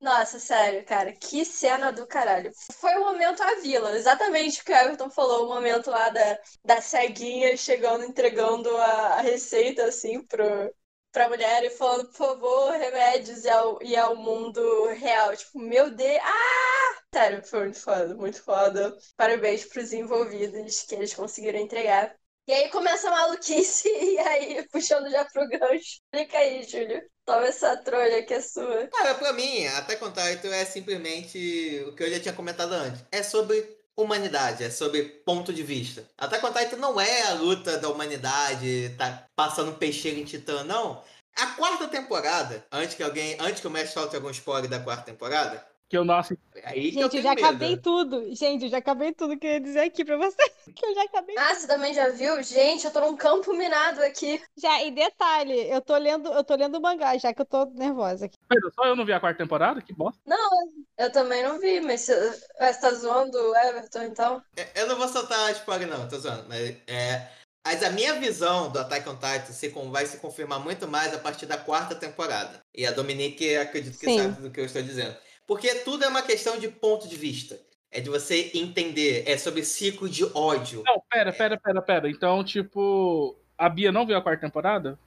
[0.00, 2.50] Nossa, sério, cara, que cena do caralho.
[2.80, 6.38] Foi o momento à vila, exatamente o que o Everton falou, o momento lá da,
[6.64, 10.44] da ceguinha chegando, entregando a, a receita, assim, pro,
[11.12, 15.36] pra mulher e falando, por favor, remédios e ao, e ao mundo real.
[15.36, 16.18] Tipo, meu Deus.
[16.22, 17.02] Ah!
[17.14, 18.96] Sério, foi muito foda, muito foda.
[19.16, 22.16] Parabéns pros envolvidos que eles conseguiram entregar.
[22.46, 26.00] E aí começa a maluquice, e aí, puxando já pro gancho.
[26.12, 27.02] Explica aí, Júlio.
[27.24, 28.88] Toma essa trolha que é sua.
[28.88, 33.04] Cara, pra mim, Attack on Titan é simplesmente o que eu já tinha comentado antes.
[33.12, 33.62] É sobre
[33.96, 36.06] humanidade, é sobre ponto de vista.
[36.18, 41.02] Attack on Titan não é a luta da humanidade, tá passando peixeiro em Titã, não.
[41.36, 45.04] A quarta temporada, antes que alguém, antes que o mestre falte algum spoiler da quarta
[45.04, 46.42] temporada, que eu não assisti.
[46.54, 47.44] É aí Gente, eu, eu, tenho já medo.
[47.44, 48.34] acabei tudo.
[48.34, 50.36] Gente, eu já acabei tudo que eu ia dizer aqui pra você.
[50.74, 52.40] Que eu já acabei Ah, você também já viu?
[52.42, 54.40] Gente, eu tô num campo minado aqui.
[54.56, 57.66] Já, e detalhe, eu tô lendo, eu tô lendo o mangá, já que eu tô
[57.66, 58.38] nervosa aqui.
[58.48, 59.82] Pedro, só eu não vi a quarta temporada?
[59.82, 60.20] Que bosta.
[60.24, 60.50] Não,
[60.96, 62.40] eu também não vi, mas você,
[62.80, 64.42] tá zoando o Everton, então?
[64.56, 66.46] É, Eu não vou soltar spoiler, não, tô zoando.
[66.48, 67.28] Mas, é,
[67.66, 71.18] mas a minha visão do Attack on Titan se, vai se confirmar muito mais a
[71.18, 72.62] partir da quarta temporada.
[72.72, 74.18] E a Dominique acredito que Sim.
[74.18, 75.16] sabe do que eu estou dizendo.
[75.46, 77.58] Porque tudo é uma questão de ponto de vista.
[77.90, 79.24] É de você entender.
[79.26, 80.82] É sobre ciclo de ódio.
[80.86, 82.10] Não, pera, pera, pera, pera.
[82.10, 84.98] Então, tipo, a Bia não viu a quarta temporada?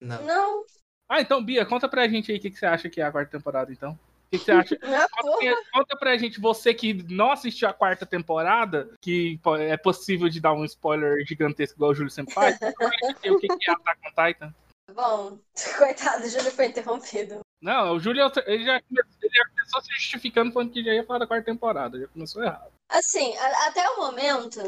[0.00, 0.22] Não.
[0.24, 0.64] Não,
[1.08, 3.12] Ah, então, Bia, conta pra gente aí o que, que você acha que é a
[3.12, 3.92] quarta temporada, então.
[3.92, 3.98] O
[4.30, 4.76] que, que você acha?
[5.20, 10.40] Conta, conta pra gente, você que não assistiu a quarta temporada, que é possível de
[10.40, 14.26] dar um spoiler gigantesco igual o Júlio sempre faz, o que, que é Attack on
[14.26, 14.54] Titan.
[14.92, 15.38] Bom,
[15.78, 17.40] coitado, o Júlio foi interrompido.
[17.60, 21.04] Não, o Júlio ele já, come- ele já começou se justificando falando que já ia
[21.04, 21.98] falar da quarta temporada.
[21.98, 22.72] Já começou errado.
[22.88, 24.60] Assim, a- até o momento,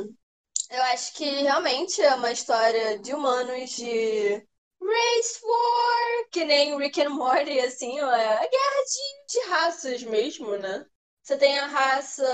[0.70, 4.36] eu acho que realmente é uma história de humanos de
[4.82, 10.02] race war, que nem Rick and Morty, assim, ó, é a guerra de, de raças
[10.04, 10.86] mesmo, né?
[11.22, 12.24] Você tem a raça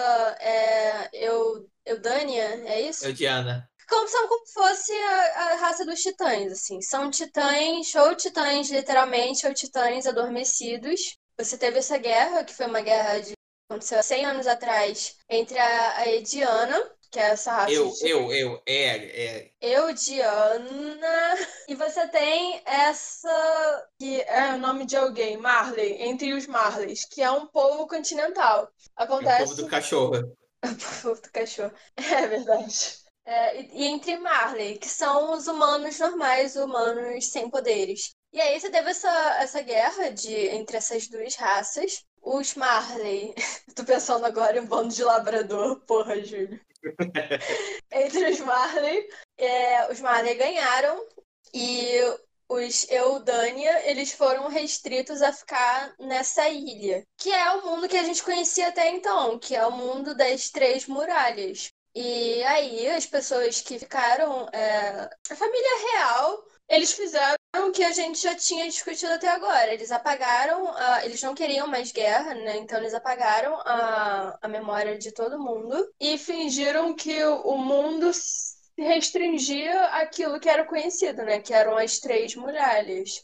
[0.41, 3.07] é, Eu, Eudânia, é isso?
[3.07, 3.69] Eu, Diana.
[3.93, 6.81] Como, são como se fosse a, a raça dos titãs, assim.
[6.81, 11.19] São titãs, ou titãs literalmente, ou titãs adormecidos.
[11.39, 13.35] Você teve essa guerra, que foi uma guerra de
[13.71, 18.09] aconteceu há 100 anos atrás, entre a, a Ediana, que é essa raça Eu, de
[18.09, 19.51] eu, eu, é, é.
[19.61, 21.37] Eudiana.
[21.69, 23.89] E você tem essa.
[23.99, 28.69] que é o nome de alguém, Marley, entre os Marleys, que é um povo continental.
[28.99, 29.45] É o Acontece.
[29.45, 30.13] povo do cachorro.
[30.65, 31.73] O povo do cachorro.
[31.97, 33.02] É verdade.
[33.25, 38.15] É, e, e entre Marley, que são os humanos normais, humanos sem poderes.
[38.33, 42.05] E aí você teve essa, essa guerra de, entre essas duas raças.
[42.21, 43.35] Os Marley.
[43.77, 46.61] Tô pensando agora em um bando de labrador, porra, Júlio.
[47.93, 49.09] entre os Marley.
[49.39, 51.07] é, os Marley ganharam
[51.55, 52.01] e
[52.49, 58.03] os Eudânia, eles foram restritos a ficar nessa ilha, que é o mundo que a
[58.03, 61.73] gente conhecia até então, que é o mundo das Três Muralhas.
[61.95, 67.93] E aí, as pessoas que ficaram, é, a família real, eles fizeram o que a
[67.93, 69.73] gente já tinha discutido até agora.
[69.73, 72.57] Eles apagaram, a- eles não queriam mais guerra, né?
[72.57, 78.57] Então eles apagaram a, a memória de todo mundo e fingiram que o, mundo se
[78.79, 81.41] restringia àquilo que era conhecido, né?
[81.41, 83.23] Que eram as três muralhas.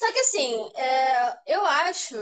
[0.00, 2.16] Só que assim, é, eu acho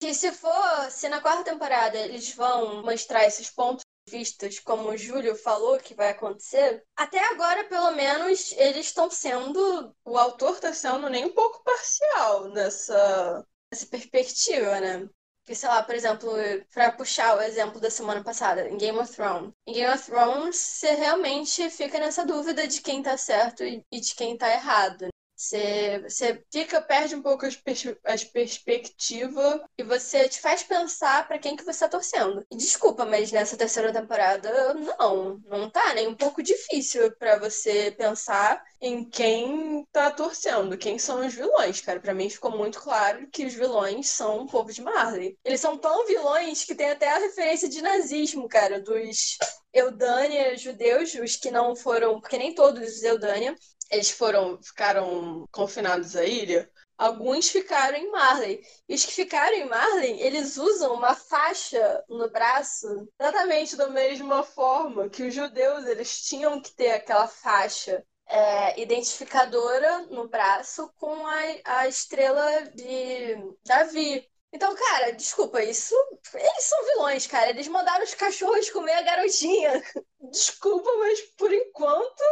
[0.00, 4.96] que se for, se na quarta temporada eles vão mostrar esses pontos vistas, como o
[4.96, 9.94] Júlio falou que vai acontecer, até agora, pelo menos, eles estão sendo.
[10.04, 15.08] O autor está sendo nem um pouco parcial nessa, nessa perspectiva, né?
[15.44, 16.30] Que, sei lá, por exemplo,
[16.72, 19.52] para puxar o exemplo da semana passada, em Game of Thrones.
[19.66, 24.00] Em Game of Thrones, você realmente fica nessa dúvida de quem tá certo e e
[24.00, 25.08] de quem tá errado.
[25.40, 31.26] Você, você fica, perde um pouco as, pers as perspectivas e você te faz pensar
[31.26, 32.44] pra quem que você tá torcendo.
[32.52, 38.62] Desculpa, mas nessa terceira temporada, não, não tá nem um pouco difícil pra você pensar
[38.82, 42.00] em quem tá torcendo, quem são os vilões, cara.
[42.00, 45.38] Pra mim ficou muito claro que os vilões são o povo de Marley.
[45.42, 49.38] Eles são tão vilões que tem até a referência de nazismo, cara, dos
[49.72, 53.54] Eudânia judeus, os que não foram, porque nem todos os Eudânia,
[53.90, 56.70] eles foram, ficaram confinados à ilha.
[56.96, 58.62] Alguns ficaram em Marley.
[58.88, 62.86] E os que ficaram em Marley, eles usam uma faixa no braço,
[63.18, 70.06] exatamente da mesma forma que os judeus, eles tinham que ter aquela faixa é, identificadora
[70.10, 74.28] no braço com a, a estrela de Davi.
[74.52, 75.94] Então, cara, desculpa, isso.
[76.34, 77.50] Eles são vilões, cara.
[77.50, 79.82] Eles mandaram os cachorros comer a garotinha.
[80.30, 82.22] Desculpa, mas por enquanto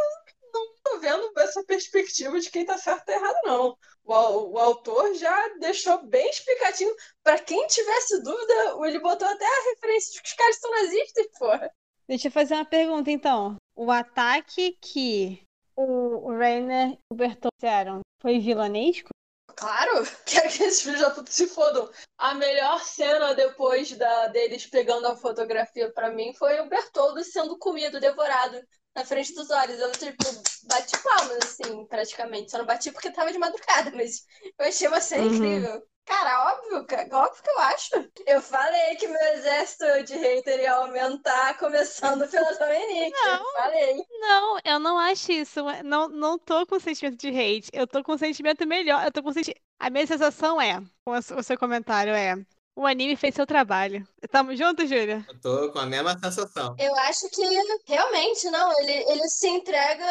[0.89, 3.77] tô vendo essa perspectiva de quem tá certo e errado, não.
[4.03, 4.13] O,
[4.53, 6.93] o autor já deixou bem explicativo.
[7.23, 11.27] Pra quem tivesse dúvida, ele botou até a referência de que os caras são nazistas,
[11.37, 11.71] porra.
[12.07, 13.55] Deixa eu fazer uma pergunta, então.
[13.75, 15.43] O ataque que
[15.75, 19.09] o, Rainer e o Bertol fizeram foi vilanesco?
[19.55, 21.89] Claro, quero que esses filhos da puta se fodam.
[22.17, 27.57] A melhor cena depois da, deles pegando a fotografia pra mim foi o Bertoldo sendo
[27.57, 28.59] comido, devorado
[28.95, 29.79] na frente dos olhos.
[29.79, 30.23] Eu, tipo,
[30.63, 32.51] bati palmas, assim, praticamente.
[32.51, 34.23] Só não bati porque tava de madrugada, mas
[34.57, 35.35] eu achei uma cena Uhum.
[35.35, 35.83] incrível.
[36.05, 36.77] Cara, óbvio,
[37.13, 37.89] óbvio que eu acho.
[38.25, 43.15] Eu falei que meu exército de hater ia aumentar, começando pela Dominique.
[43.27, 44.03] Eu falei.
[44.19, 45.59] Não, eu não acho isso.
[45.83, 47.69] Não, não tô com sentimento de hate.
[47.71, 49.05] Eu tô com sentimento melhor.
[49.05, 49.53] Eu tô com senti...
[49.79, 52.35] A minha sensação é, com o seu comentário, é.
[52.75, 54.07] O anime fez seu trabalho.
[54.31, 55.27] Tamo junto, Júlia?
[55.27, 56.75] Eu tô com a mesma sensação.
[56.77, 57.41] Eu acho que
[57.85, 60.03] realmente, não, ele, ele se entrega.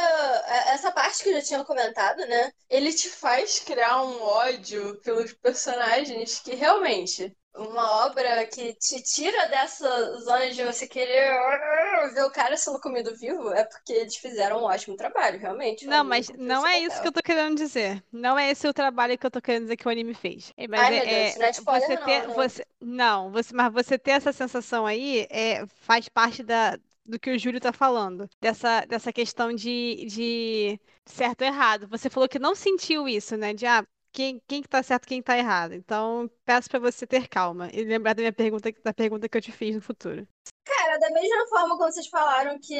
[0.47, 2.53] é, Essa parte que eu já tinha comentado, né?
[2.69, 7.35] Ele te faz criar um ódio pelos personagens que realmente.
[7.59, 11.33] Uma obra que te tira dessa zona de você querer
[12.15, 15.87] ver o cara sendo comido vivo é porque eles fizeram um ótimo trabalho, realmente.
[15.87, 18.03] Não, mas não é isso que eu tô querendo dizer.
[18.13, 20.53] Não é esse o trabalho que eu tô querendo dizer que o anime fez.
[20.57, 22.35] É, Mas Ai, é, meu Deus, isso não é spoiler você não, ter, né?
[22.35, 27.31] você, não, você, mas você ter essa sensação aí é, faz parte da, do que
[27.31, 28.29] o Júlio tá falando.
[28.41, 31.89] Dessa, dessa questão de, de certo ou errado.
[31.89, 33.53] Você falou que não sentiu isso, né?
[33.55, 35.75] De ah, quem, quem que tá certo, quem tá errado.
[35.75, 39.43] Então, peço pra você ter calma e lembrar da minha pergunta, da pergunta que eu
[39.43, 40.27] te fiz no futuro.
[40.65, 42.75] Cara, da mesma forma como vocês falaram que.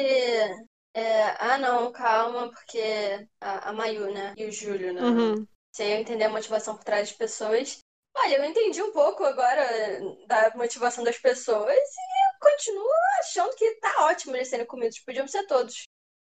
[0.93, 4.33] é, ah, não, calma, porque a, a Mayu, né?
[4.37, 5.01] E o Júlio, né?
[5.01, 5.47] Uhum.
[5.75, 7.79] Sem eu entender a motivação por trás das pessoas.
[8.15, 9.65] Olha, eu entendi um pouco agora
[10.27, 12.89] da motivação das pessoas e continuo
[13.19, 14.99] achando que tá ótimo eles serem comidos.
[14.99, 15.83] Podiam ser todos.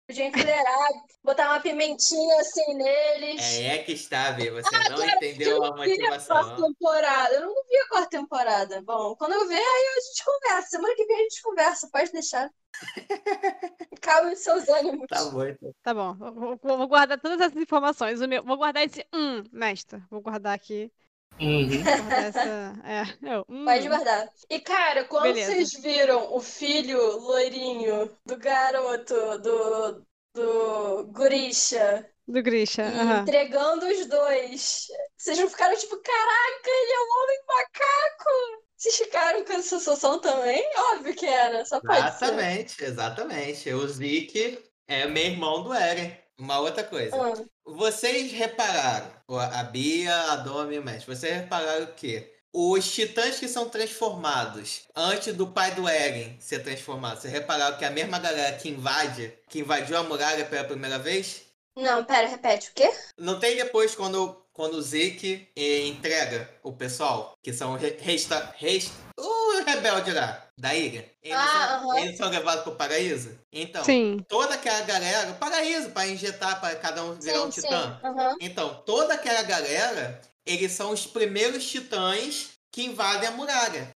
[0.08, 0.88] Podiam enfileirar,
[1.24, 3.42] botar uma pimentinha assim neles.
[3.42, 4.52] É, é que está, Bê.
[4.52, 6.56] Você Ah, não cara, entendeu a Eu vi a quarta motivação.
[6.56, 7.34] temporada.
[7.36, 8.82] Eu não vi a quarta temporada.
[8.82, 10.70] Bom, quando eu ver, aí a gente conversa.
[10.70, 12.50] Semana que vem a gente conversa, pode deixar.
[14.02, 15.08] Calme seus ânimos.
[15.08, 15.74] Tá bom, então.
[15.82, 18.20] Tá bom, vou, vou- vou guardar todas essas informações.
[18.22, 20.02] O meu, vou guardar esse hum, mestre.
[20.10, 20.92] Vou guardar aqui.
[21.40, 21.84] Uhum.
[21.84, 22.74] Guardar essa.
[22.84, 23.66] É, eu, hum.
[23.66, 24.30] Pode guardar.
[24.50, 25.52] E, cara, quando Beleza.
[25.52, 30.06] vocês viram o filho loirinho do garoto, do,
[30.36, 32.84] do Gurisha, Do Grisha.
[32.84, 33.22] e aham.
[33.22, 34.88] entregando os dois,
[35.18, 38.64] vocês não ficaram tipo, caraca, ele é um homem macaco?
[38.78, 40.64] Vocês ficaram com essa sensação também?
[40.94, 42.26] Óbvio que era, só pode ser.
[42.26, 43.74] Exatamente, exatamente.
[43.74, 46.18] O Zeke é meu irmão do Eren.
[46.38, 47.16] Uma outra coisa.
[47.16, 47.34] Ah.
[47.66, 53.48] Vocês repararam, a Bia, a Domi e o Mestre, vocês repararam que os titãs que
[53.48, 58.20] são transformados antes do pai do Eren ser transformado, vocês repararam que é a mesma
[58.20, 61.44] galera que invade, que invadiu a muralha pela primeira vez?
[61.76, 62.92] Não, pera, repete o quê?
[63.18, 68.54] Não tem depois quando, quando o Zeke eh, entrega o pessoal, que são re- resta,
[68.58, 71.12] resta, o rebelde lá, da ilha.
[71.22, 71.48] Eles, Ah,
[71.80, 72.00] são, aham.
[72.00, 73.38] eles são levados pro paraíso?
[73.52, 74.24] Então, Sim.
[74.28, 78.00] toda aquela galera, o paraíso, para injetar para cada um virar um Sim, titã.
[78.00, 78.36] sim, aham.
[78.40, 83.90] Então, toda aquela galera, eles são os primeiros titãs que invadem a muralha.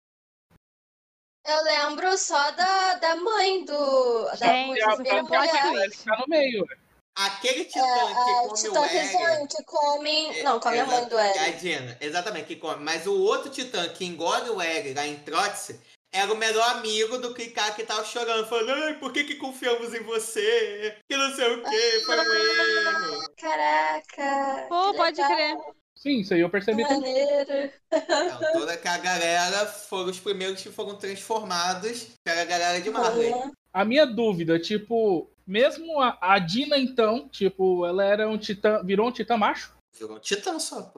[1.46, 4.24] Eu lembro só da, da mãe do.
[4.24, 5.74] Da Gente, A primeira isso foi mulher.
[5.74, 6.66] Ele tá no meio.
[7.16, 9.46] Aquele titã É, que a come Titã o Eren.
[9.46, 10.42] Que come.
[10.42, 11.58] Não, come a mãe do É a Eren.
[11.58, 12.82] Dina, exatamente, que come.
[12.82, 15.78] Mas o outro titã que engole o Eren lá em Trotz
[16.12, 19.34] era o melhor amigo do que cara que tava chorando, falando, ai, por que que
[19.34, 20.96] confiamos em você?
[21.08, 23.30] Que não sei o que, foi um erro.
[23.36, 24.66] Caraca.
[24.68, 25.56] Pô, pode legal, crer.
[25.96, 27.00] Sim, isso aí eu percebi também.
[27.00, 27.72] Maneiro.
[27.92, 33.32] Então, toda aquela galera foram os primeiros que foram transformados pela galera de Marley.
[33.72, 39.08] A minha dúvida, tipo, mesmo a, a Dina, então, tipo, ela era um titã, virou
[39.08, 39.74] um titã macho?
[39.98, 40.92] Virou um titã só.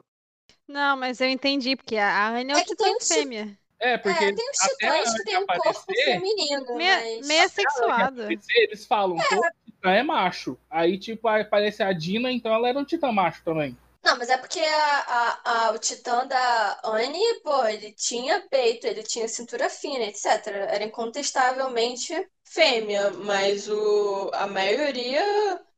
[0.67, 3.57] Não, mas eu entendi, porque a Anne é o É titã fêmea.
[3.79, 7.27] É, porque É, tem uns até titãs que tem um corpo aparecer, feminino, Meia, mas.
[7.27, 8.23] meia sexuada.
[8.23, 10.57] aparecer, eles falam, todo titã é macho.
[10.69, 13.77] Aí, tipo, aparece a Dina, então ela era um titã macho também.
[14.03, 18.87] Não, mas é porque a, a, a- o titã da Anne, pô, ele tinha peito,
[18.87, 20.57] ele tinha cintura fina, etc.
[20.57, 22.13] Era incontestavelmente
[22.43, 25.23] fêmea, mas o, a maioria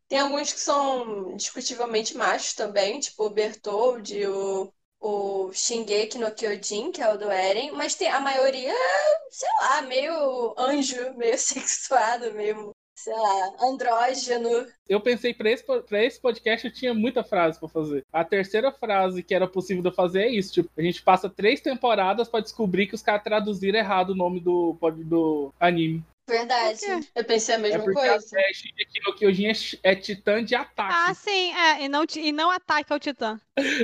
[0.07, 6.91] tem alguns que são discutivelmente machos também, tipo o Bertoldi, o, o Shingeki no Kyojin,
[6.91, 8.73] que é o do Eren, mas tem a maioria,
[9.31, 14.67] sei lá, meio anjo, meio sexuado, meio, sei lá, andrógeno.
[14.87, 18.05] Eu pensei, pra esse, pra esse podcast eu tinha muita frase pra fazer.
[18.11, 21.61] A terceira frase que era possível de fazer é isso: tipo, a gente passa três
[21.61, 26.03] temporadas pra descobrir que os caras traduziram errado o nome do, do anime.
[26.29, 27.09] Verdade.
[27.15, 28.37] Eu pensei a É mesma porque coisa.
[28.39, 29.47] a Shingeki no Kyojin
[29.83, 31.15] é, é titã de Ah, ataque.
[31.15, 33.39] sim, é, e não, e não ataque ao titã.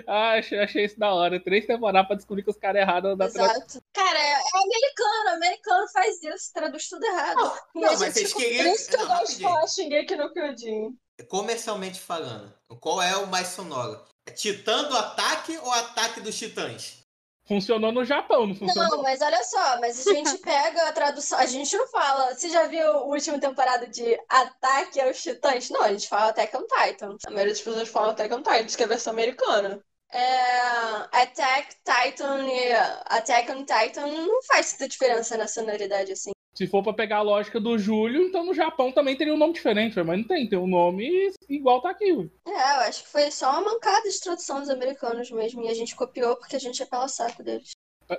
[0.07, 1.39] Ah, achei, achei isso da hora.
[1.43, 3.25] Três temporadas pra descobrir que os caras erraram da.
[3.25, 3.81] Exato.
[3.93, 7.39] Cara, é, é americano, americano faz isso, traduz tudo errado.
[7.75, 9.67] e não, a mas vocês tipo, queriam- por isso que eu não, gosto de falar
[9.67, 10.97] Shingeki no Kyojin.
[11.29, 14.01] Comercialmente falando, qual é o mais sonoro?
[14.27, 17.04] É Titã do ataque ou ataque dos titãs?
[17.47, 18.97] Funcionou no Japão, não funcionou?
[18.97, 22.33] Não, mas olha só, mas a gente pega a tradução, a gente não fala.
[22.33, 25.69] Você já viu a última temporada de Ataque aos Titãs?
[25.69, 27.17] Não, a gente fala Attack on Titan.
[27.27, 29.79] A maioria das pessoas fala Attack on Titan, que é a versão americana.
[30.11, 32.73] É, Attack Titan e
[33.05, 36.34] Attack on Titan não faz tanta diferença na sonoridade assim.
[36.57, 39.53] Se for pra pegar a lógica do Júlio, então no Japão também teria um nome
[39.53, 42.11] diferente, mas não tem, tem um nome igual tá aqui.
[42.13, 42.27] ué.
[42.47, 45.63] É, eu acho que foi só uma mancada de tradução dos americanos mesmo.
[45.63, 47.71] E a gente copiou porque a gente é pela saco deles.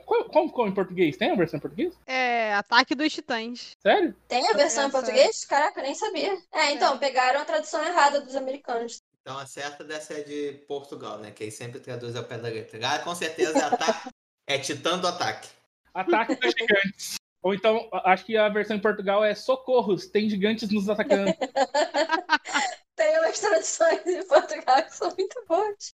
[0.04, 1.16] Qual- Como ficou em português?
[1.16, 1.94] Tem a versão em português?
[2.06, 3.70] É, Ataque dos Titãs.
[3.80, 4.14] Sério?
[4.28, 5.44] Tem a versão em Essa- português?
[5.46, 6.36] Caraca, eu nem sabia.
[6.52, 8.98] É, então, pegaram a tradução errada dos americanos.
[9.22, 11.30] Então a certa dessa é de Portugal, né?
[11.30, 12.78] Que aí sempre traduz ao pé da letra.
[12.86, 14.08] Ah, com certeza é ataque.
[14.48, 15.48] É Titã do Ataque.
[15.92, 17.16] Ataque dos gigantes.
[17.42, 21.32] Ou então, acho que a versão em Portugal é Socorros, tem gigantes nos atacando.
[22.96, 25.94] Tem umas traduções em Portugal que são muito boas.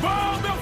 [0.00, 0.61] Vão, meus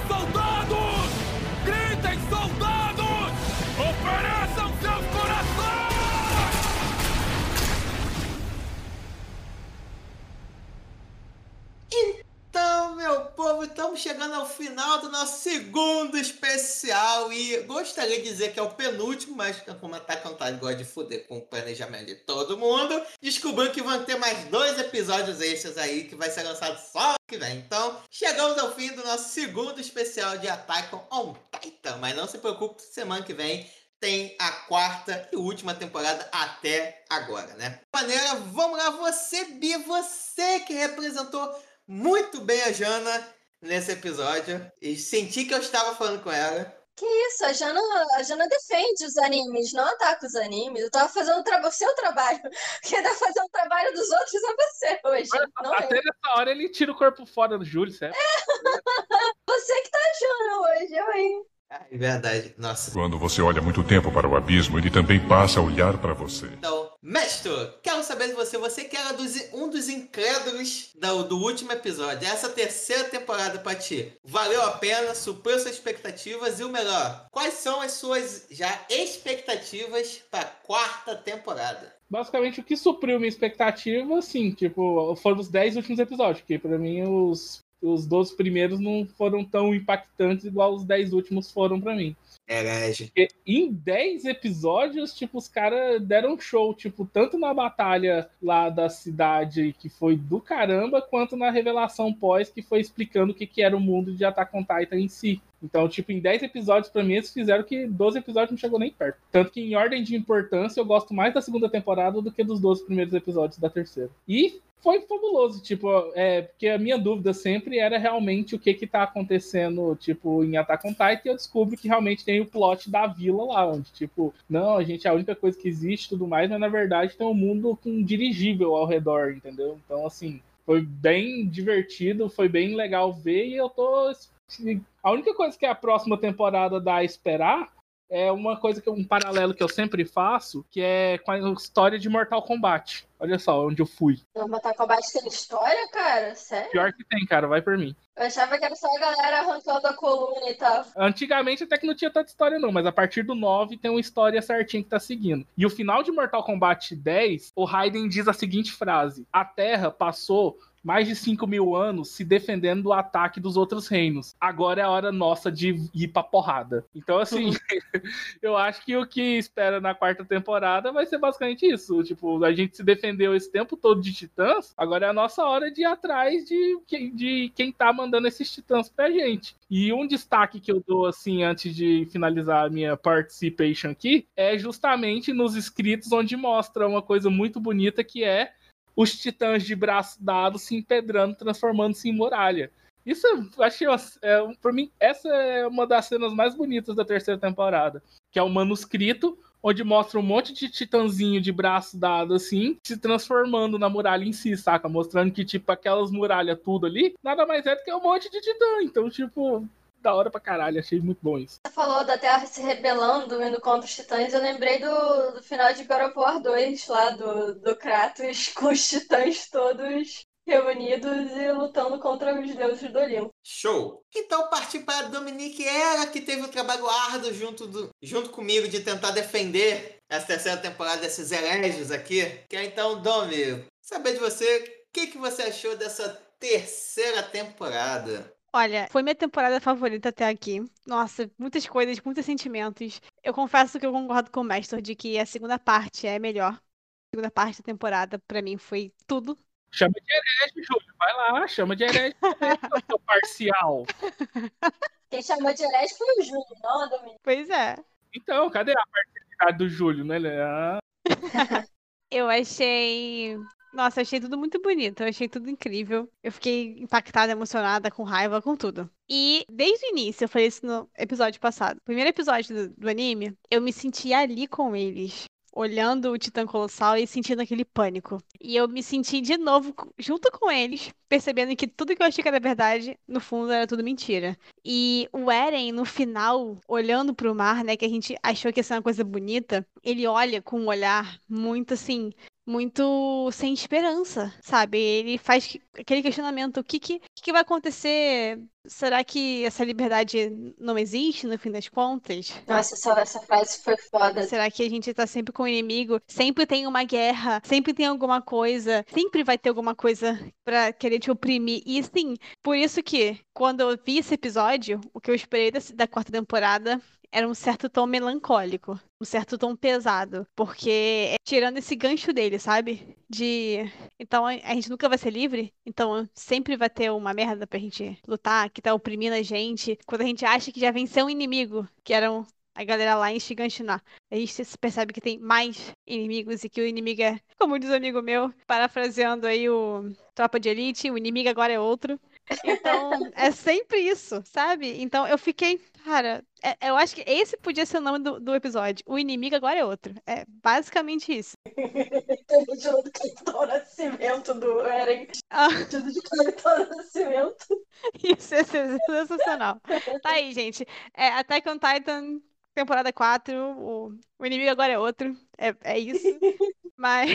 [12.51, 18.51] Então, meu povo, estamos chegando ao final do nosso segundo especial e gostaria de dizer
[18.51, 22.07] que é o penúltimo, mas como Attack on Titan gosta de fuder com o planejamento
[22.07, 26.43] de todo mundo, descobriu que vão ter mais dois episódios extras aí que vai ser
[26.43, 27.59] lançado só que vem.
[27.59, 32.37] Então, chegamos ao fim do nosso segundo especial de Attack on Titan, mas não se
[32.37, 33.65] preocupe, semana que vem
[34.01, 37.79] tem a quarta e última temporada até agora, né?
[37.93, 41.55] De maneira, vamos lá, você, Bia, você que representou
[41.91, 43.27] muito bem a Jana
[43.61, 46.73] nesse episódio e senti que eu estava falando com ela.
[46.95, 47.81] Que isso, a Jana,
[48.15, 50.83] a Jana defende os animes, não ataca os animes.
[50.83, 52.39] Eu tava fazendo o, tra- o seu trabalho.
[52.83, 55.29] Quem tá fazendo o trabalho dos outros é você hoje.
[55.61, 56.01] Não Até eu.
[56.03, 58.15] nessa hora ele tira o corpo fora do Júlio, certo?
[59.49, 61.45] Você que tá a Jana hoje, eu, hein?
[61.91, 62.91] É verdade, nossa.
[62.91, 66.45] Quando você olha muito tempo para o abismo, ele também passa a olhar para você.
[66.47, 68.57] Então, mestre, quero saber de você.
[68.57, 72.27] Você que era dos- um dos incrédulos do, do último episódio.
[72.27, 74.13] Essa terceira temporada pra ti.
[74.23, 75.13] Valeu a pena?
[75.15, 76.59] Supriu suas expectativas?
[76.59, 81.93] E o melhor, quais são as suas já expectativas pra quarta temporada?
[82.09, 86.77] Basicamente, o que supriu minha expectativa, assim, tipo, foram os 10 últimos episódios, porque pra
[86.77, 91.95] mim os, os 12 primeiros não foram tão impactantes igual os 10 últimos foram pra
[91.95, 92.15] mim.
[92.47, 93.05] Herege.
[93.05, 98.89] Porque em 10 episódios, tipo, os caras deram show, tipo, tanto na batalha lá da
[98.89, 103.61] cidade, que foi do caramba, quanto na revelação pós, que foi explicando o que, que
[103.61, 105.41] era o mundo de Attack on Titan em si.
[105.63, 108.91] Então, tipo, em 10 episódios, pra mim, eles fizeram que 12 episódios não chegou nem
[108.91, 109.19] perto.
[109.31, 112.59] Tanto que, em ordem de importância, eu gosto mais da segunda temporada do que dos
[112.59, 114.09] 12 primeiros episódios da terceira.
[114.27, 118.87] E foi fabuloso, tipo, é, porque a minha dúvida sempre era realmente o que que
[118.87, 122.89] tá acontecendo, tipo, em Attack on Titan, e eu descubro que realmente tem o plot
[122.89, 126.27] da vila lá, onde, tipo, não, a gente é a única coisa que existe tudo
[126.27, 129.79] mais, mas na verdade tem um mundo com um dirigível ao redor, entendeu?
[129.85, 134.11] Então, assim, foi bem divertido, foi bem legal ver, e eu tô.
[134.47, 137.71] assim, A única coisa que a próxima temporada dá a esperar
[138.11, 141.97] é uma coisa que um paralelo que eu sempre faço, que é com a história
[141.97, 143.07] de Mortal Kombat.
[143.17, 144.19] Olha só onde eu fui.
[144.35, 146.35] Mortal Kombat tem história, cara?
[146.35, 146.71] Sério?
[146.71, 147.95] Pior que tem, cara, vai por mim.
[148.17, 150.85] Eu achava que era só a galera arrancando a coluna e tal.
[150.97, 154.01] Antigamente até que não tinha tanta história, não, mas a partir do 9 tem uma
[154.01, 155.47] história certinha que tá seguindo.
[155.57, 159.89] E o final de Mortal Kombat 10, o Raiden diz a seguinte frase: A Terra
[159.89, 164.35] passou mais de 5 mil anos se defendendo do ataque dos outros reinos.
[164.39, 166.85] Agora é a hora nossa de ir pra porrada.
[166.95, 167.51] Então, assim,
[168.41, 172.03] eu acho que o que espera na quarta temporada vai ser basicamente isso.
[172.03, 175.71] Tipo, a gente se defendeu esse tempo todo de titãs, agora é a nossa hora
[175.71, 179.55] de ir atrás de, quem- de quem tá mandando esses titãs pra gente.
[179.69, 184.57] E um destaque que eu dou, assim, antes de finalizar a minha participation aqui, é
[184.57, 188.51] justamente nos escritos onde mostra uma coisa muito bonita que é
[188.95, 192.71] os titãs de braço dado se empedrando, transformando-se em muralha.
[193.05, 193.87] Isso eu achei,
[194.21, 198.43] é, por mim, essa é uma das cenas mais bonitas da terceira temporada, que é
[198.43, 203.89] o manuscrito onde mostra um monte de titãzinho de braço dado assim, se transformando na
[203.89, 204.89] muralha em si, saca?
[204.89, 208.41] Mostrando que tipo aquelas muralhas tudo ali, nada mais é do que um monte de
[208.41, 208.81] titã.
[208.81, 209.67] Então, tipo,
[210.01, 211.59] da hora pra caralho, achei muito bom isso.
[211.65, 214.33] Você falou da Terra se rebelando, indo contra os titãs.
[214.33, 218.67] Eu lembrei do, do final de God of War 2, lá do, do Kratos, com
[218.69, 223.29] os titãs todos reunidos e lutando contra os deuses do Olimpo.
[223.43, 224.03] Show!
[224.13, 228.67] Então parti para a Dominique, ela que teve o trabalho árduo junto, do, junto comigo
[228.67, 232.25] de tentar defender essa terceira temporada desses hereges aqui.
[232.49, 236.09] Que é então, Domi, saber de você, o que, que você achou dessa
[236.39, 238.33] terceira temporada?
[238.53, 240.61] Olha, foi minha temporada favorita até aqui.
[240.85, 243.01] Nossa, muitas coisas, muitos sentimentos.
[243.23, 246.53] Eu confesso que eu concordo com o Mestre de que a segunda parte é melhor.
[246.53, 249.37] A segunda parte da temporada, pra mim, foi tudo.
[249.73, 250.95] Chama de herege, Júlio.
[250.97, 252.15] Vai lá, chama de herege.
[252.21, 253.85] eu sou parcial.
[255.09, 257.19] Quem chamou de herege foi o Júlio, não a Dominique.
[257.23, 257.77] Pois é.
[258.13, 259.11] Então, cadê a parte
[259.41, 260.17] cara do Júlio, né?
[260.43, 260.79] Ah,
[262.11, 263.37] Eu achei.
[263.73, 266.09] Nossa, eu achei tudo muito bonito, eu achei tudo incrível.
[266.21, 268.89] Eu fiquei impactada, emocionada, com raiva, com tudo.
[269.09, 271.79] E desde o início, eu falei isso no episódio passado.
[271.85, 275.23] Primeiro episódio do, do anime, eu me senti ali com eles.
[275.53, 278.21] Olhando o Titã Colossal e sentindo aquele pânico.
[278.39, 282.21] E eu me senti de novo junto com eles, percebendo que tudo que eu achei
[282.21, 284.37] que era verdade, no fundo era tudo mentira.
[284.63, 288.63] E o Eren, no final, olhando pro mar, né, que a gente achou que ia
[288.63, 292.11] ser uma coisa bonita, ele olha com um olhar muito assim,
[292.51, 294.77] muito sem esperança, sabe?
[294.77, 298.39] Ele faz que- aquele questionamento: o que, que, que vai acontecer?
[298.67, 300.29] Será que essa liberdade
[300.59, 302.29] não existe no fim das contas?
[302.47, 304.21] Nossa, essa, essa frase foi foda.
[304.23, 305.99] Será que a gente tá sempre com o inimigo?
[306.07, 310.99] Sempre tem uma guerra, sempre tem alguma coisa, sempre vai ter alguma coisa pra querer
[310.99, 311.63] te oprimir.
[311.65, 315.59] E sim, por isso que quando eu vi esse episódio, o que eu esperei da,
[315.73, 316.79] da quarta temporada
[317.11, 320.69] era um certo tom melancólico, um certo tom pesado, porque
[321.13, 322.95] é tirando esse gancho dele, sabe?
[323.09, 323.59] De
[323.99, 327.99] então a gente nunca vai ser livre, então sempre vai ter uma merda pra gente
[328.07, 329.77] lutar, que tá oprimindo a gente.
[329.87, 333.19] Quando a gente acha que já venceu um inimigo, que eram a galera lá em
[333.19, 333.81] Shiganshina.
[334.11, 337.75] A gente percebe que tem mais inimigos e que o inimigo é, como diz um
[337.75, 341.99] amigo meu, parafraseando aí o Tropa de Elite, o inimigo agora é outro.
[342.43, 344.81] Então, é sempre isso, sabe?
[344.81, 348.35] Então, eu fiquei, cara, é- eu acho que esse podia ser o nome do, do
[348.35, 348.83] episódio.
[348.87, 349.93] O inimigo agora é outro.
[350.05, 351.33] É basicamente isso.
[352.27, 355.07] Teve junto do Capitão Nascimento do Eren.
[355.29, 355.49] Ah.
[355.69, 357.45] Tudo de Capitão Nascimento.
[358.03, 359.59] Isso é sensacional.
[360.01, 360.65] Tá aí, gente.
[360.93, 362.21] É, Attack on Titan,
[362.53, 363.33] temporada 4.
[363.57, 365.15] O, o inimigo agora é outro.
[365.37, 366.07] É, é isso.
[366.77, 367.11] Mas,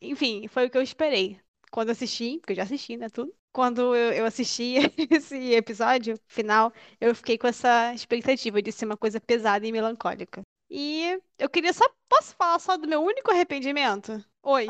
[0.00, 1.40] enfim, foi o que eu esperei.
[1.70, 3.08] Quando assisti, porque eu já assisti, né?
[3.08, 3.34] Tudo.
[3.56, 4.74] Quando eu, eu assisti
[5.10, 6.70] esse episódio final,
[7.00, 10.42] eu fiquei com essa expectativa de ser uma coisa pesada e melancólica.
[10.68, 11.88] E eu queria só.
[12.06, 14.22] Posso falar só do meu único arrependimento?
[14.42, 14.68] Hoje.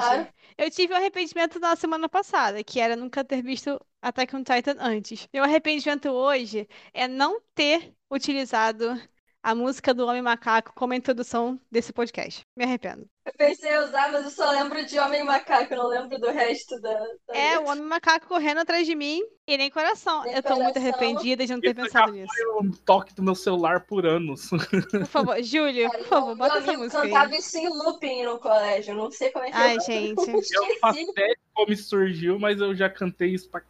[0.57, 4.77] Eu tive um arrependimento na semana passada, que era nunca ter visto Attack on Titan
[4.79, 5.27] antes.
[5.35, 8.97] Meu arrependimento hoje é não ter utilizado
[9.47, 12.41] a música do Homem Macaco como introdução desse podcast.
[12.57, 13.07] Me arrependo.
[13.25, 16.31] Eu pensei em usar, mas eu só lembro de Homem Macaco, eu não lembro do
[16.31, 16.93] resto da.
[17.29, 17.69] da É, o.
[17.69, 20.25] Homem Macaco correndo atrás de mim e nem coração.
[20.25, 20.83] Nem eu tô muito coração.
[20.83, 22.33] arrependida de não ter Isso pensado já nisso.
[22.37, 24.49] foi um toque do meu celular por anos.
[24.51, 27.11] Por favor, Júlio, por favor, Meu bota essa amigo música aí.
[27.11, 30.17] cantava isso em looping no colégio, não sei como é que Ai, eu gente.
[31.17, 33.63] Eu como isso surgiu, mas eu já cantei isso pra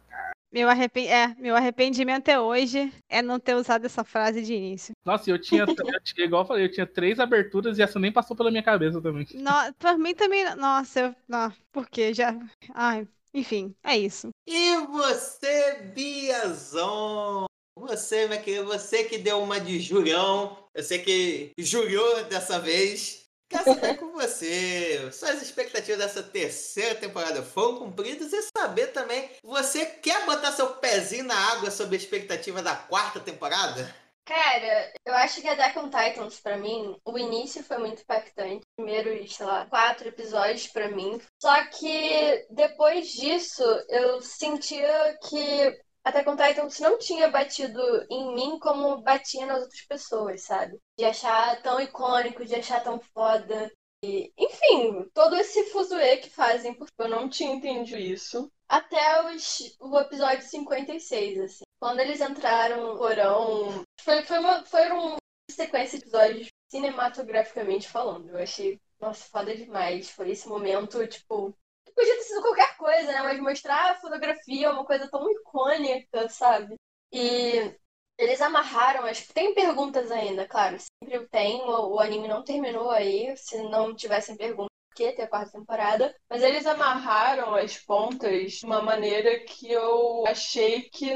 [0.51, 1.07] Meu, arrepen...
[1.09, 4.93] é, meu arrependimento é hoje é não ter usado essa frase de início.
[5.05, 5.65] Nossa, eu tinha,
[5.95, 8.63] eu tinha, igual eu falei, eu tinha três aberturas e essa nem passou pela minha
[8.63, 9.27] cabeça também.
[9.33, 9.73] No...
[9.77, 10.43] Pra mim também.
[10.55, 11.15] Nossa, eu...
[11.27, 12.37] não, porque já.
[12.73, 14.29] Ai, enfim, é isso.
[14.47, 17.45] E você, Biazon?
[17.77, 23.26] Você, minha querida, você que deu uma de Julião, eu sei que jurou dessa vez.
[23.49, 25.09] Quero saber com você.
[25.11, 31.23] Suas expectativas dessa terceira temporada foram cumpridas e saber também, você quer botar seu pezinho
[31.23, 33.93] na água sobre a expectativa da quarta temporada?
[34.25, 38.65] Cara, eu acho que Attack on Titans, pra mim, o início foi muito impactante.
[38.75, 41.21] Primeiros, sei lá, quatro episódios pra mim.
[41.41, 48.57] Só que depois disso, eu sentia que Attack on Titans não tinha batido em mim
[48.59, 50.79] como batia nas outras pessoas, sabe?
[50.97, 53.69] De achar tão icônico, de achar tão foda.
[54.01, 58.49] E, enfim, todo esse fuzuê que fazem, porque eu não tinha entendido isso.
[58.69, 61.63] Até os, o episódio 56, assim.
[61.77, 65.17] Quando eles entraram no porão, foi, foi uma, foram uma
[65.51, 68.29] sequência de episódios cinematograficamente falando.
[68.29, 70.09] Eu achei, nossa, foda demais.
[70.09, 71.53] Foi esse momento, tipo.
[71.97, 73.23] Podia ter sido qualquer coisa, né?
[73.23, 76.75] Mas mostrar a fotografia é uma coisa tão icônica, sabe?
[77.11, 77.75] E
[78.19, 80.77] eles amarraram, que tem perguntas ainda, claro.
[80.79, 83.35] Sempre tem, o, o anime não terminou aí.
[83.35, 86.15] Se não tivessem perguntas, que ter a quarta temporada?
[86.29, 91.11] Mas eles amarraram as pontas de uma maneira que eu achei que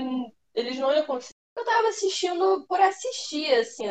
[0.56, 1.36] eles não iam conseguir.
[1.56, 3.86] Eu tava assistindo por assistir, assim,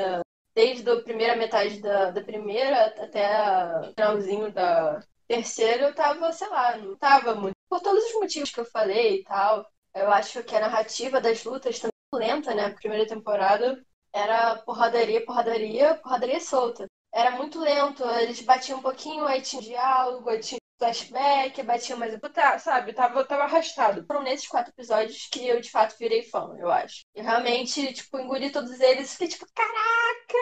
[0.57, 5.01] desde a primeira metade da, da primeira até o finalzinho da
[5.31, 7.55] terceira, eu tava, sei lá, não tava muito.
[7.69, 9.65] Por todos os motivos que eu falei e tal.
[9.95, 12.67] Eu acho que a narrativa das lutas também lenta, né?
[12.67, 13.81] A primeira temporada
[14.13, 16.87] era porradaria, porradaria, porradaria solta.
[17.15, 22.19] Era muito lento, eles batiam um pouquinho, aí tinha diálogo, aí tinha flashback, batiam mais.
[22.33, 24.05] Tá, sabe, tava, tava arrastado.
[24.07, 27.03] Foram nesses quatro episódios que eu de fato virei fã, eu acho.
[27.15, 30.39] E realmente, tipo, engoli todos eles e fiquei tipo, caraca!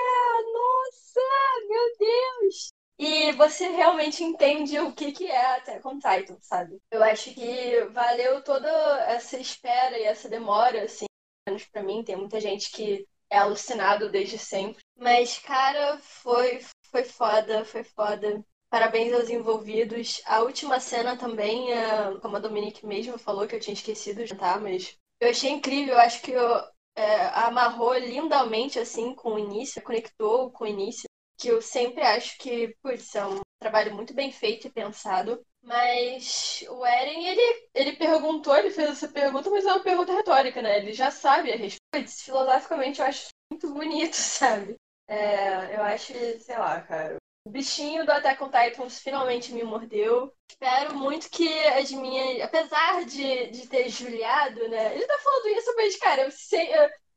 [0.52, 1.20] Nossa!
[1.69, 2.77] Meu Deus!
[2.98, 6.78] E você realmente entende o que, que é Attack on Titan, sabe?
[6.90, 8.68] Eu acho que valeu toda
[9.06, 11.06] essa espera e essa demora, assim,
[11.48, 12.02] menos pra mim.
[12.02, 14.82] Tem muita gente que é alucinado desde sempre.
[14.96, 16.60] Mas, cara, foi,
[16.90, 18.44] foi foda, foi foda.
[18.68, 20.20] Parabéns aos envolvidos.
[20.26, 24.34] A última cena também, é, como a Dominique mesmo falou, que eu tinha esquecido de
[24.34, 25.94] tá, mas eu achei incrível.
[25.94, 26.48] Eu acho que eu,
[26.96, 31.07] é, amarrou lindamente, assim, com o início, conectou com o início.
[31.39, 35.40] Que eu sempre acho que, putz, é um trabalho muito bem feito e pensado.
[35.62, 40.62] Mas o Eren, ele, ele perguntou, ele fez essa pergunta, mas é uma pergunta retórica,
[40.62, 40.78] né?
[40.78, 41.78] Ele já sabe a resposta.
[42.24, 44.77] Filosoficamente, eu acho muito bonito, sabe?
[45.06, 47.16] É, eu acho sei lá, cara.
[47.47, 50.32] O bichinho do Attack on Titans finalmente me mordeu.
[50.51, 52.43] Espero muito que as minhas.
[52.43, 54.94] Apesar de, de ter juliado, né?
[54.94, 56.70] Ele tá falando isso, mas, cara, eu sei.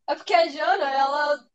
[0.07, 1.47] É porque a Jana, ela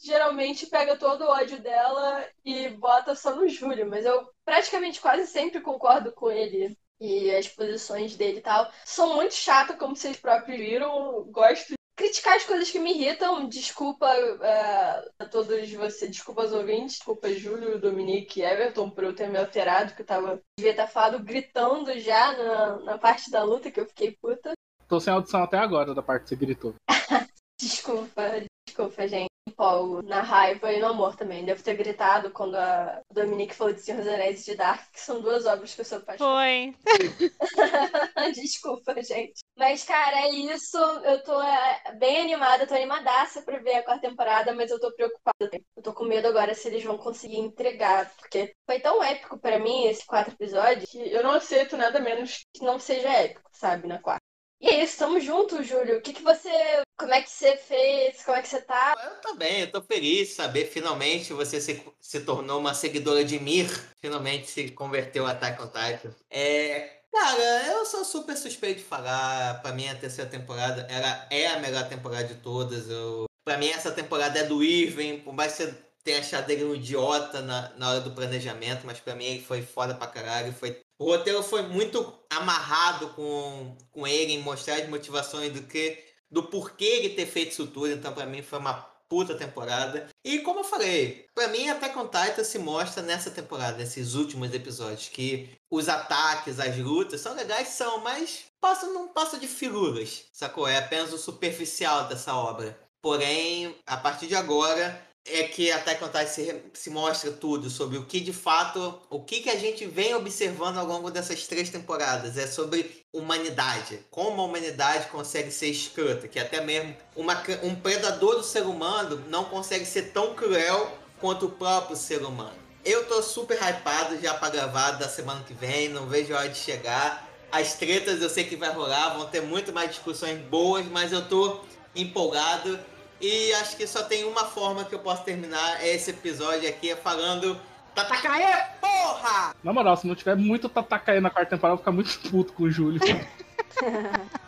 [0.00, 5.26] geralmente pega todo o ódio dela e bota só no Júlio, mas eu praticamente quase
[5.26, 8.70] sempre concordo com ele e as posições dele e tal.
[8.84, 11.24] Sou muito chata, como vocês próprios viram.
[11.30, 13.48] Gosto criticar as coisas que me irritam.
[13.48, 19.14] Desculpa uh, a todos vocês, desculpa aos ouvintes, desculpa Júlio, Dominique e Everton por eu
[19.14, 23.42] ter me alterado, que eu tava, devia estar falado gritando já na, na parte da
[23.42, 24.52] luta que eu fiquei puta.
[24.88, 26.74] Tô sem audição até agora da parte que você gritou.
[27.58, 28.22] desculpa,
[28.66, 29.28] desculpa, gente
[29.58, 31.44] empolgo na raiva e no amor também.
[31.44, 35.20] Devo ter gritado quando a Dominique falou de Senhor dos Anéis de Dark, que são
[35.20, 36.36] duas obras que eu sou apaixonada.
[36.36, 36.74] Foi.
[38.34, 39.40] Desculpa, gente.
[39.56, 40.78] Mas, cara, é isso.
[40.78, 44.92] Eu tô é, bem animada, tô animadaça pra ver a quarta temporada, mas eu tô
[44.92, 45.50] preocupada.
[45.76, 49.58] Eu tô com medo agora se eles vão conseguir entregar, porque foi tão épico para
[49.58, 53.88] mim esse quatro episódios que eu não aceito nada menos que não seja épico, sabe,
[53.88, 54.22] na quarta.
[54.60, 55.98] E é isso, tamo junto, Júlio.
[55.98, 56.50] O que, que você.
[56.98, 58.24] Como é que você fez?
[58.24, 58.96] Como é que você tá?
[59.04, 60.66] Eu tô bem, eu tô feliz de saber.
[60.66, 63.68] Finalmente você se, se tornou uma seguidora de Mir.
[64.00, 66.12] Finalmente se converteu a Attack on Titan.
[66.28, 66.98] É.
[67.12, 69.62] Cara, eu sou super suspeito de falar.
[69.62, 72.90] Pra mim, a terceira temporada ela é a melhor temporada de todas.
[72.90, 75.20] Eu, pra mim, essa temporada é do Irving.
[75.20, 78.98] Por mais que você tenha achado ele um idiota na, na hora do planejamento, mas
[78.98, 80.52] pra mim ele foi foda pra caralho.
[80.52, 86.07] Foi o roteiro foi muito amarrado com, com ele em mostrar as motivações do que
[86.30, 87.92] do porquê ele ter feito isso tudo.
[87.92, 88.74] Então, para mim, foi uma
[89.08, 90.08] puta temporada.
[90.24, 94.52] E como eu falei, para mim, até com Titan se mostra nessa temporada, nesses últimos
[94.52, 100.24] episódios, que os ataques, as lutas são legais, são, mas passa, não passa de figuras,
[100.32, 100.68] sacou?
[100.68, 102.78] É apenas o superficial dessa obra.
[103.00, 107.98] Porém, a partir de agora, é que Attack on Titan se, se mostra tudo sobre
[107.98, 111.68] o que de fato, o que, que a gente vem observando ao longo dessas três
[111.70, 112.36] temporadas.
[112.36, 114.00] É sobre humanidade.
[114.10, 119.22] Como a humanidade consegue ser escrota, que até mesmo uma, um predador do ser humano
[119.28, 122.56] não consegue ser tão cruel quanto o próprio ser humano.
[122.84, 126.48] Eu tô super hypado já pra gravar da semana que vem, não vejo a hora
[126.48, 127.28] de chegar.
[127.50, 131.26] As tretas eu sei que vai rolar, vão ter muito mais discussões boas, mas eu
[131.26, 131.60] tô
[131.94, 132.78] empolgado
[133.20, 136.96] e acho que só tem uma forma que eu posso terminar esse episódio aqui é
[136.96, 137.58] falando
[137.94, 138.44] Tatakae,
[138.80, 139.54] porra!
[139.62, 142.52] Na moral, se não tiver muito Tatakae na quarta temporada, eu vou ficar muito puto
[142.52, 143.00] com o Júlio.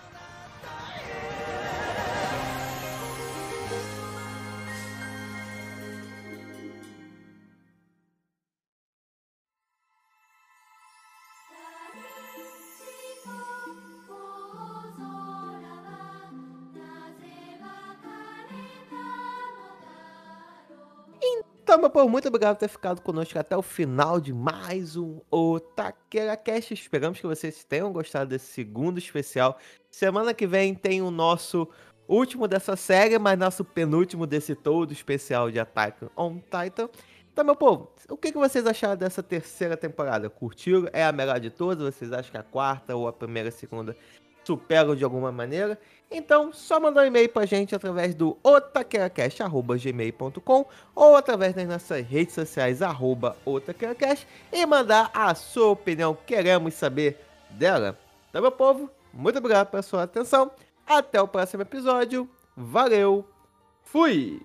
[21.91, 26.37] Meu povo, muito obrigado por ter ficado conosco até o final de mais um Otaqueira
[26.37, 26.73] Cast.
[26.73, 29.59] Esperamos que vocês tenham gostado desse segundo especial.
[29.91, 31.67] Semana que vem tem o nosso
[32.07, 36.89] último dessa série, mas nosso penúltimo desse todo especial de Attack on Titan.
[37.33, 40.31] Então, meu povo, o que vocês acharam dessa terceira temporada?
[40.31, 40.89] Curtiram?
[40.93, 41.93] É a melhor de todas?
[41.93, 43.97] Vocês acham que a quarta ou a primeira a segunda
[44.51, 45.79] superam de alguma maneira?
[46.11, 52.35] Então, só mandar um e-mail pra gente através do otaqueracast.gmail.com ou através das nossas redes
[52.35, 56.19] sociais, arroba otaqueracast, e mandar a sua opinião.
[56.27, 57.17] Queremos saber
[57.51, 57.97] dela.
[58.29, 60.51] Então, meu povo, muito obrigado pela sua atenção.
[60.85, 62.29] Até o próximo episódio.
[62.57, 63.25] Valeu.
[63.85, 64.43] Fui!